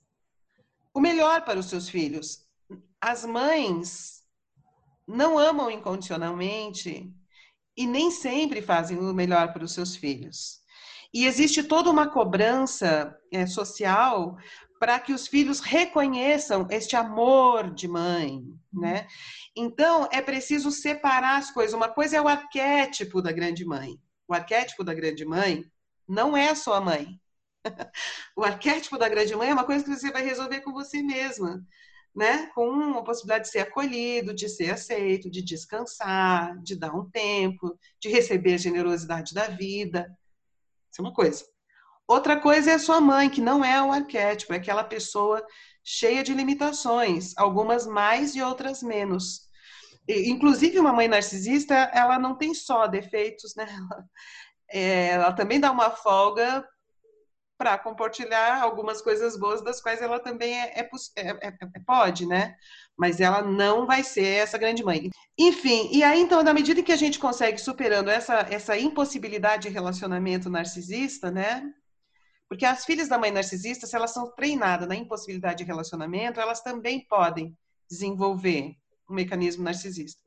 o 0.93 0.99
melhor 0.99 1.43
para 1.43 1.59
os 1.59 1.67
seus 1.67 1.89
filhos. 1.89 2.45
As 3.01 3.25
mães 3.25 4.23
não 5.07 5.37
amam 5.37 5.69
incondicionalmente 5.69 7.11
e 7.75 7.87
nem 7.87 8.11
sempre 8.11 8.61
fazem 8.61 8.97
o 8.97 9.13
melhor 9.13 9.51
para 9.51 9.63
os 9.63 9.73
seus 9.73 9.95
filhos. 9.95 10.61
E 11.13 11.25
existe 11.25 11.63
toda 11.63 11.89
uma 11.89 12.09
cobrança 12.09 13.15
é, 13.31 13.45
social 13.45 14.37
para 14.79 14.99
que 14.99 15.13
os 15.13 15.27
filhos 15.27 15.59
reconheçam 15.59 16.67
este 16.69 16.95
amor 16.95 17.73
de 17.73 17.87
mãe, 17.87 18.43
né? 18.71 19.07
Então, 19.55 20.09
é 20.11 20.21
preciso 20.21 20.71
separar 20.71 21.37
as 21.37 21.51
coisas. 21.51 21.73
Uma 21.73 21.87
coisa 21.87 22.17
é 22.17 22.21
o 22.21 22.27
arquétipo 22.27 23.21
da 23.21 23.31
grande 23.31 23.63
mãe. 23.63 23.97
O 24.33 24.35
arquétipo 24.35 24.83
da 24.83 24.95
grande 24.95 25.23
mãe 25.23 25.63
não 26.07 26.35
é 26.35 26.49
a 26.49 26.55
sua 26.55 26.81
mãe. 26.81 27.21
o 28.35 28.43
arquétipo 28.43 28.97
da 28.97 29.07
grande 29.07 29.35
mãe 29.35 29.51
é 29.51 29.53
uma 29.53 29.63
coisa 29.63 29.83
que 29.83 29.95
você 29.95 30.11
vai 30.11 30.23
resolver 30.25 30.61
com 30.61 30.73
você 30.73 31.03
mesma, 31.03 31.63
né? 32.15 32.47
Com 32.47 32.97
a 32.97 33.03
possibilidade 33.03 33.43
de 33.43 33.51
ser 33.51 33.59
acolhido, 33.59 34.33
de 34.33 34.49
ser 34.49 34.71
aceito, 34.71 35.29
de 35.29 35.39
descansar, 35.43 36.59
de 36.63 36.75
dar 36.75 36.95
um 36.95 37.07
tempo, 37.11 37.77
de 38.01 38.09
receber 38.09 38.55
a 38.55 38.57
generosidade 38.57 39.35
da 39.35 39.49
vida. 39.49 40.11
Isso 40.91 40.99
é 40.99 41.05
uma 41.05 41.13
coisa. 41.13 41.45
Outra 42.07 42.39
coisa 42.39 42.71
é 42.71 42.73
a 42.73 42.79
sua 42.79 42.99
mãe, 42.99 43.29
que 43.29 43.39
não 43.39 43.63
é 43.63 43.79
o 43.83 43.91
arquétipo, 43.91 44.51
é 44.51 44.55
aquela 44.57 44.83
pessoa 44.83 45.45
cheia 45.83 46.23
de 46.23 46.33
limitações, 46.33 47.37
algumas 47.37 47.85
mais 47.85 48.33
e 48.33 48.41
outras 48.41 48.81
menos. 48.81 49.47
Inclusive, 50.07 50.79
uma 50.79 50.93
mãe 50.93 51.07
narcisista, 51.07 51.75
ela 51.93 52.19
não 52.19 52.35
tem 52.35 52.53
só 52.53 52.87
defeitos, 52.87 53.55
né? 53.55 53.67
Ela, 53.69 54.05
é, 54.71 55.07
ela 55.09 55.33
também 55.33 55.59
dá 55.59 55.71
uma 55.71 55.91
folga 55.91 56.67
para 57.57 57.77
compartilhar 57.77 58.61
algumas 58.61 59.01
coisas 59.01 59.37
boas 59.37 59.61
das 59.61 59.79
quais 59.79 60.01
ela 60.01 60.19
também 60.19 60.59
é, 60.59 60.79
é, 60.79 60.89
é, 61.15 61.29
é, 61.29 61.47
é, 61.47 61.79
pode, 61.85 62.25
né? 62.25 62.55
Mas 62.97 63.21
ela 63.21 63.41
não 63.41 63.85
vai 63.85 64.03
ser 64.03 64.25
essa 64.25 64.57
grande 64.57 64.83
mãe. 64.83 65.09
Enfim, 65.37 65.89
e 65.91 66.03
aí 66.03 66.19
então, 66.19 66.43
na 66.43 66.53
medida 66.53 66.83
que 66.83 66.91
a 66.91 66.97
gente 66.97 67.19
consegue 67.19 67.57
superando 67.57 68.09
essa, 68.09 68.39
essa 68.49 68.77
impossibilidade 68.77 69.63
de 69.63 69.73
relacionamento 69.73 70.49
narcisista, 70.49 71.31
né? 71.31 71.63
Porque 72.49 72.65
as 72.65 72.83
filhas 72.83 73.07
da 73.07 73.17
mãe 73.17 73.31
narcisista, 73.31 73.87
se 73.87 73.95
elas 73.95 74.11
são 74.11 74.29
treinadas 74.35 74.87
na 74.87 74.95
impossibilidade 74.95 75.59
de 75.59 75.63
relacionamento, 75.63 76.39
elas 76.39 76.61
também 76.61 77.05
podem 77.07 77.57
desenvolver 77.89 78.75
um 79.09 79.13
mecanismo 79.13 79.63
narcisista. 79.63 80.21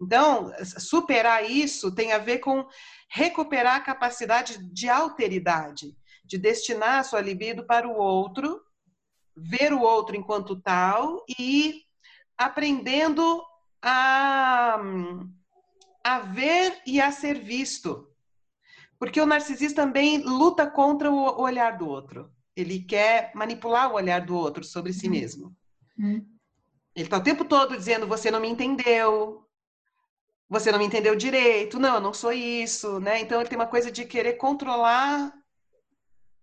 Então, 0.00 0.52
superar 0.64 1.48
isso 1.48 1.94
tem 1.94 2.12
a 2.12 2.18
ver 2.18 2.38
com 2.38 2.66
recuperar 3.10 3.76
a 3.76 3.80
capacidade 3.80 4.58
de 4.72 4.88
alteridade, 4.88 5.96
de 6.24 6.38
destinar 6.38 7.00
a 7.00 7.02
sua 7.02 7.20
libido 7.20 7.66
para 7.66 7.88
o 7.88 7.96
outro, 7.96 8.60
ver 9.36 9.72
o 9.72 9.80
outro 9.80 10.16
enquanto 10.16 10.60
tal 10.60 11.24
e 11.38 11.68
ir 11.68 11.82
aprendendo 12.38 13.42
a, 13.82 14.80
a 16.04 16.18
ver 16.20 16.80
e 16.86 17.00
a 17.00 17.10
ser 17.10 17.38
visto. 17.38 18.08
Porque 18.98 19.20
o 19.20 19.26
narcisista 19.26 19.82
também 19.82 20.18
luta 20.18 20.70
contra 20.70 21.10
o 21.10 21.40
olhar 21.40 21.78
do 21.78 21.88
outro. 21.88 22.30
Ele 22.54 22.80
quer 22.80 23.32
manipular 23.34 23.90
o 23.90 23.94
olhar 23.94 24.24
do 24.24 24.36
outro 24.36 24.62
sobre 24.62 24.92
si 24.92 25.06
uhum. 25.06 25.12
mesmo. 25.12 25.56
Hum. 25.98 26.24
Ele 26.94 27.06
está 27.06 27.18
o 27.18 27.22
tempo 27.22 27.44
todo 27.44 27.76
dizendo: 27.76 28.06
você 28.06 28.30
não 28.30 28.40
me 28.40 28.48
entendeu, 28.48 29.44
você 30.48 30.72
não 30.72 30.78
me 30.78 30.84
entendeu 30.84 31.14
direito, 31.14 31.78
não, 31.78 31.96
eu 31.96 32.00
não 32.00 32.12
sou 32.12 32.32
isso, 32.32 32.98
né? 33.00 33.20
Então 33.20 33.40
ele 33.40 33.48
tem 33.48 33.58
uma 33.58 33.66
coisa 33.66 33.90
de 33.90 34.04
querer 34.04 34.34
controlar 34.34 35.32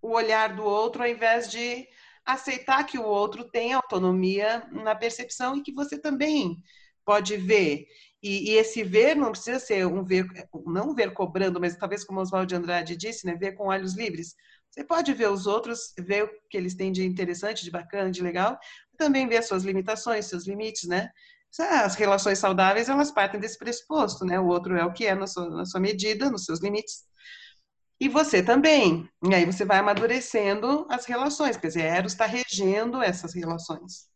o 0.01 0.11
olhar 0.11 0.55
do 0.55 0.63
outro 0.63 1.03
ao 1.03 1.09
invés 1.09 1.49
de 1.49 1.87
aceitar 2.25 2.85
que 2.85 2.97
o 2.97 3.05
outro 3.05 3.49
tem 3.49 3.73
autonomia 3.73 4.67
na 4.71 4.95
percepção 4.95 5.55
e 5.55 5.61
que 5.61 5.73
você 5.73 5.97
também 5.97 6.61
pode 7.05 7.37
ver. 7.37 7.85
E, 8.21 8.51
e, 8.51 8.55
esse 8.55 8.83
ver 8.83 9.15
não 9.15 9.31
precisa 9.31 9.59
ser 9.59 9.85
um 9.85 10.03
ver, 10.03 10.25
não 10.65 10.93
ver 10.93 11.13
cobrando, 11.13 11.59
mas 11.59 11.77
talvez 11.77 12.03
como 12.03 12.19
Oswaldo 12.19 12.47
de 12.47 12.55
Andrade 12.55 12.97
disse, 12.97 13.25
né, 13.25 13.35
ver 13.35 13.53
com 13.53 13.67
olhos 13.67 13.95
livres. 13.95 14.35
Você 14.77 14.83
pode 14.83 15.11
ver 15.11 15.31
os 15.31 15.47
outros, 15.47 15.91
ver 15.97 16.25
o 16.25 16.29
que 16.51 16.55
eles 16.55 16.75
têm 16.75 16.91
de 16.91 17.03
interessante, 17.03 17.63
de 17.63 17.71
bacana, 17.71 18.11
de 18.11 18.21
legal, 18.21 18.59
também 18.95 19.27
ver 19.27 19.41
suas 19.41 19.63
limitações, 19.63 20.27
seus 20.27 20.45
limites, 20.45 20.87
né? 20.87 21.09
As 21.59 21.95
relações 21.95 22.37
saudáveis, 22.37 22.87
elas 22.87 23.09
partem 23.09 23.39
desse 23.39 23.57
pressuposto, 23.57 24.23
né? 24.23 24.39
O 24.39 24.45
outro 24.45 24.77
é 24.77 24.85
o 24.85 24.93
que 24.93 25.07
é 25.07 25.15
na 25.15 25.25
sua, 25.25 25.49
na 25.49 25.65
sua 25.65 25.79
medida, 25.79 26.29
nos 26.29 26.45
seus 26.45 26.59
limites. 26.59 27.05
E 27.99 28.07
você 28.07 28.43
também. 28.43 29.09
E 29.27 29.33
aí 29.33 29.45
você 29.47 29.65
vai 29.65 29.79
amadurecendo 29.79 30.85
as 30.91 31.05
relações, 31.05 31.57
quer 31.57 31.69
dizer, 31.69 31.81
Eros 31.81 32.11
está 32.11 32.27
regendo 32.27 33.01
essas 33.01 33.33
relações. 33.33 34.07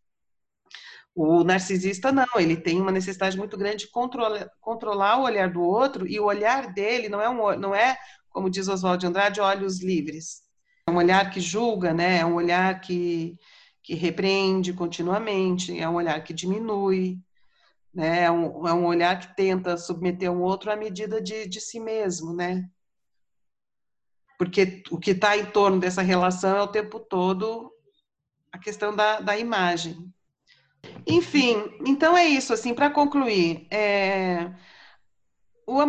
O 1.16 1.44
narcisista 1.44 2.12
não, 2.12 2.28
ele 2.36 2.56
tem 2.56 2.80
uma 2.80 2.92
necessidade 2.92 3.36
muito 3.36 3.58
grande 3.58 3.86
de 3.86 3.92
controlar, 3.92 4.48
controlar 4.60 5.18
o 5.18 5.24
olhar 5.24 5.52
do 5.52 5.64
outro 5.64 6.08
e 6.08 6.20
o 6.20 6.26
olhar 6.26 6.72
dele 6.72 7.10
não 7.10 7.20
é 7.20 7.28
um, 7.28 7.60
não 7.60 7.74
é, 7.74 7.98
como 8.30 8.48
diz 8.48 8.68
Oswaldo 8.68 9.00
de 9.00 9.08
Andrade, 9.08 9.42
olhos 9.42 9.82
livres. 9.82 10.51
É 10.88 10.92
um 10.92 10.98
olhar 10.98 11.30
que 11.32 11.40
julga, 11.40 11.94
né? 11.94 12.20
É 12.20 12.26
um 12.26 12.36
olhar 12.36 12.80
que, 12.82 13.38
que 13.84 13.94
repreende 13.96 14.74
continuamente, 14.74 15.78
é 15.80 15.88
um 15.88 15.96
olhar 15.96 16.24
que 16.24 16.34
diminui, 16.34 17.20
né? 17.94 18.24
É 18.24 18.32
um, 18.32 18.68
é 18.68 18.74
um 18.74 18.86
olhar 18.86 19.20
que 19.20 19.36
tenta 19.36 19.78
submeter 19.78 20.32
um 20.32 20.42
outro 20.42 20.72
à 20.72 20.76
medida 20.76 21.22
de, 21.22 21.48
de 21.48 21.62
si 21.62 21.80
mesmo, 21.80 22.34
né? 22.34 22.70
porque 24.42 24.82
o 24.90 24.98
que 24.98 25.12
está 25.12 25.38
em 25.38 25.46
torno 25.46 25.80
dessa 25.80 26.02
relação 26.02 26.58
é 26.58 26.62
o 26.64 26.68
tempo 26.68 27.00
todo 27.00 27.72
a 28.52 28.58
questão 28.58 28.96
da, 28.96 29.20
da 29.20 29.38
imagem. 29.38 30.12
Enfim, 31.06 31.78
então 31.86 32.18
é 32.18 32.26
isso, 32.26 32.52
assim, 32.52 32.74
para 32.74 32.90
concluir, 32.90 33.68
é, 33.70 34.52
o, 35.66 35.80
a, 35.80 35.86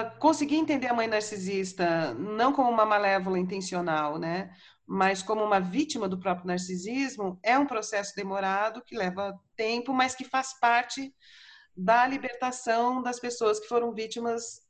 a, 0.00 0.10
conseguir 0.18 0.56
entender 0.56 0.88
a 0.88 0.94
mãe 0.94 1.06
narcisista 1.06 2.14
não 2.14 2.52
como 2.52 2.70
uma 2.70 2.84
malévola 2.84 3.38
intencional, 3.38 4.18
né, 4.18 4.50
mas 4.86 5.22
como 5.22 5.44
uma 5.44 5.60
vítima 5.60 6.08
do 6.08 6.18
próprio 6.18 6.46
narcisismo, 6.46 7.38
é 7.42 7.58
um 7.58 7.66
processo 7.66 8.14
demorado 8.14 8.82
que 8.82 8.96
leva 8.96 9.38
tempo, 9.56 9.92
mas 9.92 10.14
que 10.14 10.24
faz 10.24 10.58
parte 10.58 11.14
da 11.76 12.06
libertação 12.06 13.02
das 13.02 13.20
pessoas 13.20 13.60
que 13.60 13.68
foram 13.68 13.92
vítimas 13.92 14.62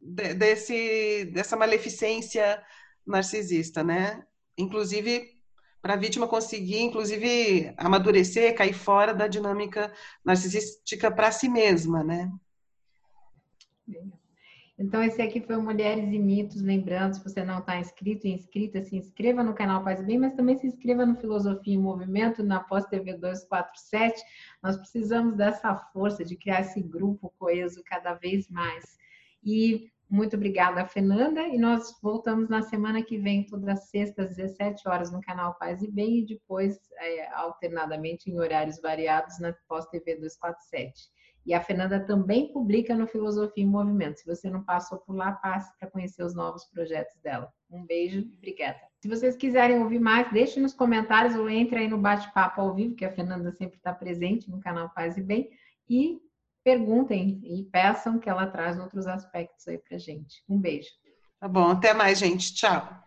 desse, 0.00 1.26
dessa 1.26 1.56
maleficência 1.56 2.62
narcisista, 3.06 3.84
né? 3.84 4.24
Inclusive 4.58 5.40
para 5.80 5.94
a 5.94 5.96
vítima 5.96 6.28
conseguir, 6.28 6.80
inclusive, 6.80 7.74
amadurecer, 7.76 8.54
cair 8.54 8.72
fora 8.72 9.12
da 9.12 9.26
dinâmica 9.26 9.92
narcisística 10.24 11.10
para 11.10 11.32
si 11.32 11.48
mesma, 11.48 12.04
né? 12.04 12.30
Então, 14.78 15.02
esse 15.02 15.20
aqui 15.20 15.40
foi 15.40 15.56
Mulheres 15.58 16.12
e 16.12 16.18
Mitos. 16.18 16.62
Lembrando, 16.62 17.14
se 17.14 17.22
você 17.22 17.44
não 17.44 17.58
está 17.58 17.78
inscrito 17.78 18.26
e 18.26 18.32
inscrita, 18.32 18.82
se 18.82 18.96
inscreva 18.96 19.42
no 19.42 19.54
canal 19.54 19.84
Paz 19.84 20.04
Bem, 20.04 20.18
mas 20.18 20.34
também 20.34 20.56
se 20.56 20.66
inscreva 20.66 21.06
no 21.06 21.14
Filosofia 21.16 21.74
em 21.74 21.78
Movimento, 21.78 22.42
na 22.42 22.60
Pós 22.60 22.86
TV 22.86 23.12
247. 23.14 24.20
Nós 24.62 24.76
precisamos 24.76 25.36
dessa 25.36 25.76
força 25.92 26.24
de 26.24 26.36
criar 26.36 26.62
esse 26.62 26.82
grupo 26.82 27.32
coeso 27.38 27.82
cada 27.84 28.14
vez 28.14 28.48
mais. 28.48 28.96
E 29.44 29.90
muito 30.12 30.36
obrigada, 30.36 30.84
Fernanda. 30.84 31.40
E 31.48 31.56
nós 31.58 31.98
voltamos 32.02 32.48
na 32.48 32.60
semana 32.60 33.02
que 33.02 33.16
vem, 33.16 33.46
todas 33.46 33.68
as 33.68 33.88
sextas, 33.88 34.30
às 34.30 34.36
17 34.36 34.88
horas, 34.88 35.10
no 35.10 35.20
canal 35.20 35.54
Paz 35.54 35.82
e 35.82 35.90
Bem, 35.90 36.18
e 36.18 36.26
depois, 36.26 36.78
é, 36.98 37.32
alternadamente, 37.34 38.30
em 38.30 38.38
horários 38.38 38.80
variados, 38.80 39.38
na 39.38 39.54
Pós 39.68 39.86
TV 39.86 40.16
247. 40.16 41.08
E 41.44 41.52
a 41.52 41.60
Fernanda 41.60 41.98
também 41.98 42.52
publica 42.52 42.94
no 42.94 43.06
Filosofia 43.06 43.64
em 43.64 43.66
Movimento. 43.66 44.20
Se 44.20 44.26
você 44.26 44.48
não 44.48 44.62
passou 44.62 44.98
por 44.98 45.14
lá, 45.14 45.32
passe 45.32 45.72
para 45.78 45.90
conhecer 45.90 46.22
os 46.22 46.34
novos 46.34 46.64
projetos 46.66 47.20
dela. 47.20 47.52
Um 47.70 47.84
beijo 47.84 48.20
e 48.20 48.34
obrigada. 48.36 48.78
Se 49.00 49.08
vocês 49.08 49.36
quiserem 49.36 49.80
ouvir 49.80 49.98
mais, 49.98 50.30
deixe 50.30 50.60
nos 50.60 50.72
comentários 50.72 51.34
ou 51.34 51.50
entre 51.50 51.78
aí 51.78 51.88
no 51.88 51.98
bate-papo 51.98 52.60
ao 52.60 52.74
vivo, 52.74 52.94
que 52.94 53.04
a 53.04 53.12
Fernanda 53.12 53.50
sempre 53.50 53.76
está 53.76 53.92
presente 53.92 54.48
no 54.48 54.60
canal 54.60 54.90
Paz 54.90 55.16
e 55.16 55.22
Bem. 55.22 55.50
E 55.88 56.20
perguntem 56.62 57.40
e 57.42 57.64
peçam 57.64 58.20
que 58.20 58.30
ela 58.30 58.46
traz 58.46 58.78
outros 58.78 59.06
aspectos 59.06 59.66
aí 59.66 59.78
pra 59.78 59.98
gente. 59.98 60.44
Um 60.48 60.60
beijo. 60.60 60.90
Tá 61.40 61.48
bom, 61.48 61.70
até 61.70 61.92
mais, 61.92 62.18
gente. 62.18 62.54
Tchau. 62.54 63.02